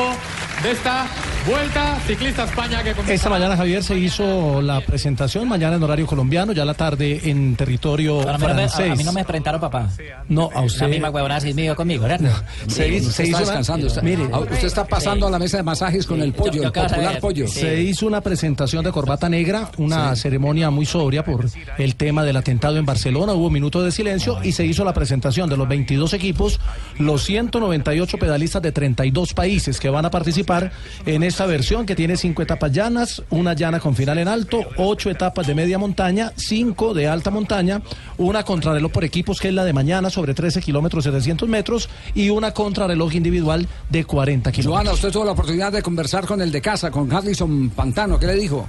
de 0.64 0.72
esta 0.72 1.06
Vuelta 1.48 1.98
Ciclista 2.06 2.44
España 2.44 2.80
que 2.84 2.92
comienza. 2.92 3.14
Esta 3.14 3.30
mañana, 3.30 3.56
Javier, 3.56 3.82
se 3.82 3.98
hizo 3.98 4.62
la 4.62 4.82
presentación, 4.82 5.48
mañana 5.48 5.78
en 5.78 5.84
horario 5.84 6.06
colombiano, 6.06 6.52
ya 6.52 6.66
la 6.66 6.74
tarde 6.74 7.22
en 7.30 7.56
territorio 7.56 8.18
Pero 8.20 8.32
a 8.32 8.38
mí 8.38 8.42
no 8.42 8.48
me- 8.50 8.54
francés. 8.68 8.92
a 8.92 8.96
mí 8.96 9.04
no 9.06 9.14
me 9.14 9.24
presentaron, 9.24 9.62
papá. 9.62 9.88
No, 10.28 10.50
a 10.54 10.62
usted. 10.64 10.82
La 10.82 10.88
misma 10.90 11.10
huevona 11.10 11.38
así 11.38 11.54
conmigo, 11.74 12.04
¿verdad? 12.04 12.20
Se, 12.68 12.90
hizo- 12.90 13.12
se 13.12 13.24
hizo 13.28 13.38
una- 13.38 13.46
descansando. 13.46 13.88
Está- 13.88 14.02
Mire, 14.02 14.28
Ah, 14.34 14.40
usted 14.40 14.66
está 14.66 14.86
pasando 14.86 15.28
a 15.28 15.32
la 15.32 15.40
mesa 15.40 15.56
de 15.56 15.64
masajes 15.64 16.06
con 16.06 16.22
el 16.22 16.34
pollo, 16.34 16.64
el 16.64 16.72
popular 16.72 17.20
pollo. 17.22 17.48
Se 17.48 17.82
hizo 17.82 18.08
una 18.08 18.20
presentación 18.20 18.84
de 18.84 18.92
corbata 18.92 19.30
negra, 19.30 19.70
una 19.78 20.16
ceremonia 20.18 20.70
muy 20.70 20.86
sobria 20.86 21.24
por 21.24 21.46
el 21.78 21.96
tema 21.96 22.24
del 22.26 22.36
atentado 22.36 22.76
en 22.78 22.86
Barcelona. 22.86 23.32
Hubo 23.34 23.50
minutos 23.50 23.86
de 23.86 23.92
silencio 23.94 24.40
y 24.44 24.52
se 24.52 24.66
hizo 24.66 24.84
la 24.84 24.94
presentación 24.94 25.50
de 25.50 25.56
los 25.56 25.68
22 25.70 26.14
equipos, 26.14 26.47
los 27.00 27.24
198 27.24 28.18
pedalistas 28.18 28.62
de 28.62 28.72
32 28.72 29.34
países 29.34 29.80
que 29.80 29.90
van 29.90 30.06
a 30.06 30.12
participar 30.12 30.72
en 31.06 31.24
esta 31.24 31.46
versión 31.46 31.86
que 31.86 31.96
tiene 31.96 32.18
cinco 32.18 32.42
etapas 32.42 32.72
llanas, 32.72 33.24
una 33.30 33.54
llana 33.54 33.80
con 33.80 33.96
final 33.96 34.18
en 34.18 34.28
alto, 34.28 34.62
ocho 34.78 35.10
etapas 35.10 35.48
de 35.48 35.56
media 35.56 35.78
montaña, 35.78 36.34
cinco 36.36 36.94
de 36.94 37.08
alta 37.08 37.32
montaña, 37.32 37.82
una 38.18 38.44
contrarreloj 38.44 38.92
por 38.92 39.04
equipos 39.04 39.40
que 39.40 39.50
es 39.50 39.54
la 39.54 39.66
de 39.66 39.74
mañana 39.74 40.10
sobre 40.10 40.34
13 40.34 40.62
kilómetros 40.62 41.04
700 41.04 41.48
metros 41.48 41.90
y 42.14 42.30
una 42.30 42.54
contrarreloj 42.54 43.16
individual 43.16 43.68
de 43.90 44.06
40 44.06 44.52
kilómetros. 44.52 44.76
Joana, 44.76 44.94
usted 44.94 45.12
tuvo 45.12 45.26
la 45.26 45.32
oportunidad 45.32 45.72
de 45.72 45.82
conversar 45.82 46.26
con 46.26 46.42
el 46.42 46.52
de 46.52 46.62
casa, 46.62 46.92
con 46.92 47.12
Harlison 47.12 47.70
Pantano. 47.70 48.20
¿Qué 48.20 48.28
le 48.28 48.36
dijo? 48.36 48.68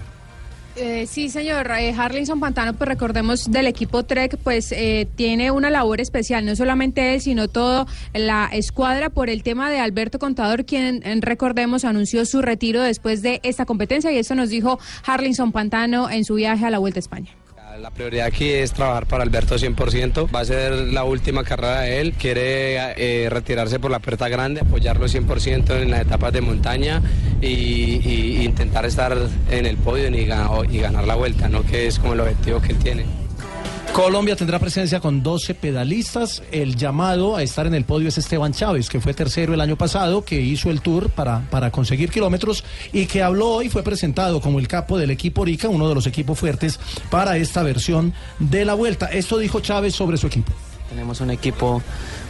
Eh, 0.80 1.06
sí, 1.06 1.28
señor. 1.28 1.70
Eh, 1.78 1.92
Harlinson 1.96 2.38
Pantano, 2.38 2.72
pues 2.74 2.86
recordemos 2.86 3.50
del 3.50 3.66
equipo 3.66 4.04
Trek, 4.04 4.38
pues 4.44 4.70
eh, 4.70 5.08
tiene 5.16 5.50
una 5.50 5.70
labor 5.70 6.00
especial, 6.00 6.46
no 6.46 6.54
solamente 6.54 7.14
él, 7.14 7.20
sino 7.20 7.48
toda 7.48 7.86
la 8.14 8.48
escuadra 8.52 9.10
por 9.10 9.28
el 9.28 9.42
tema 9.42 9.70
de 9.70 9.80
Alberto 9.80 10.20
Contador, 10.20 10.64
quien, 10.64 11.02
recordemos, 11.22 11.84
anunció 11.84 12.24
su 12.24 12.42
retiro 12.42 12.80
después 12.82 13.22
de 13.22 13.40
esta 13.42 13.66
competencia 13.66 14.12
y 14.12 14.18
eso 14.18 14.36
nos 14.36 14.50
dijo 14.50 14.78
Harlinson 15.04 15.50
Pantano 15.50 16.10
en 16.10 16.24
su 16.24 16.34
viaje 16.34 16.64
a 16.64 16.70
la 16.70 16.78
Vuelta 16.78 16.98
a 16.98 17.00
España. 17.00 17.30
La 17.80 17.90
prioridad 17.90 18.26
aquí 18.26 18.48
es 18.50 18.72
trabajar 18.72 19.06
para 19.06 19.22
Alberto 19.22 19.56
100%. 19.56 20.34
Va 20.34 20.40
a 20.40 20.44
ser 20.44 20.72
la 20.72 21.04
última 21.04 21.44
carrera 21.44 21.82
de 21.82 22.00
él. 22.00 22.12
Quiere 22.14 22.76
eh, 22.96 23.28
retirarse 23.30 23.78
por 23.78 23.90
la 23.90 24.00
puerta 24.00 24.28
grande, 24.28 24.60
apoyarlo 24.62 25.06
100% 25.06 25.80
en 25.82 25.90
las 25.90 26.00
etapas 26.00 26.32
de 26.32 26.40
montaña 26.40 27.00
y, 27.40 28.00
y 28.04 28.42
intentar 28.44 28.84
estar 28.84 29.16
en 29.50 29.66
el 29.66 29.76
podio 29.76 30.08
y, 30.08 30.26
ga- 30.26 30.66
y 30.72 30.78
ganar 30.78 31.04
la 31.06 31.14
vuelta, 31.14 31.48
¿no? 31.48 31.62
que 31.64 31.86
es 31.86 31.98
como 32.00 32.14
el 32.14 32.20
objetivo 32.20 32.60
que 32.60 32.72
él 32.72 32.78
tiene. 32.78 33.06
Colombia 33.92 34.36
tendrá 34.36 34.60
presencia 34.60 35.00
con 35.00 35.22
12 35.24 35.54
pedalistas. 35.54 36.42
El 36.52 36.76
llamado 36.76 37.34
a 37.36 37.42
estar 37.42 37.66
en 37.66 37.74
el 37.74 37.84
podio 37.84 38.08
es 38.08 38.18
Esteban 38.18 38.52
Chávez, 38.52 38.88
que 38.88 39.00
fue 39.00 39.12
tercero 39.12 39.54
el 39.54 39.60
año 39.60 39.76
pasado, 39.76 40.24
que 40.24 40.40
hizo 40.40 40.70
el 40.70 40.80
tour 40.82 41.10
para, 41.10 41.40
para 41.50 41.72
conseguir 41.72 42.10
kilómetros 42.10 42.64
y 42.92 43.06
que 43.06 43.22
habló 43.24 43.48
hoy, 43.48 43.68
fue 43.68 43.82
presentado 43.82 44.40
como 44.40 44.60
el 44.60 44.68
capo 44.68 44.98
del 44.98 45.10
equipo 45.10 45.42
Orica, 45.42 45.68
uno 45.68 45.88
de 45.88 45.96
los 45.96 46.06
equipos 46.06 46.38
fuertes 46.38 46.78
para 47.10 47.36
esta 47.38 47.62
versión 47.64 48.12
de 48.38 48.64
la 48.64 48.74
vuelta. 48.74 49.06
Esto 49.06 49.36
dijo 49.38 49.58
Chávez 49.60 49.94
sobre 49.96 50.16
su 50.16 50.28
equipo. 50.28 50.52
Tenemos 50.90 51.20
un 51.20 51.30
equipo 51.32 51.82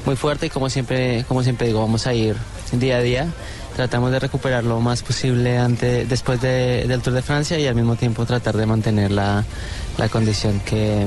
muy 0.06 0.16
fuerte 0.16 0.46
y 0.46 0.50
como 0.50 0.70
siempre, 0.70 1.24
como 1.28 1.42
siempre 1.42 1.66
digo, 1.66 1.80
vamos 1.80 2.06
a 2.06 2.14
ir 2.14 2.34
día 2.72 2.96
a 2.96 3.00
día. 3.02 3.28
Tratamos 3.76 4.10
de 4.10 4.18
recuperar 4.18 4.64
lo 4.64 4.80
más 4.80 5.02
posible 5.02 5.58
ante, 5.58 6.06
después 6.06 6.40
de- 6.40 6.86
del 6.88 7.00
Tour 7.02 7.12
de 7.14 7.22
Francia 7.22 7.58
y 7.60 7.66
al 7.66 7.74
mismo 7.74 7.94
tiempo 7.94 8.24
tratar 8.26 8.56
de 8.56 8.66
mantener 8.66 9.12
la, 9.12 9.44
la 9.98 10.08
condición 10.08 10.58
que, 10.60 11.06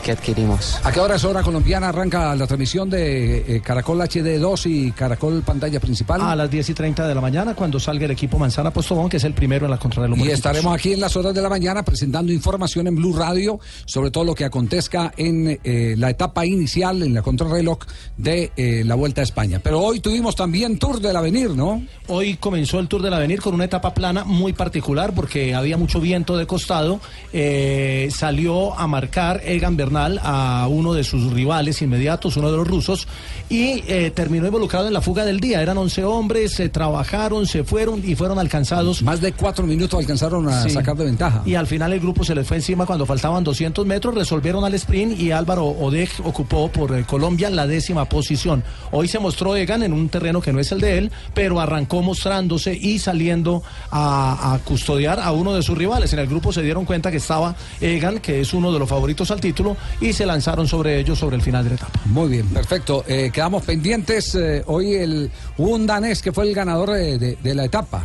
que 0.00 0.12
adquirimos. 0.12 0.80
¿A 0.84 0.92
qué 0.92 1.00
hora 1.00 1.16
es 1.16 1.24
hora 1.24 1.42
colombiana 1.42 1.88
arranca 1.88 2.34
la 2.34 2.46
transmisión 2.46 2.88
de 2.88 3.56
eh, 3.56 3.60
Caracol 3.60 4.00
HD2 4.00 4.66
y 4.66 4.92
Caracol 4.92 5.42
pantalla 5.42 5.80
principal? 5.80 6.20
A 6.20 6.34
las 6.34 6.50
10 6.50 6.70
y 6.70 6.74
30 6.74 7.06
de 7.06 7.14
la 7.14 7.20
mañana, 7.20 7.54
cuando 7.54 7.78
salga 7.78 8.04
el 8.04 8.10
equipo 8.10 8.38
Manzana 8.38 8.70
Postobón, 8.72 9.08
que 9.08 9.18
es 9.18 9.24
el 9.24 9.34
primero 9.34 9.66
en 9.66 9.70
la 9.70 9.78
contrarreloj. 9.78 10.18
Y 10.18 10.30
estaremos 10.30 10.74
aquí 10.74 10.92
en 10.92 11.00
las 11.00 11.16
horas 11.16 11.34
de 11.34 11.42
la 11.42 11.48
mañana 11.48 11.82
presentando 11.82 12.32
información 12.32 12.86
en 12.86 12.96
Blue 12.96 13.16
Radio 13.16 13.60
sobre 13.86 14.10
todo 14.10 14.24
lo 14.24 14.34
que 14.34 14.44
acontezca 14.44 15.12
en 15.16 15.60
eh, 15.62 15.94
la 15.96 16.10
etapa 16.10 16.46
inicial, 16.46 17.02
en 17.02 17.14
la 17.14 17.22
contrarreloj 17.22 17.78
de 18.16 18.52
eh, 18.56 18.82
la 18.84 18.94
Vuelta 18.94 19.20
a 19.20 19.24
España. 19.24 19.60
Pero 19.62 19.80
hoy 19.80 20.00
tuvimos 20.00 20.36
también 20.36 20.78
Tour 20.78 21.00
del 21.00 21.16
Avenir, 21.16 21.50
¿no? 21.50 21.82
Hoy 22.08 22.36
comenzó 22.36 22.78
el 22.78 22.88
Tour 22.88 23.02
del 23.02 23.14
Avenir 23.14 23.40
con 23.40 23.54
una 23.54 23.64
etapa 23.64 23.94
plana 23.94 24.24
muy 24.24 24.52
particular 24.52 25.14
porque 25.14 25.54
había 25.54 25.76
mucho 25.76 26.00
viento 26.00 26.36
de 26.36 26.46
costado. 26.46 27.00
Eh, 27.32 28.08
salió 28.10 28.78
a 28.78 28.86
marcar 28.86 29.42
Egan 29.44 29.76
Bernal 29.76 29.89
a 29.96 30.66
uno 30.68 30.92
de 30.92 31.04
sus 31.04 31.32
rivales 31.32 31.82
inmediatos, 31.82 32.36
uno 32.36 32.50
de 32.50 32.56
los 32.56 32.66
rusos, 32.66 33.06
y 33.48 33.82
eh, 33.86 34.10
terminó 34.14 34.46
involucrado 34.46 34.86
en 34.86 34.92
la 34.92 35.00
fuga 35.00 35.24
del 35.24 35.40
día. 35.40 35.62
Eran 35.62 35.76
11 35.78 36.04
hombres, 36.04 36.52
se 36.52 36.68
trabajaron, 36.68 37.46
se 37.46 37.64
fueron 37.64 38.02
y 38.04 38.14
fueron 38.14 38.38
alcanzados. 38.38 39.02
Más 39.02 39.20
de 39.20 39.32
cuatro 39.32 39.66
minutos 39.66 39.98
alcanzaron 39.98 40.48
a 40.48 40.68
sacar 40.68 40.96
de 40.96 41.04
ventaja. 41.04 41.42
Y 41.44 41.54
al 41.54 41.66
final 41.66 41.92
el 41.92 42.00
grupo 42.00 42.24
se 42.24 42.34
les 42.34 42.46
fue 42.46 42.58
encima 42.58 42.86
cuando 42.86 43.06
faltaban 43.06 43.44
200 43.44 43.86
metros, 43.86 44.14
resolvieron 44.14 44.64
al 44.64 44.74
sprint 44.74 45.18
y 45.18 45.32
Álvaro 45.32 45.66
Odeg 45.66 46.10
ocupó 46.24 46.70
por 46.70 46.96
eh, 46.96 47.04
Colombia 47.04 47.50
la 47.50 47.66
décima 47.66 48.04
posición. 48.04 48.62
Hoy 48.92 49.08
se 49.08 49.18
mostró 49.18 49.56
Egan 49.56 49.82
en 49.82 49.92
un 49.92 50.08
terreno 50.08 50.40
que 50.40 50.52
no 50.52 50.60
es 50.60 50.72
el 50.72 50.80
de 50.80 50.98
él, 50.98 51.12
pero 51.34 51.60
arrancó 51.60 52.02
mostrándose 52.02 52.74
y 52.74 52.98
saliendo 52.98 53.62
a, 53.90 54.54
a 54.54 54.58
custodiar 54.60 55.20
a 55.20 55.32
uno 55.32 55.54
de 55.54 55.62
sus 55.62 55.76
rivales. 55.76 56.12
En 56.12 56.18
el 56.20 56.26
grupo 56.26 56.52
se 56.52 56.62
dieron 56.62 56.84
cuenta 56.84 57.10
que 57.10 57.16
estaba 57.16 57.54
Egan, 57.80 58.18
que 58.20 58.40
es 58.40 58.52
uno 58.52 58.72
de 58.72 58.78
los 58.78 58.88
favoritos 58.88 59.30
al 59.30 59.40
título, 59.40 59.76
y 60.00 60.12
se 60.12 60.24
lanzaron 60.26 60.66
sobre 60.68 60.98
ellos 60.98 61.18
sobre 61.18 61.36
el 61.36 61.42
final 61.42 61.64
de 61.64 61.70
la 61.70 61.76
etapa. 61.76 62.00
Muy 62.06 62.28
bien, 62.28 62.46
perfecto. 62.48 63.04
Eh, 63.06 63.30
quedamos 63.32 63.62
pendientes. 63.64 64.34
eh, 64.34 64.62
hoy 64.66 64.94
el, 64.94 65.30
hubo 65.58 65.70
un 65.70 65.86
danés 65.86 66.22
que 66.22 66.32
fue 66.32 66.44
el 66.48 66.54
ganador 66.54 66.90
de, 66.92 67.18
de- 67.18 67.36
de 67.42 67.54
la 67.54 67.64
etapa. 67.64 68.04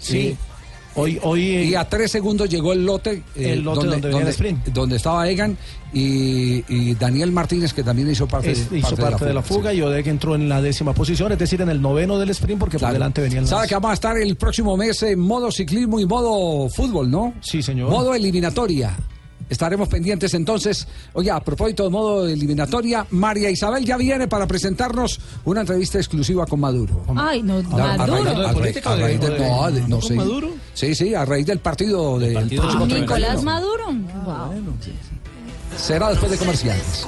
Sí. 0.00 0.18
Eh, 0.18 0.36
Hoy, 0.98 1.18
hoy, 1.24 1.42
y 1.42 1.74
a 1.74 1.86
tres 1.86 2.10
segundos 2.10 2.48
llegó 2.48 2.72
el 2.72 2.86
lote, 2.86 3.22
eh, 3.34 3.52
El 3.52 3.60
lote 3.60 3.86
donde 3.86 4.08
venía 4.08 4.22
el 4.22 4.28
sprint. 4.28 4.68
donde 4.68 4.96
estaba 4.96 5.28
Egan 5.28 5.54
y, 5.92 6.64
y 6.74 6.94
Daniel 6.94 7.32
Martínez, 7.32 7.74
que 7.74 7.82
también 7.82 8.10
hizo 8.10 8.26
parte, 8.26 8.52
Es- 8.52 8.68
hizo 8.72 8.96
parte 8.96 9.26
de 9.26 9.34
la 9.34 9.42
fuga, 9.42 9.74
y 9.74 9.82
Odeg 9.82 10.08
entró 10.08 10.34
en 10.34 10.48
la 10.48 10.62
décima 10.62 10.94
posición, 10.94 11.32
es 11.32 11.38
decir, 11.38 11.60
en 11.60 11.68
el 11.68 11.82
noveno 11.82 12.18
del 12.18 12.30
sprint, 12.30 12.58
porque 12.58 12.78
por 12.78 12.90
delante 12.94 13.20
venía 13.20 13.40
el 13.40 13.46
Sabe 13.46 13.68
que 13.68 13.74
vamos 13.74 13.90
a 13.90 13.92
estar 13.92 14.16
el 14.16 14.36
próximo 14.36 14.74
mes 14.78 15.02
en 15.02 15.18
modo 15.20 15.52
ciclismo 15.52 16.00
y 16.00 16.06
modo 16.06 16.66
fútbol, 16.70 17.10
¿no? 17.10 17.34
Sí, 17.42 17.62
señor. 17.62 17.90
Modo 17.90 18.14
eliminatoria. 18.14 18.96
Estaremos 19.48 19.88
pendientes 19.88 20.34
entonces. 20.34 20.86
Oye, 21.12 21.30
a 21.30 21.38
propósito 21.40 21.84
de 21.84 21.90
modo 21.90 22.26
eliminatoria, 22.26 23.06
María 23.10 23.48
Isabel 23.50 23.84
ya 23.84 23.96
viene 23.96 24.26
para 24.26 24.46
presentarnos 24.46 25.20
una 25.44 25.60
entrevista 25.60 25.98
exclusiva 25.98 26.46
con 26.46 26.60
Maduro. 26.60 27.04
Ay, 27.16 27.42
no, 27.42 27.54
A- 27.54 27.94
a 27.94 27.96
raíz- 27.96 27.98
Maduro. 27.98 28.46
a 28.48 28.52
raíz- 28.52 28.86
a 28.86 28.96
raíz 28.96 29.20
del- 29.20 29.38
no, 29.38 29.70
de- 29.70 29.80
no, 29.88 30.00
¿Con 30.00 30.08
sí. 30.08 30.14
Maduro? 30.14 30.48
Sí, 30.74 30.94
sí, 30.94 31.14
a 31.14 31.24
raíz 31.24 31.46
del 31.46 31.58
partido 31.60 32.18
del 32.18 32.32
próximo 32.48 32.86
Nicolás 32.86 33.40
31. 33.40 33.42
Maduro. 33.42 33.84
Wow. 34.24 34.54
Será 35.76 36.08
después 36.10 36.30
de 36.32 36.38
comerciales. 36.38 37.06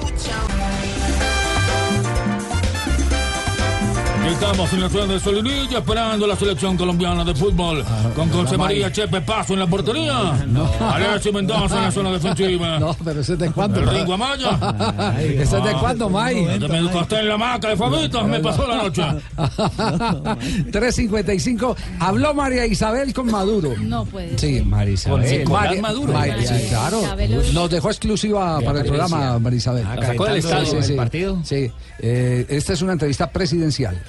Estamos 4.33 4.73
en 4.73 4.81
la 4.81 4.89
ciudad 4.89 5.07
de 5.07 5.19
Solinilla 5.21 5.79
esperando 5.79 6.27
la 6.27 6.37
selección 6.37 6.77
colombiana 6.77 7.25
de 7.25 7.35
fútbol 7.35 7.85
con 8.15 8.31
José 8.31 8.53
no, 8.53 8.65
María 8.65 8.87
May. 8.87 8.93
Chepe 8.93 9.21
Paso 9.21 9.55
en 9.55 9.61
la 9.61 9.67
portería. 9.67 10.33
Alexis 10.81 11.33
Mendoza 11.33 11.77
en 11.79 11.83
la 11.85 11.91
zona 11.91 12.11
defensiva. 12.13 12.79
No, 12.79 12.95
pero 13.05 13.21
ese 13.21 13.33
es 13.35 13.39
de 13.39 13.51
cuándo. 13.51 13.81
El 13.81 13.89
Ringo 13.89 14.15
Amaya. 14.15 15.17
¿Ese 15.21 15.43
es 15.59 15.65
de 15.65 15.73
cuándo, 15.81 16.09
May? 16.09 16.45
Desde 16.45 16.69
me 16.69 16.79
educaste 16.79 17.19
en 17.19 17.29
la 17.29 17.37
maca 17.39 17.69
de 17.71 17.77
Fabitos, 17.77 18.27
me 18.27 18.41
pasó 18.41 18.67
la 18.67 18.77
noche. 18.77 19.03
355. 20.71 21.77
Habló 22.01 22.35
María 22.35 22.67
Isabel 22.67 23.13
con 23.13 23.31
Maduro. 23.31 23.75
No 23.81 24.05
puede 24.05 24.39
Sí, 24.39 24.61
María 24.65 24.95
Isabel. 24.95 25.45
Con 25.45 25.53
María- 25.53 25.83
Maduro. 25.83 26.13
María- 26.13 26.39
sí, 26.43 26.53
María 26.53 26.69
claro. 26.69 27.03
Isabel. 27.03 27.55
Nos 27.55 27.71
dejó 27.71 27.89
exclusiva 27.89 28.61
para 28.61 28.81
el 28.81 28.87
programa, 28.87 29.39
María 29.39 29.57
Isabel. 29.59 29.87
Ah, 29.89 29.97
sacó 30.05 30.25
del 30.27 30.37
estadio 30.37 30.79
el 30.79 30.97
partido. 30.97 31.39
Sí. 31.45 31.71
Eh, 32.01 32.47
esta 32.49 32.73
es 32.75 32.83
una 32.83 32.93
entrevista 32.93 33.31
presidencial. 33.31 34.01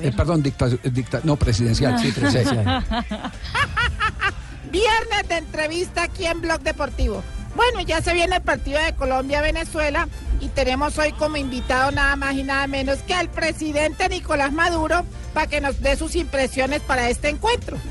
Eh, 0.00 0.12
perdón, 0.16 0.42
dicta, 0.42 0.68
dicta- 0.68 1.20
no, 1.24 1.36
presidencial. 1.36 1.98
Sí, 2.00 2.10
presidencial. 2.20 2.84
Viernes 4.70 5.28
de 5.28 5.36
entrevista 5.36 6.04
aquí 6.04 6.26
en 6.26 6.40
Blog 6.40 6.60
Deportivo. 6.60 7.22
Bueno, 7.54 7.80
ya 7.82 8.00
se 8.02 8.12
viene 8.14 8.36
el 8.36 8.42
partido 8.42 8.80
de 8.82 8.94
Colombia-Venezuela 8.94 10.08
y 10.40 10.48
tenemos 10.48 10.98
hoy 10.98 11.12
como 11.12 11.36
invitado 11.36 11.92
nada 11.92 12.16
más 12.16 12.34
y 12.34 12.42
nada 12.42 12.66
menos 12.66 12.98
que 13.00 13.14
al 13.14 13.30
presidente 13.30 14.08
Nicolás 14.08 14.52
Maduro 14.52 15.04
para 15.32 15.46
que 15.46 15.60
nos 15.60 15.80
dé 15.80 15.96
sus 15.96 16.16
impresiones 16.16 16.80
para 16.82 17.08
este 17.08 17.28
encuentro. 17.28 17.76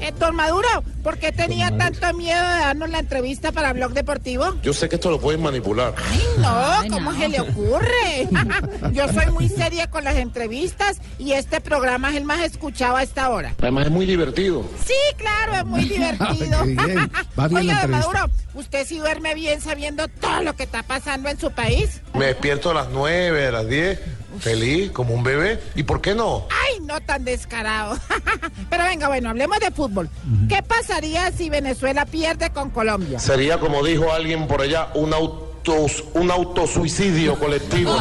Eh, 0.00 0.12
don 0.18 0.34
Maduro, 0.36 0.68
¿por 1.02 1.18
qué 1.18 1.32
tenía 1.32 1.76
tanto 1.76 2.12
miedo 2.14 2.40
de 2.40 2.48
darnos 2.58 2.90
la 2.90 2.98
entrevista 2.98 3.50
para 3.52 3.72
Blog 3.72 3.92
Deportivo? 3.92 4.54
Yo 4.62 4.72
sé 4.74 4.88
que 4.88 4.96
esto 4.96 5.10
lo 5.10 5.18
pueden 5.20 5.42
manipular. 5.42 5.94
Ay, 6.10 6.22
no, 6.38 6.94
¿cómo 6.94 7.14
se 7.14 7.28
le 7.28 7.40
ocurre? 7.40 8.28
Yo 8.92 9.08
soy 9.08 9.30
muy 9.32 9.48
seria 9.48 9.88
con 9.88 10.04
las 10.04 10.16
entrevistas 10.16 11.00
y 11.18 11.32
este 11.32 11.60
programa 11.60 12.10
es 12.10 12.16
el 12.16 12.24
más 12.24 12.40
escuchado 12.40 12.96
a 12.96 13.02
esta 13.02 13.30
hora. 13.30 13.54
Además 13.60 13.86
es 13.86 13.92
muy 13.92 14.04
divertido. 14.06 14.64
Sí, 14.84 14.94
claro, 15.16 15.54
es 15.54 15.64
muy 15.64 15.84
divertido. 15.88 16.62
Qué 16.64 16.74
bien. 16.86 17.10
Va 17.38 17.48
bien 17.48 17.60
Oiga, 17.62 17.74
la 17.74 17.80
don. 17.82 17.90
Maduro, 17.92 18.30
¿usted 18.54 18.86
sí 18.86 18.98
duerme 18.98 19.34
bien 19.34 19.60
sabiendo 19.62 20.08
todo 20.08 20.42
lo 20.42 20.54
que 20.54 20.64
está 20.64 20.82
pasando 20.82 21.30
en 21.30 21.40
su 21.40 21.50
país? 21.52 22.02
Me 22.14 22.26
despierto 22.26 22.70
a 22.70 22.74
las 22.74 22.88
9, 22.90 23.46
a 23.46 23.50
las 23.52 23.66
10, 23.68 24.00
feliz, 24.40 24.90
como 24.90 25.14
un 25.14 25.22
bebé. 25.22 25.60
¿Y 25.74 25.82
por 25.82 26.00
qué 26.00 26.14
no? 26.14 26.46
Ay, 26.50 26.80
no 26.80 27.00
tan 27.00 27.24
descarado. 27.24 27.98
Pero 28.70 28.84
venga, 28.84 29.08
bueno, 29.08 29.30
hablemos 29.30 29.58
de 29.60 29.70
fútbol. 29.70 30.08
¿Qué 30.48 30.62
pasaría 30.62 31.30
si 31.32 31.50
Venezuela 31.50 32.06
pierde 32.06 32.50
con 32.50 32.70
Colombia? 32.70 33.18
Sería, 33.18 33.58
como 33.58 33.84
dijo 33.84 34.12
alguien 34.12 34.46
por 34.46 34.60
allá, 34.60 34.88
un 34.94 35.12
auto, 35.14 35.86
un 36.14 36.30
autosuicidio 36.30 37.38
colectivo. 37.38 37.92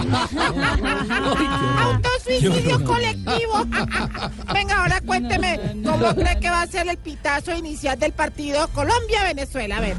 Autosuicidio 1.81 2.83
colectivo. 2.83 3.65
Venga, 4.53 4.81
ahora 4.81 5.01
cuénteme, 5.01 5.59
¿cómo 5.83 6.13
cree 6.15 6.39
que 6.39 6.49
va 6.49 6.61
a 6.61 6.67
ser 6.67 6.88
el 6.88 6.97
pitazo 6.97 7.55
inicial 7.55 7.97
del 7.97 8.13
partido 8.13 8.67
Colombia-Venezuela? 8.69 9.77
A 9.77 9.81
ver. 9.81 9.95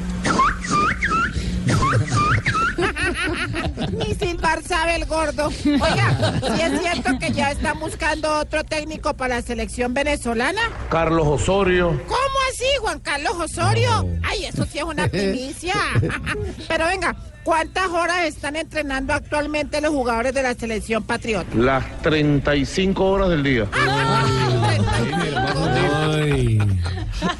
Ni 3.92 4.14
silbar 4.14 4.62
sabe 4.62 4.96
el 4.96 5.06
gordo. 5.06 5.46
Oiga, 5.64 6.40
¿sí 6.40 6.62
es 6.62 6.80
cierto 6.80 7.18
que 7.18 7.32
ya 7.32 7.50
están 7.52 7.78
buscando 7.78 8.38
otro 8.38 8.64
técnico 8.64 9.14
para 9.14 9.36
la 9.36 9.42
selección 9.42 9.94
venezolana? 9.94 10.60
Carlos 10.90 11.26
Osorio. 11.26 11.90
¿Cómo 12.06 12.38
así, 12.50 12.66
Juan 12.80 13.00
Carlos 13.00 13.34
Osorio? 13.38 14.08
Ay, 14.22 14.46
eso 14.46 14.64
sí 14.64 14.78
es 14.78 14.84
una 14.84 15.08
primicia. 15.08 15.74
Pero 16.68 16.86
venga, 16.86 17.16
¿cuántas 17.44 17.88
horas 17.88 18.24
están 18.24 18.56
entrenando 18.56 19.12
actualmente 19.12 19.80
los 19.80 19.90
jugadores 19.90 20.34
de 20.34 20.42
la 20.42 20.54
selección 20.54 21.02
patriota? 21.02 21.48
Las 21.54 21.84
35 22.02 23.04
horas 23.04 23.28
del 23.30 23.42
día. 23.42 23.68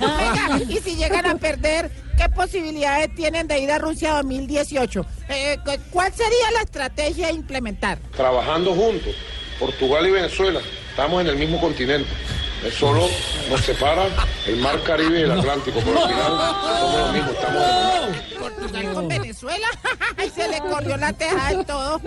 Venga, 0.01 0.59
y 0.69 0.79
si 0.79 0.97
llegan 0.97 1.27
a 1.27 1.35
perder, 1.37 1.91
¿qué 2.17 2.29
posibilidades 2.29 3.15
tienen 3.15 3.47
de 3.47 3.59
ir 3.59 3.71
a 3.71 3.79
Rusia 3.79 4.15
2018? 4.15 5.07
Eh, 5.29 5.59
cu- 5.65 5.73
¿Cuál 5.91 6.13
sería 6.13 6.51
la 6.55 6.61
estrategia 6.63 7.29
a 7.29 7.33
implementar? 7.33 7.99
Trabajando 8.17 8.75
juntos, 8.75 9.15
Portugal 9.59 10.07
y 10.07 10.11
Venezuela. 10.11 10.61
Estamos 10.91 11.21
en 11.23 11.29
el 11.29 11.37
mismo 11.37 11.61
continente. 11.61 12.09
Solo 12.79 13.07
nos 13.51 13.61
separa 13.61 14.07
el 14.47 14.57
mar 14.57 14.83
Caribe 14.83 15.21
y 15.21 15.23
el 15.23 15.31
Atlántico, 15.31 15.79
pero 15.85 16.03
al 16.03 16.09
final 16.11 16.33
somos 16.81 17.01
lo 17.07 17.13
mismo, 17.13 17.31
estamos 17.31 17.63
hermanados. 17.63 18.17
Portugal 18.41 18.93
con 18.95 19.09
Venezuela. 19.09 19.67
Ay, 20.17 20.31
se 20.35 20.49
le 20.49 20.59
corrió 20.61 20.97
la 20.97 21.13
teja 21.13 21.51
del 21.51 21.67
todo. 21.67 22.01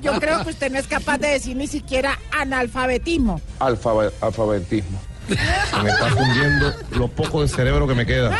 Yo 0.00 0.18
creo 0.18 0.42
que 0.42 0.50
usted 0.50 0.72
no 0.72 0.78
es 0.78 0.86
capaz 0.86 1.18
de 1.18 1.28
decir 1.28 1.54
ni 1.54 1.66
siquiera 1.66 2.18
analfabetismo. 2.32 3.40
Alfabe- 3.60 4.10
alfabetismo. 4.20 4.98
Se 5.28 5.82
me 5.82 5.90
está 5.90 6.06
fundiendo 6.08 6.72
lo 6.92 7.08
poco 7.08 7.42
de 7.42 7.48
cerebro 7.48 7.86
que 7.86 7.94
me 7.94 8.06
queda. 8.06 8.36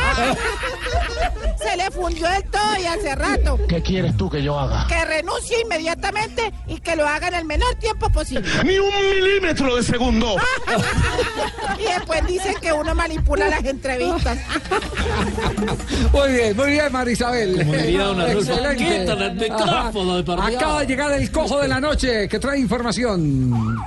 Se 1.57 1.75
le 1.77 1.91
fundió 1.91 2.27
del 2.27 2.43
todo 2.45 2.77
y 2.81 2.85
hace 2.85 3.15
rato. 3.15 3.59
¿Qué 3.67 3.81
quieres 3.83 4.15
tú 4.17 4.29
que 4.29 4.41
yo 4.41 4.57
haga? 4.57 4.87
Que 4.87 5.03
renuncie 5.05 5.61
inmediatamente 5.61 6.51
y 6.67 6.79
que 6.79 6.95
lo 6.95 7.05
haga 7.07 7.27
en 7.27 7.35
el 7.35 7.45
menor 7.45 7.75
tiempo 7.75 8.09
posible. 8.09 8.49
¡Ni 8.63 8.79
un 8.79 8.89
milímetro 8.89 9.75
de 9.75 9.83
segundo! 9.83 10.35
y 11.77 11.83
después 11.83 12.25
dicen 12.27 12.55
que 12.61 12.71
uno 12.71 12.95
manipula 12.95 13.49
las 13.49 13.63
entrevistas. 13.63 14.39
Muy 16.11 16.31
bien, 16.31 16.55
muy 16.55 16.71
bien, 16.71 16.91
María 16.91 17.13
Isabel. 17.13 17.57
Como 17.57 17.73
diría 17.73 18.03
don 18.03 18.21
Excelente. 18.21 19.05
el. 19.05 20.55
Acaba 20.55 20.79
de 20.81 20.87
llegar 20.87 21.11
el 21.11 21.31
cojo 21.31 21.59
de 21.59 21.67
la 21.67 21.79
noche 21.79 22.27
que 22.27 22.39
trae 22.39 22.59
información. 22.59 23.77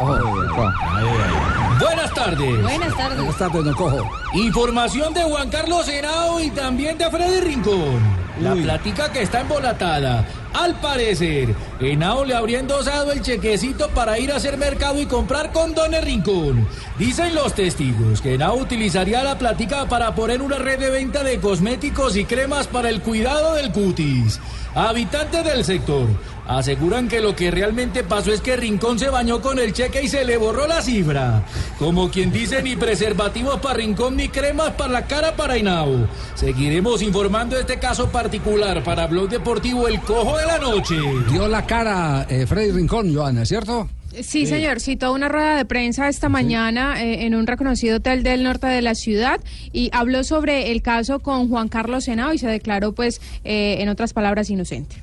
Oh, 0.00 1.61
Buenas 1.82 2.14
tardes. 2.14 2.62
Buenas 2.62 2.96
tardes. 2.96 3.16
Buenas 3.18 3.38
tardes, 3.38 3.64
don 3.64 3.74
Cojo. 3.74 4.21
Información 4.34 5.12
de 5.12 5.24
Juan 5.24 5.50
Carlos 5.50 5.86
Henao 5.88 6.40
y 6.40 6.50
también 6.50 6.96
de 6.96 7.10
Freddy 7.10 7.40
Rincón. 7.40 8.00
La 8.40 8.54
plática 8.54 9.12
que 9.12 9.20
está 9.20 9.42
embolatada. 9.42 10.26
Al 10.54 10.74
parecer, 10.80 11.54
Henao 11.78 12.24
le 12.24 12.34
habría 12.34 12.60
endosado 12.60 13.12
el 13.12 13.20
chequecito 13.20 13.90
para 13.90 14.18
ir 14.18 14.32
a 14.32 14.36
hacer 14.36 14.56
mercado 14.56 15.00
y 15.00 15.06
comprar 15.06 15.52
condones 15.52 16.02
Rincón. 16.02 16.66
Dicen 16.98 17.34
los 17.34 17.54
testigos 17.54 18.22
que 18.22 18.34
Henao 18.34 18.56
utilizaría 18.56 19.22
la 19.22 19.36
plática 19.36 19.86
para 19.86 20.14
poner 20.14 20.40
una 20.40 20.56
red 20.58 20.78
de 20.78 20.90
venta 20.90 21.22
de 21.22 21.38
cosméticos 21.38 22.16
y 22.16 22.24
cremas 22.24 22.66
para 22.66 22.88
el 22.88 23.02
cuidado 23.02 23.54
del 23.54 23.70
cutis. 23.70 24.40
Habitantes 24.74 25.44
del 25.44 25.64
sector 25.64 26.08
aseguran 26.46 27.08
que 27.08 27.20
lo 27.20 27.36
que 27.36 27.50
realmente 27.50 28.02
pasó 28.02 28.32
es 28.32 28.40
que 28.40 28.56
Rincón 28.56 28.98
se 28.98 29.10
bañó 29.10 29.40
con 29.40 29.58
el 29.58 29.72
cheque 29.72 30.02
y 30.02 30.08
se 30.08 30.24
le 30.24 30.36
borró 30.36 30.66
la 30.66 30.82
cifra. 30.82 31.44
Como 31.78 32.10
quien 32.10 32.32
dice, 32.32 32.62
ni 32.62 32.76
preservativos 32.76 33.60
para 33.60 33.74
Rincón 33.74 34.16
ni 34.16 34.21
cremas 34.28 34.72
para 34.72 34.92
la 34.92 35.06
cara 35.06 35.36
para 35.36 35.56
Henao. 35.56 36.08
Seguiremos 36.34 37.02
informando 37.02 37.56
de 37.56 37.62
este 37.62 37.78
caso 37.78 38.10
particular 38.10 38.82
para 38.82 39.06
Blog 39.06 39.28
Deportivo 39.28 39.88
El 39.88 40.00
Cojo 40.00 40.36
de 40.38 40.46
la 40.46 40.58
Noche. 40.58 40.96
Dio 41.30 41.48
la 41.48 41.66
cara 41.66 42.26
eh, 42.28 42.46
Freddy 42.46 42.72
Rincón, 42.72 43.14
Joana, 43.14 43.44
¿cierto? 43.44 43.88
Sí, 44.20 44.46
señor, 44.46 44.80
citó 44.80 45.12
una 45.12 45.28
rueda 45.28 45.56
de 45.56 45.64
prensa 45.64 46.08
esta 46.08 46.28
mañana 46.28 47.02
eh, 47.02 47.24
en 47.24 47.34
un 47.34 47.46
reconocido 47.46 47.96
hotel 47.96 48.22
del 48.22 48.42
norte 48.42 48.66
de 48.66 48.82
la 48.82 48.94
ciudad 48.94 49.40
y 49.72 49.88
habló 49.92 50.22
sobre 50.22 50.70
el 50.70 50.82
caso 50.82 51.20
con 51.20 51.48
Juan 51.48 51.68
Carlos 51.68 52.04
Senado 52.04 52.34
y 52.34 52.38
se 52.38 52.46
declaró, 52.46 52.92
pues, 52.92 53.22
eh, 53.44 53.78
en 53.80 53.88
otras 53.88 54.12
palabras, 54.12 54.50
inocente. 54.50 55.02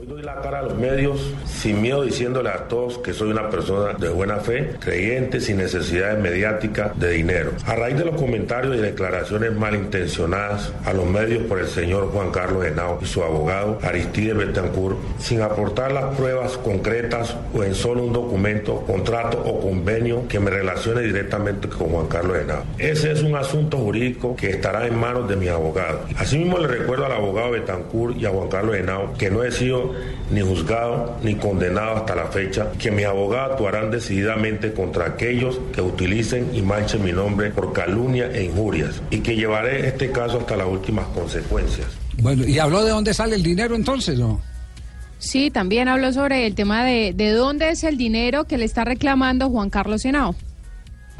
Hoy 0.00 0.06
doy 0.06 0.22
la 0.22 0.40
cara 0.40 0.60
a 0.60 0.62
los 0.62 0.78
medios 0.78 1.30
sin 1.44 1.82
miedo 1.82 2.02
diciéndole 2.02 2.48
a 2.48 2.68
todos 2.68 2.96
que 2.96 3.12
soy 3.12 3.32
una 3.32 3.50
persona 3.50 3.92
de 3.92 4.08
buena 4.08 4.36
fe, 4.36 4.76
creyente, 4.80 5.42
sin 5.42 5.58
necesidades 5.58 6.18
mediáticas 6.18 6.98
de 6.98 7.10
dinero. 7.10 7.50
A 7.66 7.74
raíz 7.74 7.98
de 7.98 8.06
los 8.06 8.18
comentarios 8.18 8.76
y 8.76 8.78
declaraciones 8.78 9.52
malintencionadas 9.52 10.72
a 10.86 10.94
los 10.94 11.04
medios 11.04 11.42
por 11.42 11.58
el 11.58 11.66
señor 11.66 12.10
Juan 12.12 12.30
Carlos 12.30 12.64
Henao 12.64 12.98
y 13.02 13.04
su 13.04 13.22
abogado 13.22 13.78
Aristide 13.82 14.32
Betancourt, 14.32 14.96
sin 15.18 15.42
aportar 15.42 15.92
las 15.92 16.16
pruebas 16.16 16.56
concretas 16.56 17.36
o 17.52 17.62
en 17.62 17.74
solo 17.74 18.02
un 18.02 18.14
documento, 18.14 18.80
contrato 18.86 19.42
o 19.44 19.60
convenio 19.60 20.26
que 20.28 20.40
me 20.40 20.48
relacione 20.48 21.02
directamente 21.02 21.68
con 21.68 21.90
Juan 21.90 22.06
Carlos 22.06 22.38
Henao. 22.38 22.64
Ese 22.78 23.12
es 23.12 23.22
un 23.22 23.36
asunto 23.36 23.76
jurídico 23.76 24.34
que 24.34 24.48
estará 24.48 24.86
en 24.86 24.98
manos 24.98 25.28
de 25.28 25.36
mi 25.36 25.48
abogado. 25.48 26.06
Asimismo 26.16 26.56
le 26.58 26.68
recuerdo 26.68 27.04
al 27.04 27.12
abogado 27.12 27.50
Betancourt 27.50 28.16
y 28.16 28.24
a 28.24 28.30
Juan 28.30 28.48
Carlos 28.48 28.76
Henao 28.76 29.12
que 29.18 29.30
no 29.30 29.44
he 29.44 29.52
sido 29.52 29.89
ni 30.30 30.40
juzgado 30.40 31.16
ni 31.22 31.34
condenado 31.34 31.96
hasta 31.96 32.14
la 32.14 32.26
fecha, 32.26 32.72
que 32.78 32.90
mis 32.90 33.06
abogados 33.06 33.52
actuarán 33.52 33.90
decididamente 33.90 34.72
contra 34.72 35.06
aquellos 35.06 35.60
que 35.72 35.80
utilicen 35.80 36.50
y 36.54 36.62
manchen 36.62 37.04
mi 37.04 37.12
nombre 37.12 37.50
por 37.50 37.72
calumnia 37.72 38.30
e 38.32 38.44
injurias 38.44 39.02
y 39.10 39.20
que 39.20 39.36
llevaré 39.36 39.88
este 39.88 40.10
caso 40.10 40.38
hasta 40.38 40.56
las 40.56 40.66
últimas 40.66 41.06
consecuencias. 41.08 41.88
Bueno, 42.18 42.46
¿y 42.46 42.58
habló 42.58 42.84
de 42.84 42.90
dónde 42.90 43.14
sale 43.14 43.36
el 43.36 43.42
dinero 43.42 43.74
entonces, 43.74 44.18
no? 44.18 44.40
Sí, 45.18 45.50
también 45.50 45.88
habló 45.88 46.12
sobre 46.12 46.46
el 46.46 46.54
tema 46.54 46.84
de, 46.84 47.12
de 47.14 47.32
dónde 47.32 47.70
es 47.70 47.84
el 47.84 47.98
dinero 47.98 48.44
que 48.44 48.56
le 48.56 48.64
está 48.64 48.84
reclamando 48.84 49.50
Juan 49.50 49.68
Carlos 49.68 50.04
Henao. 50.04 50.34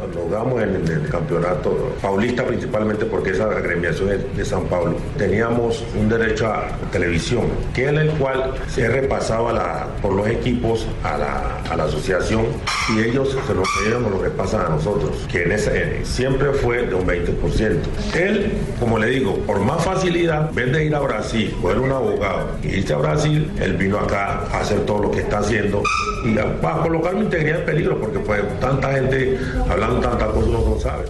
Cuando 0.01 0.21
jugamos 0.21 0.63
en 0.63 0.77
el 0.77 1.09
campeonato 1.11 1.95
paulista 2.01 2.47
principalmente 2.47 3.05
porque 3.05 3.33
esa 3.33 3.45
agremiación 3.45 4.09
es 4.13 4.35
de 4.35 4.45
San 4.47 4.65
Pablo, 4.65 4.97
teníamos 5.19 5.85
un 5.95 6.09
derecho 6.09 6.47
a 6.47 6.69
televisión, 6.91 7.43
que 7.75 7.85
es 7.85 7.91
el 7.91 8.09
cual 8.13 8.55
se 8.67 8.89
repasaba 8.89 9.89
por 10.01 10.15
los 10.15 10.27
equipos 10.27 10.87
a 11.05 11.19
la, 11.19 11.85
asociación 11.85 12.47
y 12.95 13.01
ellos 13.01 13.37
se 13.47 13.55
lo, 13.55 13.63
ellos 13.87 14.01
nos 14.01 14.11
lo 14.11 14.23
repasan 14.23 14.67
a 14.67 14.69
nosotros, 14.71 15.11
que 15.31 15.45
en 15.45 15.53
ese, 15.53 15.71
eh, 15.75 16.01
siempre 16.05 16.53
fue 16.53 16.87
de 16.87 16.95
un 16.95 17.07
20%. 17.07 17.79
Él, 18.15 18.53
como 18.79 18.99
le 18.99 19.07
digo, 19.07 19.37
por 19.47 19.61
más 19.61 19.85
facilidad, 19.85 20.51
en 20.51 20.55
vez 20.55 20.73
de 20.73 20.85
ir 20.85 20.95
a 20.95 21.01
Brasil, 21.01 21.55
coger 21.61 21.79
un 21.79 21.91
abogado 21.91 22.49
y 22.63 22.69
irse 22.69 22.93
a 22.93 22.99
Brasil, 22.99 23.51
él 23.61 23.77
vino 23.77 23.99
acá 23.99 24.47
a 24.53 24.61
hacer 24.61 24.81
todo 24.81 25.05
lo 25.05 25.11
que 25.11 25.21
está 25.21 25.39
haciendo 25.39 25.83
y 26.25 26.39
a, 26.39 26.43
a 26.43 26.83
colocar 26.83 27.15
mi 27.15 27.23
integridad 27.23 27.61
en 27.61 27.65
peligro 27.65 27.99
porque 27.99 28.19
pues 28.19 28.43
tanta 28.61 28.93
gente 28.93 29.39
hablando 29.69 29.90
tantas 29.99 30.29
cosas 30.29 30.49
uno 30.49 30.75
no 30.75 30.81
sabe. 30.81 31.07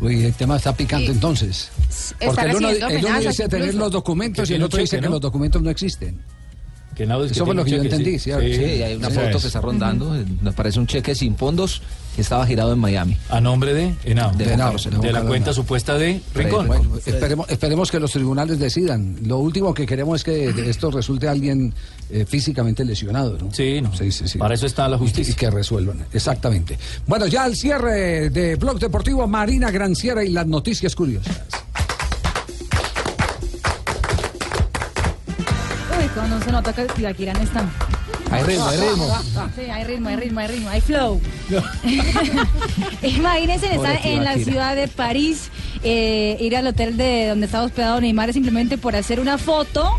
Uy, 0.00 0.24
el 0.24 0.34
tema 0.34 0.56
está 0.56 0.74
picante 0.74 1.12
entonces. 1.12 1.70
Porque 2.24 2.40
el 2.42 2.56
uno, 2.56 2.68
el 2.70 3.04
uno 3.04 3.20
dice 3.20 3.48
tener 3.48 3.74
los 3.74 3.92
documentos 3.92 4.48
Que 4.48 4.54
y 4.54 4.56
el 4.56 4.62
otro 4.62 4.80
dice 4.80 4.96
que 4.96 5.06
¿no? 5.06 5.12
los 5.12 5.20
documentos 5.20 5.62
no 5.62 5.70
existen. 5.70 6.22
Que 6.94 7.06
nada, 7.06 7.24
es 7.24 7.32
que 7.32 7.36
Eso 7.38 7.46
fue 7.46 7.54
lo 7.54 7.64
que 7.64 7.70
yo 7.70 7.82
entendí, 7.82 8.12
sí. 8.12 8.18
¿cierto? 8.18 8.44
Sí, 8.46 8.82
hay 8.82 8.94
una 8.96 9.08
Sí, 9.08 9.14
foto 9.14 9.28
es. 9.36 9.40
que 9.42 9.46
está 9.46 9.60
rondando. 9.60 10.14
eh, 10.14 10.24
Nos 10.42 10.54
parece 10.54 10.78
un 10.78 10.86
cheque 10.86 11.14
sin 11.14 11.36
fondos 11.36 11.80
que 12.14 12.20
estaba 12.20 12.46
girado 12.46 12.74
en 12.74 12.78
Miami. 12.78 13.16
A 13.30 13.40
nombre 13.40 13.72
de 13.72 13.94
Henao. 14.04 14.32
De 14.32 14.44
De, 14.44 14.52
Henao, 14.52 14.74
la 15.12 15.22
cuenta 15.22 15.54
supuesta 15.54 15.96
de 15.96 16.20
Rincón. 16.34 16.66
Bueno, 16.66 16.90
esperemos, 17.06 17.48
esperemos 17.48 17.90
que 17.90 17.98
los 17.98 18.12
tribunales 18.12 18.58
decidan. 18.58 19.16
Lo 19.24 19.38
último 19.38 19.72
que 19.72 19.86
queremos 19.86 20.16
es 20.20 20.24
que 20.24 20.52
de 20.52 20.68
esto 20.68 20.90
resulte 20.90 21.26
alguien 21.28 21.72
eh, 22.10 22.26
físicamente 22.28 22.84
lesionado, 22.84 23.38
¿no? 23.38 23.48
Sí, 23.54 23.80
no. 23.80 23.90
Para 24.38 24.54
eso 24.54 24.66
está 24.66 24.86
la 24.88 24.98
justicia. 24.98 25.32
Y 25.32 25.34
que 25.34 25.50
resuelvan, 25.50 26.04
exactamente. 26.12 26.78
Bueno, 27.06 27.26
ya 27.26 27.44
al 27.44 27.56
cierre 27.56 28.28
de 28.28 28.56
Blog 28.56 28.78
Deportivo, 28.78 29.26
Marina 29.26 29.70
Granciera 29.70 30.22
y 30.22 30.28
las 30.28 30.46
noticias 30.46 30.94
curiosas. 30.94 31.40
Se 36.52 36.56
nota 36.56 36.72
que 36.74 36.84
Tibaquirá 36.84 37.32
no 37.32 37.40
está. 37.40 37.64
Hay 38.30 38.42
ritmo, 38.44 38.66
hay 38.66 38.78
ritmo. 38.78 39.18
Sí, 39.56 39.62
hay 39.62 39.84
ritmo, 39.84 40.08
hay 40.10 40.16
ritmo, 40.16 40.40
hay 40.40 40.48
ritmo, 40.48 40.68
hay 40.68 40.80
flow. 40.82 41.20
Imagínense 43.02 43.74
estar 43.74 43.98
en 44.04 44.22
la 44.22 44.34
ciudad 44.34 44.76
de 44.76 44.86
París, 44.86 45.50
eh, 45.84 46.36
ir 46.40 46.56
al 46.56 46.66
hotel 46.66 46.96
de 46.96 47.28
donde 47.28 47.46
estaba 47.46 47.64
hospedado 47.64 48.00
Neymar 48.00 48.32
simplemente 48.32 48.78
por 48.78 48.96
hacer 48.96 49.20
una 49.20 49.38
foto, 49.38 49.98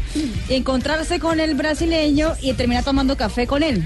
encontrarse 0.49 1.19
con 1.19 1.39
el 1.39 1.55
brasileño 1.55 2.34
y 2.41 2.53
terminar 2.53 2.84
tomando 2.84 3.17
café 3.17 3.47
con 3.47 3.63
él. 3.63 3.84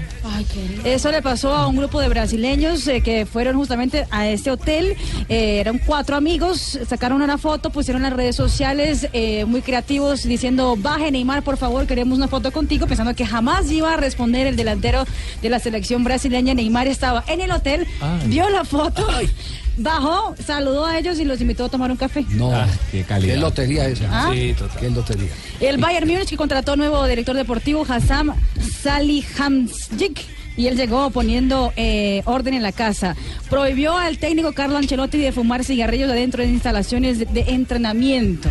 Eso 0.84 1.10
le 1.10 1.22
pasó 1.22 1.52
a 1.54 1.66
un 1.66 1.76
grupo 1.76 2.00
de 2.00 2.08
brasileños 2.08 2.86
eh, 2.86 3.00
que 3.00 3.26
fueron 3.26 3.56
justamente 3.56 4.06
a 4.10 4.28
este 4.28 4.50
hotel. 4.50 4.96
Eh, 5.28 5.60
eran 5.60 5.78
cuatro 5.78 6.16
amigos, 6.16 6.78
sacaron 6.88 7.22
una 7.22 7.38
foto, 7.38 7.70
pusieron 7.70 8.04
en 8.04 8.10
las 8.10 8.16
redes 8.16 8.36
sociales 8.36 9.08
eh, 9.12 9.44
muy 9.44 9.62
creativos 9.62 10.22
diciendo, 10.22 10.76
baje 10.76 11.10
Neymar, 11.10 11.42
por 11.42 11.56
favor, 11.56 11.86
queremos 11.86 12.18
una 12.18 12.28
foto 12.28 12.52
contigo, 12.52 12.86
pensando 12.86 13.14
que 13.14 13.26
jamás 13.26 13.70
iba 13.70 13.92
a 13.92 13.96
responder 13.96 14.46
el 14.46 14.56
delantero 14.56 15.04
de 15.42 15.48
la 15.48 15.58
selección 15.58 16.04
brasileña. 16.04 16.54
Neymar 16.54 16.86
estaba 16.86 17.24
en 17.26 17.40
el 17.40 17.50
hotel, 17.50 17.86
Ay. 18.00 18.28
vio 18.28 18.48
la 18.48 18.64
foto, 18.64 19.06
bajó, 19.78 20.34
saludó 20.44 20.84
a 20.84 20.98
ellos 20.98 21.18
y 21.18 21.24
los 21.24 21.40
invitó 21.40 21.64
a 21.64 21.68
tomar 21.68 21.90
un 21.90 21.96
café. 21.96 22.24
No, 22.30 22.52
qué 22.90 23.04
Qué 23.04 23.36
lotería 23.36 23.88
esa. 23.88 24.06
Ah. 24.10 24.30
Sí, 24.32 24.54
total. 24.58 24.78
Qué 24.80 24.90
lotería. 24.90 25.30
El 25.60 25.78
Bayern 25.78 26.08
Múnich 26.08 26.28
que 26.28 26.36
contrató 26.36 26.76
nuevo 26.76 27.06
director 27.06 27.34
deportivo 27.34 27.86
Hassam 27.88 28.34
Salihamidzic 28.82 30.24
y 30.56 30.66
él 30.66 30.76
llegó 30.76 31.10
poniendo 31.10 31.72
eh, 31.76 32.22
orden 32.24 32.54
en 32.54 32.62
la 32.62 32.72
casa. 32.72 33.16
Prohibió 33.48 33.96
al 33.96 34.18
técnico 34.18 34.52
Carlo 34.52 34.76
Ancelotti 34.76 35.18
de 35.18 35.30
fumar 35.32 35.64
cigarrillos 35.64 36.10
adentro 36.10 36.42
de 36.42 36.48
instalaciones 36.48 37.20
de, 37.20 37.26
de 37.26 37.40
entrenamiento. 37.52 38.50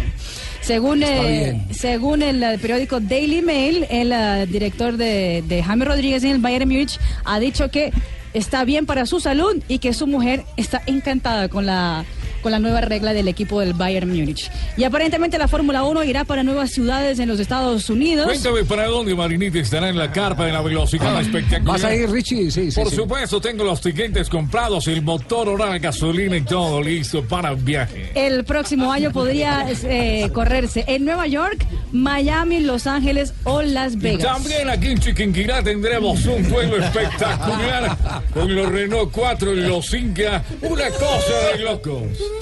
Según, 0.62 1.04
eh, 1.04 1.66
según 1.72 2.22
el 2.22 2.42
eh, 2.44 2.58
periódico 2.62 3.00
Daily 3.00 3.42
Mail, 3.42 3.86
el 3.90 4.52
director 4.52 4.98
de, 4.98 5.44
de 5.48 5.64
James 5.64 5.88
Rodríguez 5.88 6.24
en 6.24 6.32
el 6.32 6.40
Bayern 6.40 6.68
Múnich 6.68 7.00
ha 7.24 7.40
dicho 7.40 7.70
que 7.70 7.92
está 8.38 8.64
bien 8.66 8.86
para 8.86 9.06
su 9.06 9.20
salud 9.20 9.56
y 9.68 9.80
que 9.80 9.94
su 9.94 10.06
mujer 10.06 10.46
está 10.58 10.82
encantada 10.86 11.50
con 11.50 11.66
la 11.66 12.06
con 12.48 12.54
la 12.54 12.60
nueva 12.60 12.80
regla 12.80 13.12
del 13.12 13.28
equipo 13.28 13.60
del 13.60 13.74
Bayern 13.74 14.08
Múnich. 14.08 14.50
Y 14.78 14.86
aparentemente 14.86 15.38
la 15.38 15.50
Fórmula 15.50 15.84
1 15.84 16.06
irá 16.06 16.24
para 16.24 16.44
nuevas 16.44 16.72
ciudades 16.72 17.20
en 17.20 17.28
los 17.28 17.42
Estados 17.42 17.90
Unidos. 17.90 18.26
Cuéntame 18.26 18.64
para 18.64 18.86
dónde 18.86 19.14
Marinita 19.14 19.60
estará 19.60 19.90
en 19.90 19.98
la 19.98 20.14
carpa 20.14 20.46
de 20.46 20.54
la 20.54 20.62
velocidad 20.62 21.20
espectacular. 21.20 21.74
¿Vas 21.74 21.84
a 21.84 21.94
ir, 21.94 22.10
Richie? 22.10 22.50
Sí, 22.50 22.72
sí. 22.72 22.80
Por 22.80 22.90
sí. 22.90 22.96
supuesto, 22.96 23.42
tengo 23.42 23.66
los 23.66 23.82
tiquetes 23.82 24.30
comprados, 24.30 24.88
el 24.88 25.02
motor 25.02 25.50
oral, 25.50 25.78
gasolina 25.80 26.38
y 26.38 26.42
todo 26.44 26.82
listo 26.82 27.22
para 27.26 27.50
el 27.50 27.58
viaje. 27.58 28.12
El 28.16 28.46
próximo 28.46 28.94
año 28.94 29.12
podría 29.12 29.66
eh, 29.70 30.30
correrse 30.32 30.86
en 30.88 31.04
Nueva 31.04 31.28
York, 31.28 31.66
Miami, 31.92 32.62
Los 32.62 32.88
Ángeles 32.88 33.34
o 33.44 33.62
Las 33.62 33.98
Vegas. 33.98 34.24
también 34.24 34.70
aquí 34.70 34.88
en 34.88 35.00
Chiquinquirá 35.00 35.62
tendremos 35.62 36.26
un 36.26 36.48
duelo 36.50 36.78
espectacular 36.78 37.98
con 38.34 38.56
los 38.56 38.72
Renault 38.72 39.12
4 39.12 39.54
y 39.54 39.62
los 39.64 39.94
Inca. 39.94 40.46
Una 40.62 40.90
cosa 40.92 41.34
de 41.52 41.64
locos. 41.66 42.37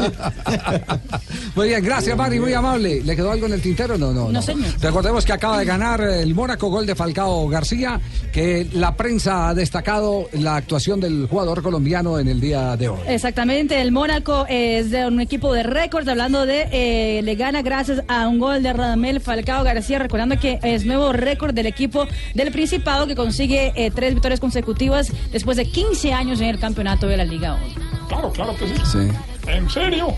Muy 1.54 1.68
bien, 1.68 1.84
gracias 1.84 2.16
Mari, 2.16 2.40
muy 2.40 2.52
amable. 2.52 3.02
¿Le 3.02 3.16
quedó 3.16 3.32
algo 3.32 3.46
en 3.46 3.52
el 3.54 3.60
tintero? 3.60 3.98
No, 3.98 4.12
no. 4.12 4.30
No, 4.30 4.42
señor. 4.42 4.68
Recordemos 4.80 5.24
que 5.24 5.32
acaba 5.32 5.58
de 5.58 5.64
ganar 5.64 6.00
el 6.00 6.34
Mónaco, 6.34 6.68
gol 6.68 6.86
de 6.86 6.94
Falcao 6.94 7.48
García, 7.48 8.00
que 8.32 8.68
la 8.72 8.96
prensa 8.96 9.48
ha 9.48 9.54
destacado 9.54 10.28
la 10.32 10.56
actuación 10.56 11.00
del 11.00 11.26
jugador 11.28 11.62
colombiano 11.62 12.18
en 12.18 12.28
el 12.28 12.40
día 12.40 12.76
de 12.76 12.88
hoy. 12.88 13.00
Exactamente, 13.06 13.80
el 13.80 13.92
Mónaco 13.92 14.46
es 14.48 14.90
de 14.90 15.06
un 15.06 15.20
equipo 15.20 15.52
de 15.52 15.62
récords, 15.62 16.08
hablando 16.08 16.46
de, 16.46 16.68
eh, 16.72 17.22
le 17.22 17.34
gana 17.34 17.62
gracias 17.62 18.02
a 18.08 18.28
un 18.28 18.38
gol 18.38 18.62
de 18.62 18.72
Radamel 18.72 19.20
Falcao 19.20 19.64
García, 19.64 19.98
recordando 19.98 20.38
que 20.38 20.58
es 20.62 20.84
nuevo 20.86 21.12
récord 21.12 21.54
del 21.54 21.66
equipo 21.66 22.06
del 22.34 22.52
Principado 22.52 23.06
que 23.06 23.14
consigue 23.14 23.72
eh, 23.74 23.90
tres 23.90 24.14
victorias 24.14 24.40
consecutivas 24.40 25.12
después 25.32 25.56
de 25.56 25.66
15 25.66 26.12
años 26.12 26.40
en 26.40 26.48
el 26.48 26.58
campeonato 26.58 27.06
de 27.06 27.16
la 27.16 27.24
Liga 27.24 27.54
1. 27.54 27.89
Claro, 28.10 28.30
claro 28.32 28.54
que 28.56 28.66
sí. 28.68 28.74
Sí. 28.84 29.08
¿En 29.48 29.70
serio? 29.70 30.14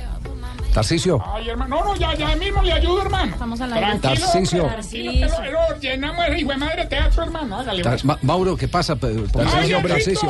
Tarcicio. 0.72 1.22
Ay, 1.34 1.50
hermano, 1.50 1.76
no, 1.76 1.84
no, 1.84 1.94
ya, 1.96 2.14
ya 2.14 2.34
mismo 2.36 2.62
le 2.62 2.72
ayudo, 2.72 3.02
hermano. 3.02 3.32
Estamos 3.32 3.60
Tarcisio. 4.00 4.64
hombre, 4.64 4.78
tranquilo, 4.80 5.28
lo 5.70 5.78
llenamos 5.80 6.26
de 6.26 6.38
hijo 6.40 6.50
de 6.50 6.56
madre 6.56 6.86
teatro, 6.86 7.22
hermano. 7.24 7.58
Hágale, 7.58 7.82
Tar- 7.82 7.92
pues. 7.92 8.04
Ma- 8.06 8.18
Mauro, 8.22 8.56
¿qué 8.56 8.68
pasa? 8.68 8.94
Hombre. 8.94 9.12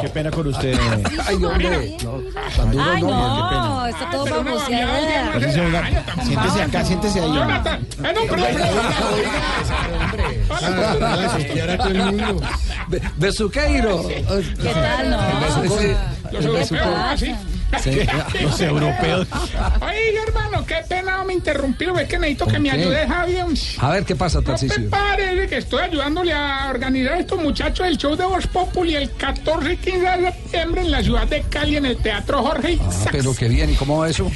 Qué 0.02 0.08
pena 0.08 0.30
con 0.32 0.48
usted. 0.48 0.76
Ay, 1.28 1.44
hombre. 1.44 1.96
No, 2.02 2.18
tan 2.56 2.72
duro 2.72 2.84
Ay, 2.92 3.02
no. 3.02 3.10
no, 3.10 3.86
está 3.86 4.10
todo 4.10 4.24
pero 4.24 4.40
una 4.40 4.54
babiada, 4.54 5.30
venga, 5.38 6.04
siéntese 6.24 6.62
acá, 6.62 6.84
siéntese 6.86 7.20
ahí. 7.20 7.26
hombre. 7.26 7.40
Jonathan, 7.44 7.86
eh, 8.02 8.12
no, 8.12 8.26
el. 8.36 8.56
Be- 12.88 13.00
Besuqueiro. 13.16 14.08
¿Qué 14.08 14.24
tal, 14.74 15.10
no? 15.10 15.18
Los 16.32 16.44
europeos, 16.44 16.80
así. 17.10 17.34
Sí. 17.82 17.98
Los 18.42 18.60
europeos. 18.60 19.26
Ay, 19.80 19.98
hermano, 20.26 20.64
qué 20.66 20.76
pena 20.88 21.24
me 21.24 21.34
interrumpieron. 21.34 21.98
Es 21.98 22.08
que 22.08 22.18
necesito 22.18 22.46
que 22.46 22.58
me 22.58 22.70
ayude, 22.70 23.06
Javier. 23.06 23.46
A 23.78 23.90
ver, 23.90 24.04
¿qué 24.04 24.14
pasa, 24.14 24.38
No 24.38 24.42
te 24.44 24.50
Tarcicio? 24.50 24.90
pares 24.90 25.48
que 25.48 25.56
estoy 25.58 25.80
ayudándole 25.82 26.32
a 26.32 26.68
organizar 26.70 27.14
a 27.14 27.18
estos 27.18 27.40
muchachos 27.40 27.86
del 27.86 27.96
show 27.98 28.14
de 28.16 28.24
Voz 28.24 28.46
Populi 28.46 28.94
el 28.94 29.10
14 29.12 29.72
y 29.72 29.76
15 29.76 29.98
de 30.00 30.32
septiembre 30.32 30.80
en 30.82 30.90
la 30.90 31.02
ciudad 31.02 31.26
de 31.26 31.42
Cali, 31.42 31.76
en 31.76 31.86
el 31.86 31.96
Teatro 31.96 32.42
Jorge 32.42 32.78
Ah, 32.80 32.90
pero 33.10 33.34
qué 33.34 33.48
bien, 33.48 33.70
¿y 33.70 33.74
cómo 33.74 33.98
va 33.98 34.08
eso? 34.08 34.30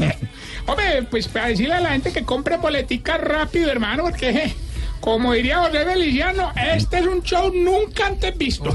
Hombre, 0.66 1.02
pues 1.10 1.28
para 1.28 1.48
decirle 1.48 1.74
a 1.74 1.80
la 1.80 1.90
gente 1.90 2.12
que 2.12 2.24
compre 2.24 2.56
boletica 2.56 3.18
rápido, 3.18 3.70
hermano, 3.70 4.04
porque 4.04 4.54
como 5.06 5.32
diría 5.34 5.58
José 5.58 5.84
Feliciano, 5.84 6.50
este 6.74 6.98
es 6.98 7.06
un 7.06 7.22
show 7.22 7.52
nunca 7.54 8.08
antes 8.08 8.36
visto. 8.36 8.74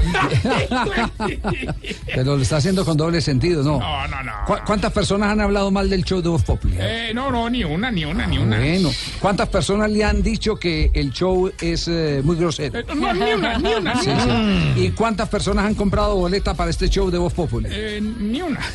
Pero 2.06 2.36
lo 2.36 2.42
está 2.42 2.56
haciendo 2.56 2.86
con 2.86 2.96
doble 2.96 3.20
sentido, 3.20 3.62
¿no? 3.62 3.78
No, 3.78 4.08
no, 4.08 4.22
no. 4.22 4.32
¿Cu- 4.46 4.56
¿Cuántas 4.66 4.92
personas 4.92 5.30
han 5.30 5.42
hablado 5.42 5.70
mal 5.70 5.90
del 5.90 6.04
show 6.04 6.22
de 6.22 6.30
Voz 6.30 6.42
Populi? 6.42 6.74
Eh, 6.80 7.12
no, 7.14 7.30
no, 7.30 7.50
ni 7.50 7.64
una, 7.64 7.90
ni 7.90 8.06
una, 8.06 8.26
ni 8.26 8.38
una. 8.38 8.56
Bueno, 8.58 8.90
¿cuántas 9.20 9.50
personas 9.50 9.90
le 9.90 10.04
han 10.04 10.22
dicho 10.22 10.56
que 10.56 10.90
el 10.94 11.12
show 11.12 11.52
es 11.60 11.86
eh, 11.88 12.22
muy 12.24 12.36
grosero? 12.36 12.78
Eh, 12.78 12.84
no, 12.94 13.12
ni 13.12 13.32
una, 13.34 13.58
ni 13.58 13.74
una, 13.74 13.94
Sí, 14.00 14.10
sí. 14.10 14.84
¿Y 14.84 14.90
cuántas 14.92 15.28
personas 15.28 15.66
han 15.66 15.74
comprado 15.74 16.16
boleta 16.16 16.54
para 16.54 16.70
este 16.70 16.88
show 16.88 17.10
de 17.10 17.18
Voz 17.18 17.34
Populi? 17.34 17.68
Eh, 17.70 18.00
ni 18.00 18.40
una. 18.40 18.60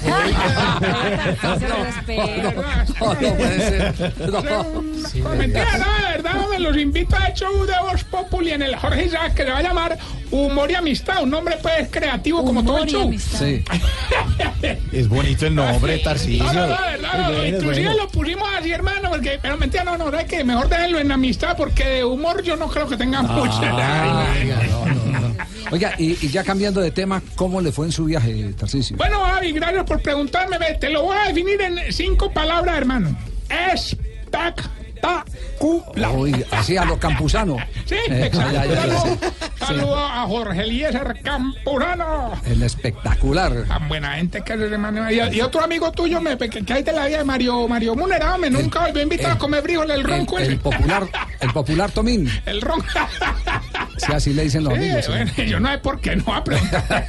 Se 1.59 1.67
lo 1.67 1.83
respeto. 1.83 2.63
No, 2.99 3.13
no 3.13 3.35
puede 3.35 3.59
ser. 3.59 4.13
No. 4.19 4.41
No, 4.41 5.35
mentira, 5.35 5.77
no, 5.77 5.85
de 6.07 6.11
verdad. 6.13 6.49
me 6.49 6.59
los 6.59 6.77
invito 6.77 7.15
a 7.15 7.33
show 7.47 7.65
de 7.65 7.73
Voz 7.81 8.03
Populi 8.05 8.51
en 8.51 8.61
el 8.61 8.75
Jorge 8.75 9.05
Isaac 9.05 9.33
que 9.33 9.43
se 9.43 9.49
va 9.51 9.59
a 9.59 9.61
llamar 9.61 9.97
Humor 10.31 10.71
y 10.71 10.75
Amistad. 10.75 11.23
Un 11.23 11.29
nombre 11.29 11.57
pues 11.61 11.89
creativo 11.89 12.43
como 12.43 12.63
todo 12.63 12.83
el 12.83 12.89
show. 12.89 13.13
Sí. 13.17 13.63
Es 14.91 15.07
bonito 15.07 15.45
el 15.45 15.55
nombre, 15.55 15.99
Tarcisio. 15.99 16.43
No, 16.43 16.53
no, 16.53 16.67
no, 16.67 17.31
no, 17.31 17.45
inclusive 17.45 17.93
lo 17.93 18.07
pusimos 18.07 18.47
así, 18.57 18.71
hermano, 18.71 19.09
porque, 19.09 19.39
pero 19.41 19.57
mentira, 19.57 19.83
no, 19.83 19.97
no, 19.97 20.09
no, 20.09 20.17
hay 20.17 20.25
que 20.25 20.43
mejor 20.43 20.67
déjenlo 20.67 20.99
en 20.99 21.11
amistad, 21.11 21.55
porque 21.55 21.85
de 21.85 22.03
humor 22.03 22.41
yo 22.41 22.55
no 22.55 22.67
creo 22.67 22.87
que 22.87 22.97
tenga 22.97 23.21
mucho. 23.21 23.61
Oiga, 25.71 25.93
y, 25.97 26.17
y 26.25 26.29
ya 26.29 26.43
cambiando 26.43 26.81
de 26.81 26.91
tema, 26.91 27.21
¿cómo 27.35 27.61
le 27.61 27.71
fue 27.71 27.85
en 27.85 27.91
su 27.91 28.05
viaje, 28.05 28.53
Tarcisio? 28.57 28.97
Bueno, 28.97 29.23
Avi, 29.23 29.51
gracias 29.51 29.83
por 29.85 30.01
preguntarme. 30.01 30.57
Ve, 30.57 30.77
Te 30.79 30.89
lo 30.89 31.03
voy 31.03 31.17
a 31.17 31.27
definir 31.27 31.61
en 31.61 31.91
cinco 31.91 32.31
palabras, 32.31 32.77
hermano. 32.77 33.15
Espectacular. 33.49 34.76
Uy, 35.59 36.45
así 36.51 36.77
a 36.77 36.85
los 36.85 36.97
campusanos. 36.99 37.61
Sí, 37.85 37.95
Eh, 38.09 38.31
Saludo, 39.59 39.97
a 39.97 40.25
Jorge 40.27 40.61
Eliezer 40.61 41.19
Campurano. 41.23 42.31
El 42.45 42.61
espectacular. 42.63 43.63
Tan 43.67 43.87
buena 43.89 44.13
gente 44.13 44.41
que 44.43 44.53
es 44.53 44.59
hermano. 44.59 45.11
Y, 45.11 45.19
y 45.35 45.41
otro 45.41 45.61
amigo 45.63 45.91
tuyo, 45.91 46.21
me, 46.21 46.37
que, 46.37 46.49
que 46.49 46.73
hay 46.73 46.83
de 46.83 46.91
la 46.93 47.07
vida 47.07 47.17
de 47.19 47.23
Mario, 47.23 47.67
Mario 47.67 47.95
Munerado, 47.95 48.37
me 48.37 48.49
nunca 48.49 48.81
volvió 48.81 48.99
a 48.99 49.03
invitar 49.03 49.31
a 49.31 49.37
comer 49.37 49.63
frijoles, 49.63 49.97
el 49.97 50.03
ronco 50.03 50.37
El, 50.39 50.51
el 50.51 50.59
popular, 50.59 51.07
el 51.39 51.51
popular 51.51 51.91
Tomín. 51.91 52.29
El 52.45 52.61
ronco. 52.61 52.85
Si 53.97 54.11
así 54.13 54.33
le 54.33 54.43
dicen 54.43 54.63
los 54.63 54.73
Sí, 54.73 54.79
amigos. 54.79 55.09
sí. 55.35 55.45
yo 55.47 55.59
no 55.59 55.69
sé 55.71 55.77
por 55.79 55.99
qué 55.99 56.15
no 56.15 56.23
va 56.25 56.37
a 56.37 56.43
preguntar. 56.43 57.07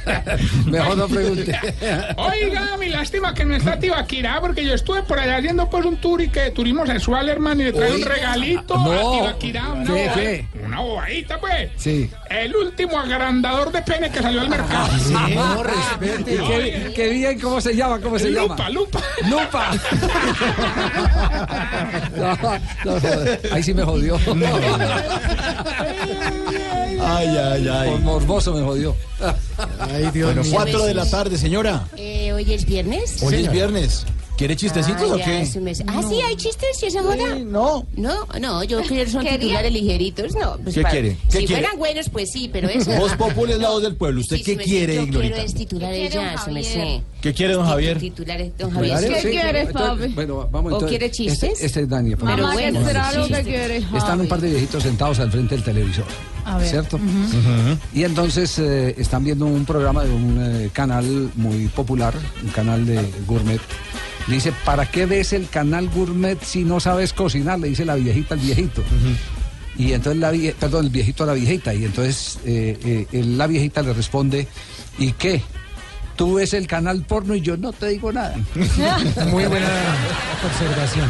Mejor 0.65 0.97
no 0.97 1.07
pregunte. 1.07 1.57
Oiga, 2.17 2.77
mi 2.79 2.89
lástima 2.89 3.33
que 3.33 3.45
no 3.45 3.55
está 3.55 3.77
Tibaquirá, 3.79 4.39
porque 4.41 4.63
yo 4.65 4.73
estuve 4.73 5.03
por 5.03 5.19
allá 5.19 5.37
haciendo 5.37 5.69
pues 5.69 5.85
un 5.85 5.97
tour 5.97 6.21
y 6.21 6.29
que 6.29 6.51
turismo 6.51 6.85
sexual, 6.85 7.29
hermano, 7.29 7.61
y 7.61 7.65
le 7.65 7.73
trae 7.73 7.91
un 7.95 8.01
regalito 8.03 8.75
No. 8.77 8.91
a 8.91 9.11
Tibaquirá. 9.19 9.69
Una, 9.69 9.83
¿Qué, 9.85 9.91
boba- 10.07 10.13
qué? 10.15 10.45
una 10.65 10.79
bobadita, 10.81 11.39
pues. 11.39 11.69
Sí. 11.77 12.09
El 12.29 12.55
último 12.55 12.99
agrandador 12.99 13.71
de 13.71 13.81
pene 13.81 14.09
que 14.11 14.21
salió 14.21 14.41
al 14.41 14.49
mercado. 14.49 14.89
No, 15.39 15.63
respete. 15.63 16.35
¿Qué, 16.37 16.93
qué 16.95 17.09
bien, 17.09 17.39
¿cómo 17.39 17.61
se 17.61 17.75
llama? 17.75 17.99
¿Cómo 17.99 18.17
se 18.19 18.29
llama? 18.31 18.55
Lupa, 18.67 18.69
lupa. 18.69 18.99
Lupa. 19.29 19.71
No, 22.15 22.35
no, 22.35 22.55
no, 22.85 22.99
ahí 23.53 23.63
sí 23.63 23.73
me 23.73 23.83
jodió. 23.83 24.17
Ay, 27.01 27.27
ay, 27.27 27.67
ay. 27.67 27.89
Por 27.91 27.99
morboso 28.01 28.53
me 28.53 28.61
jodió. 28.61 28.95
Ay, 29.79 30.09
Dios 30.13 30.33
bueno, 30.35 30.49
cuatro 30.51 30.85
de 30.85 30.93
la 30.93 31.09
tarde, 31.09 31.37
señora. 31.37 31.87
Eh, 31.97 32.31
¿Hoy 32.33 32.53
es 32.53 32.65
viernes? 32.65 33.21
Hoy 33.23 33.35
es 33.35 33.51
viernes. 33.51 34.05
¿Quiere 34.37 34.55
chistecitos 34.55 35.01
Ah, 35.11 35.15
o 35.15 35.17
qué? 35.17 35.45
Ah, 35.87 36.01
sí, 36.07 36.21
hay 36.21 36.35
chistes 36.37 36.81
y 36.81 36.85
esa 36.85 37.01
joda. 37.03 37.35
no. 37.39 37.85
No, 37.97 38.25
no, 38.39 38.63
yo 38.63 38.81
quiero 38.83 39.11
son 39.11 39.25
¿Qué 39.25 39.37
titulares 39.37 39.73
ligeritos, 39.73 40.33
no. 40.33 40.55
pues 40.63 40.75
¿Qué 40.75 40.81
para- 40.81 40.93
quiere? 40.93 41.17
¿Qué 41.29 41.39
si 41.41 41.45
quiere? 41.45 41.61
fueran 41.63 41.77
buenos, 41.77 42.07
pues 42.09 42.31
sí, 42.31 42.49
pero 42.51 42.69
eso. 42.69 42.89
Voz 42.93 43.13
Populi 43.17 43.51
es 43.51 43.59
la 43.59 43.69
voz 43.69 43.81
del 43.83 43.97
pueblo. 43.97 44.21
¿Usted 44.21 44.37
Sí, 44.37 44.43
qué 44.43 44.51
sí, 44.51 44.57
quiere, 44.69 44.95
Yo 44.95 45.01
quiero 45.01 45.17
Ignorita? 45.25 45.43
es 45.43 45.53
titulares 45.55 46.13
ya, 46.13 46.35
eso 46.35 46.51
me 46.51 46.63
sé. 46.63 47.01
¿Qué 47.21 47.33
quiere, 47.33 47.53
don 47.53 47.65
Javier? 47.65 47.97
Titulares, 47.99 48.51
don 48.57 48.71
Javier. 48.71 48.99
¿Qué 49.21 49.29
quieres, 49.29 49.71
papi? 49.73 50.07
Bueno, 50.13 50.47
vamos 50.49 50.73
¿O 50.73 50.85
quiere 50.85 51.11
chistes? 51.11 51.43
Este, 51.43 51.65
este 51.65 51.81
es 51.81 51.89
Dani. 51.89 52.15
Pero 52.15 52.51
bueno, 52.53 52.85
será 52.85 53.11
lo 53.11 53.27
que 53.27 53.43
quieres, 53.43 53.83
Están 53.93 54.21
un 54.21 54.27
par 54.27 54.39
de 54.39 54.49
viejitos 54.51 54.83
sentados 54.83 55.19
al 55.19 55.29
frente 55.29 55.55
del 55.55 55.63
televisor. 55.63 56.05
A 56.45 56.57
ver. 56.57 56.67
¿Cierto? 56.69 56.97
Y 57.93 58.03
entonces 58.05 58.57
eh, 58.59 58.95
están 58.97 59.23
viendo 59.25 59.45
un 59.45 59.65
programa 59.65 60.03
de 60.05 60.11
un 60.11 60.37
eh, 60.41 60.69
canal 60.71 61.29
muy 61.35 61.67
popular, 61.67 62.13
un 62.41 62.49
canal 62.51 62.85
de 62.85 63.01
gourmet. 63.27 63.59
Dice, 64.27 64.53
¿para 64.63 64.85
qué 64.89 65.05
ves 65.05 65.33
el 65.33 65.49
canal 65.49 65.89
gourmet 65.89 66.41
si 66.41 66.63
no 66.63 66.79
sabes 66.79 67.11
cocinar? 67.13 67.59
Le 67.59 67.67
dice 67.67 67.83
la 67.83 67.95
viejita 67.95 68.35
al 68.35 68.39
viejito. 68.39 68.81
Y 69.77 69.91
entonces 69.93 70.19
la 70.21 70.31
vie- 70.31 70.53
perdón, 70.53 70.85
el 70.85 70.91
viejito 70.91 71.23
a 71.23 71.27
la 71.27 71.33
viejita. 71.33 71.73
Y 71.73 71.83
entonces 71.85 72.39
eh, 72.45 73.05
eh, 73.11 73.23
la 73.23 73.45
viejita 73.47 73.81
le 73.81 73.93
responde, 73.93 74.47
¿y 74.97 75.11
qué? 75.13 75.41
Tú 76.19 76.33
ves 76.33 76.53
el 76.53 76.67
canal 76.67 77.01
porno 77.03 77.33
y 77.33 77.39
yo 77.39 77.55
no 77.55 77.71
te 77.71 77.87
digo 77.87 78.11
nada. 78.11 78.35
Muy 79.31 79.45
buena 79.45 79.69
observación. 80.45 81.09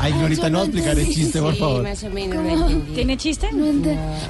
Ay, 0.00 0.12
Ignorita, 0.12 0.48
no 0.48 0.56
va 0.56 0.64
a 0.64 0.66
explicar 0.68 0.98
el 0.98 1.12
chiste, 1.12 1.38
por 1.38 1.54
favor. 1.54 1.82
más 1.82 2.02
o 2.04 2.08
menos 2.08 2.42
lo 2.42 2.50
¿Cómo? 2.50 2.68
entendí. 2.70 2.94
¿Tiene 2.94 3.18
chiste? 3.18 3.50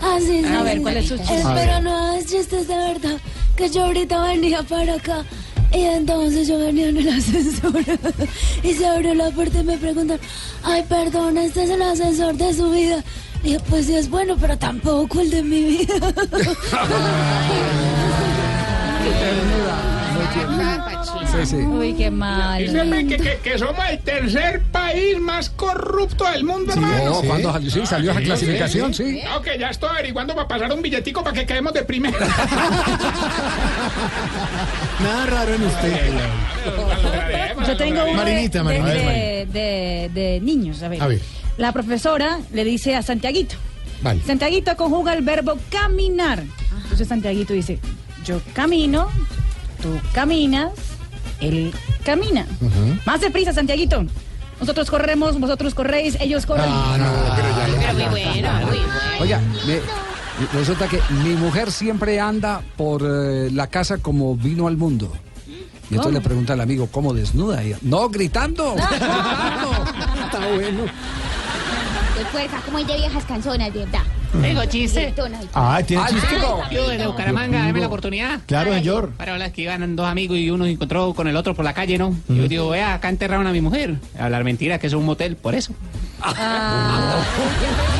Ah, 0.03 0.17
sí, 0.19 0.43
sí. 0.43 0.45
A 0.45 0.65
ver. 0.65 0.83
¿cuál 0.83 0.97
es 0.97 1.07
su 1.07 1.17
chiste? 1.19 1.45
Pero 1.55 1.81
no 1.83 2.15
es 2.15 2.27
chistes 2.27 2.67
de 2.67 2.75
verdad. 2.75 3.17
Que 3.55 3.71
yo 3.71 3.85
ahorita 3.85 4.25
venía 4.25 4.65
para 4.65 4.95
acá. 4.95 5.25
Y 5.73 5.83
entonces 5.83 6.49
yo 6.49 6.59
venía 6.59 6.89
en 6.89 6.97
el 6.97 7.09
ascensor. 7.11 7.81
y 8.65 8.75
se 8.75 8.87
abrió 8.89 9.15
la 9.15 9.31
puerta 9.31 9.61
y 9.61 9.65
me 9.65 9.79
preguntan: 9.79 10.19
Ay, 10.65 10.85
perdón, 10.89 11.39
este 11.39 11.63
es 11.63 11.71
el 11.71 11.83
ascensor 11.83 12.37
de 12.37 12.53
su 12.55 12.73
vida. 12.73 13.05
Y 13.45 13.53
yo, 13.53 13.61
pues 13.71 13.87
sí 13.87 13.95
es 13.95 14.11
bueno, 14.11 14.37
pero 14.41 14.59
tampoco 14.59 15.21
el 15.21 15.31
de 15.31 15.45
mi 15.45 15.63
vida. 15.63 15.95
Sí, 21.33 21.47
sí. 21.47 21.57
Uy, 21.57 21.93
qué 21.95 22.11
mal. 22.11 22.59
Dígame 22.67 23.07
que, 23.07 23.17
que, 23.17 23.37
que 23.43 23.59
somos 23.59 23.85
el 23.89 23.99
tercer 24.01 24.63
país 24.73 25.19
más 25.21 25.51
corrupto 25.51 26.25
del 26.31 26.43
mundo, 26.45 26.73
hermano. 26.73 27.05
no, 27.05 27.23
¿cuándo 27.23 27.53
salió? 27.53 27.71
Sí, 27.71 27.87
salió 27.87 28.11
esa 28.13 28.21
clasificación, 28.21 28.95
sí. 28.95 29.21
Ok, 29.37 29.47
ya 29.59 29.69
estoy 29.69 29.91
averiguando 29.91 30.35
para 30.35 30.49
pasar 30.49 30.73
un 30.73 30.83
billetico 30.83 31.23
para 31.23 31.35
que 31.35 31.47
quedemos 31.47 31.73
de 31.75 31.83
primera. 31.85 32.19
Nada 35.01 35.27
raro 35.27 35.55
en 35.55 35.63
usted. 35.67 36.13
Yo 37.67 37.77
tengo 37.77 38.03
uno 38.05 38.15
Marinita, 38.15 38.59
de, 38.59 38.65
Marinita. 38.65 38.93
de- 38.93 39.47
de- 39.53 40.11
de 40.15 40.41
niños. 40.41 40.83
A 40.83 40.89
ver. 40.89 41.03
A 41.03 41.07
ver. 41.07 41.21
La 41.57 41.73
profesora 41.73 42.39
le 42.53 42.65
dice 42.65 42.97
a 42.97 43.03
Santiaguito. 43.03 43.57
Vale. 44.03 44.23
Santiaguito 44.27 44.77
conjuga 44.77 45.13
el 45.15 45.23
verbo 45.23 45.59
caminar. 45.71 46.43
Entonces 46.83 47.07
Santiaguito 47.09 47.53
dice, 47.53 47.79
yo 48.29 48.41
camino, 48.53 49.09
tú 49.83 49.99
caminas, 50.13 50.71
él 51.41 51.73
camina. 52.05 52.45
Más 53.07 53.23
deprisa, 53.23 53.55
Santiaguito. 53.55 54.05
Nosotros 54.61 54.91
corremos, 54.91 55.41
vosotros 55.41 55.75
corréis, 55.75 56.19
ellos 56.21 56.45
corren. 56.45 56.67
Ah, 56.69 56.97
no, 56.99 57.35
pero 57.37 57.49
ya. 57.49 57.93
Pero 57.97 58.11
muy 58.11 58.21
bueno, 58.21 58.53
muy 58.67 58.67
bueno. 58.67 58.93
Oiga, 59.21 59.41
me- 59.67 60.59
resulta 60.59 60.89
que 60.89 61.01
mi 61.25 61.31
mujer 61.37 61.73
siempre 61.73 62.21
anda 62.21 62.61
por 62.77 63.03
eh, 63.03 63.51
la 63.51 63.67
casa 63.69 63.97
como 63.99 64.37
vino 64.37 64.67
al 64.69 64.77
mundo. 64.77 65.11
Y 65.47 65.95
entonces 65.95 66.01
¿Cómo? 66.03 66.19
le 66.19 66.21
pregunta 66.21 66.53
al 66.53 66.61
amigo, 66.61 66.89
¿cómo 66.93 67.15
desnuda? 67.15 67.63
Y 67.65 67.69
ella, 67.69 67.79
no, 67.81 68.11
gritando. 68.11 68.77
Está 70.25 70.39
bueno. 70.53 70.83
De 72.19 72.25
fuerza, 72.31 72.61
como 72.67 72.79
es 72.79 72.87
de 72.87 72.97
viejas 72.97 73.25
canzonas, 73.25 73.73
de 73.73 73.79
verdad. 73.87 74.03
Tengo 74.43 74.65
chiste. 74.67 75.15
Ah, 75.55 75.81
¿tiene 75.87 76.03
Ah, 76.05 76.09
chiste? 76.11 76.35
digo. 76.37 76.63
Yo 76.71 76.89
de 76.89 77.07
Bucaramanga, 77.07 77.65
dame 77.67 77.81
la 77.81 77.87
oportunidad. 77.87 78.41
Claro, 78.47 78.75
señor. 78.75 79.11
Para 79.17 79.33
hablar 79.33 79.53
que 79.53 79.63
iban 79.63 79.97
dos 79.97 80.07
amigos 80.07 80.37
y 80.39 80.51
uno 80.51 80.65
se 80.65 80.73
encontró 80.73 81.15
con 81.15 81.29
el 81.29 81.37
otro 81.37 81.55
por 81.55 81.65
la 81.65 81.73
calle, 81.75 81.99
¿no? 81.99 82.15
Y 82.29 82.37
Yo 82.37 82.49
digo, 82.49 82.69
vea, 82.71 82.95
acá 82.95 83.09
enterraron 83.09 83.47
a 83.47 83.53
mi 83.53 83.61
mujer. 83.61 83.97
Hablar 84.19 84.45
mentira, 84.45 84.79
que 84.79 84.87
es 84.87 84.93
un 84.93 85.05
motel, 85.05 85.37
por 85.37 85.55
eso. 85.55 85.73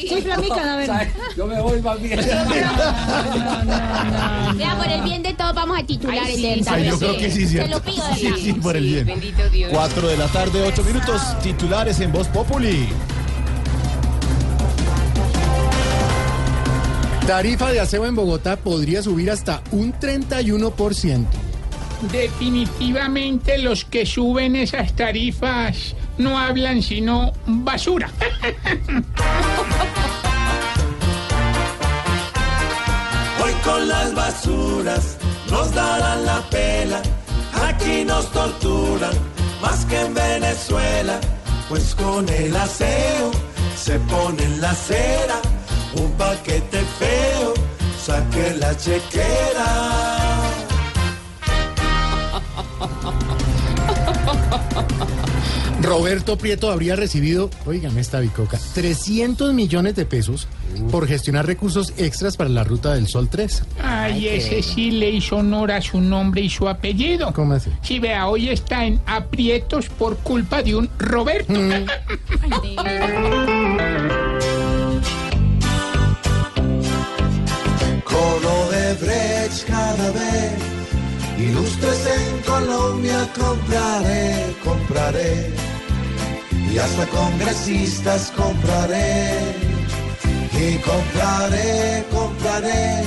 Chifla 0.00 0.36
mi 0.38 0.48
cadáver. 0.48 1.12
Yo 1.36 1.46
me 1.46 1.60
voy 1.60 1.82
más 1.82 2.00
bien. 2.00 2.18
Vea, 4.56 4.76
por 4.76 4.88
el 4.88 5.02
bien 5.02 5.22
de 5.22 5.34
todos 5.34 5.54
vamos 5.54 5.78
a 5.78 5.82
titular 5.84 6.18
Ay, 6.24 6.44
el 6.46 6.64
sí. 6.64 6.70
Ay, 6.70 6.86
yo 6.86 6.98
creo 6.98 7.16
que 7.16 7.30
sí, 7.30 7.46
Te 7.46 7.68
lo 7.68 7.80
pido, 7.80 8.04
de 8.08 8.14
Sí, 8.14 8.52
por 8.54 8.76
el 8.76 8.84
bien. 8.84 9.06
Bendito 9.06 9.48
Dios. 9.50 9.70
Cuatro 9.72 10.08
de 10.08 10.16
la 10.16 10.26
tarde, 10.28 10.62
ocho 10.62 10.82
minutos. 10.84 11.20
Titulares 11.42 12.00
en 12.00 12.12
Voz 12.12 12.28
Populi. 12.28 12.88
Tarifa 17.26 17.70
de 17.70 17.80
aseo 17.80 18.06
en 18.06 18.16
Bogotá 18.16 18.56
podría 18.56 19.02
subir 19.02 19.30
hasta 19.30 19.62
un 19.70 19.92
31%. 19.92 21.26
Definitivamente 22.10 23.58
los 23.58 23.84
que 23.84 24.06
suben 24.06 24.56
esas 24.56 24.94
tarifas 24.94 25.94
no 26.18 26.38
hablan 26.38 26.82
sino 26.82 27.32
basura. 27.46 28.10
Hoy 33.42 33.52
con 33.64 33.88
las 33.88 34.14
basuras 34.14 35.16
nos 35.50 35.74
darán 35.74 36.26
la 36.26 36.40
pela. 36.50 37.00
Aquí 37.68 38.04
nos 38.04 38.30
torturan 38.32 39.12
más 39.62 39.84
que 39.86 40.00
en 40.00 40.14
Venezuela. 40.14 41.18
Pues 41.68 41.94
con 41.94 42.28
el 42.28 42.56
aseo 42.56 43.30
se 43.76 43.98
pone 44.00 44.42
en 44.42 44.60
la 44.60 44.70
acera 44.70 45.40
un 45.94 46.10
paquete 46.12 46.82
feo. 46.98 47.54
Saque 48.04 48.54
la 48.58 48.76
chequera. 48.76 50.08
Roberto 55.88 56.36
Prieto 56.36 56.70
habría 56.70 56.96
recibido, 56.96 57.48
oígame 57.64 58.02
esta 58.02 58.20
bicoca, 58.20 58.58
300 58.74 59.54
millones 59.54 59.96
de 59.96 60.04
pesos 60.04 60.46
por 60.90 61.08
gestionar 61.08 61.46
recursos 61.46 61.94
extras 61.96 62.36
para 62.36 62.50
la 62.50 62.62
ruta 62.62 62.94
del 62.94 63.08
Sol 63.08 63.30
3. 63.30 63.62
Ay, 63.82 64.28
ese 64.28 64.62
sí 64.62 64.90
le 64.90 65.08
hizo 65.08 65.36
honor 65.36 65.72
a 65.72 65.80
su 65.80 65.98
nombre 66.02 66.42
y 66.42 66.50
su 66.50 66.68
apellido. 66.68 67.32
¿Cómo 67.32 67.54
así? 67.54 67.70
Sí, 67.80 68.00
vea, 68.00 68.28
hoy 68.28 68.50
está 68.50 68.84
en 68.84 69.00
aprietos 69.06 69.88
por 69.88 70.18
culpa 70.18 70.62
de 70.62 70.76
un 70.76 70.90
Roberto. 70.98 71.54
Con 78.04 78.44
Odebrecht 78.44 79.66
cada 79.66 80.10
vez 80.10 80.52
ilustres 81.38 82.06
en 82.06 82.42
Colombia 82.42 83.26
compraré, 83.34 84.54
compraré 84.62 85.77
y 86.72 86.78
hasta 86.78 87.06
congresistas 87.06 88.32
compraré 88.36 89.54
y 90.52 90.76
compraré, 90.78 92.04
compraré 92.10 93.04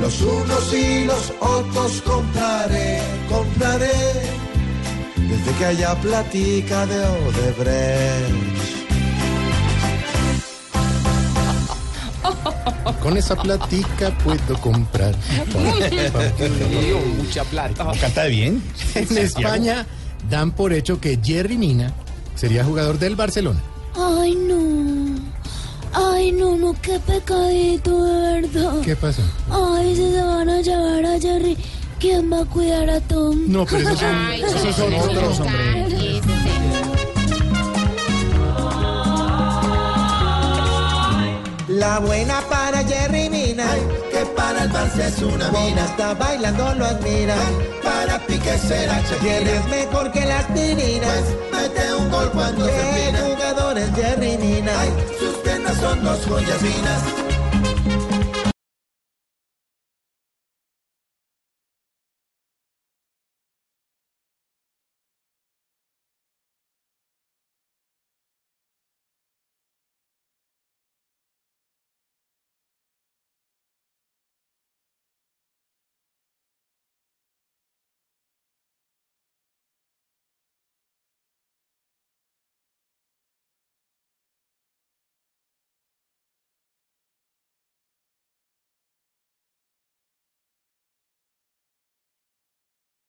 los 0.00 0.20
unos 0.22 0.72
y 0.72 1.04
los 1.04 1.32
otros 1.40 2.02
compraré, 2.02 3.00
compraré 3.28 3.90
desde 5.16 5.52
que 5.58 5.64
haya 5.64 5.94
platica 5.96 6.86
de 6.86 7.00
Odebrecht. 7.00 8.60
Con 13.02 13.16
esa 13.16 13.36
platica 13.36 14.10
puedo 14.24 14.60
comprar. 14.60 15.14
mucha 17.18 17.44
plata. 17.44 17.92
¿Canta 18.00 18.24
bien? 18.26 18.62
En 18.94 19.18
España 19.18 19.86
dan 20.28 20.50
por 20.50 20.72
hecho 20.72 21.00
que 21.00 21.18
Jerry 21.22 21.56
Mina 21.56 21.94
sería 22.40 22.64
jugador 22.64 22.98
del 22.98 23.16
Barcelona. 23.16 23.60
Ay, 23.94 24.34
no. 24.34 25.20
Ay, 25.92 26.32
no, 26.32 26.56
no, 26.56 26.74
qué 26.80 26.98
pecadito, 26.98 28.02
de 28.02 28.40
verdad. 28.40 28.80
¿Qué 28.82 28.96
pasó? 28.96 29.20
Ay, 29.50 29.94
si 29.94 30.10
se 30.10 30.22
van 30.22 30.48
a 30.48 30.62
llevar 30.62 31.04
a 31.04 31.20
Jerry, 31.20 31.58
¿quién 31.98 32.32
va 32.32 32.40
a 32.40 32.44
cuidar 32.46 32.88
a 32.88 33.00
Tom? 33.02 33.36
No, 33.46 33.66
pero 33.66 33.80
esos 33.80 33.98
son, 33.98 34.14
Ay, 34.14 34.40
esos 34.40 34.74
son 34.74 34.90
no, 34.90 34.98
otros, 35.00 35.38
no, 35.38 35.44
hombre. 35.44 36.20
La 41.68 41.98
buena 41.98 42.40
para 42.48 42.82
Jerry 42.84 43.28
Mina, 43.28 43.66
que 44.20 44.26
para 44.32 44.64
el 44.64 44.70
Barça 44.70 45.06
es 45.06 45.22
una 45.22 45.50
mina. 45.50 45.84
está 45.84 46.14
bailando 46.14 46.74
lo 46.74 46.84
admira, 46.86 47.36
para 47.82 48.18
Pique 48.26 48.58
será 48.58 49.02
Jerry 49.22 49.50
es 49.50 49.66
mejor 49.66 50.12
que 50.12 50.24
las 50.24 50.46
tirinas, 50.54 51.24
mete 51.52 51.94
un 51.94 52.10
gol 52.10 52.30
cuando 52.32 52.66
se 52.66 52.80
empina. 52.80 53.20
jugador 53.20 53.78
es 53.78 53.90
Jerry 53.94 54.36
Mina, 54.38 54.72
sus 55.18 55.34
piernas 55.42 55.76
son 55.78 56.02
dos 56.04 56.26
joyas 56.26 56.58
finas. 56.58 57.29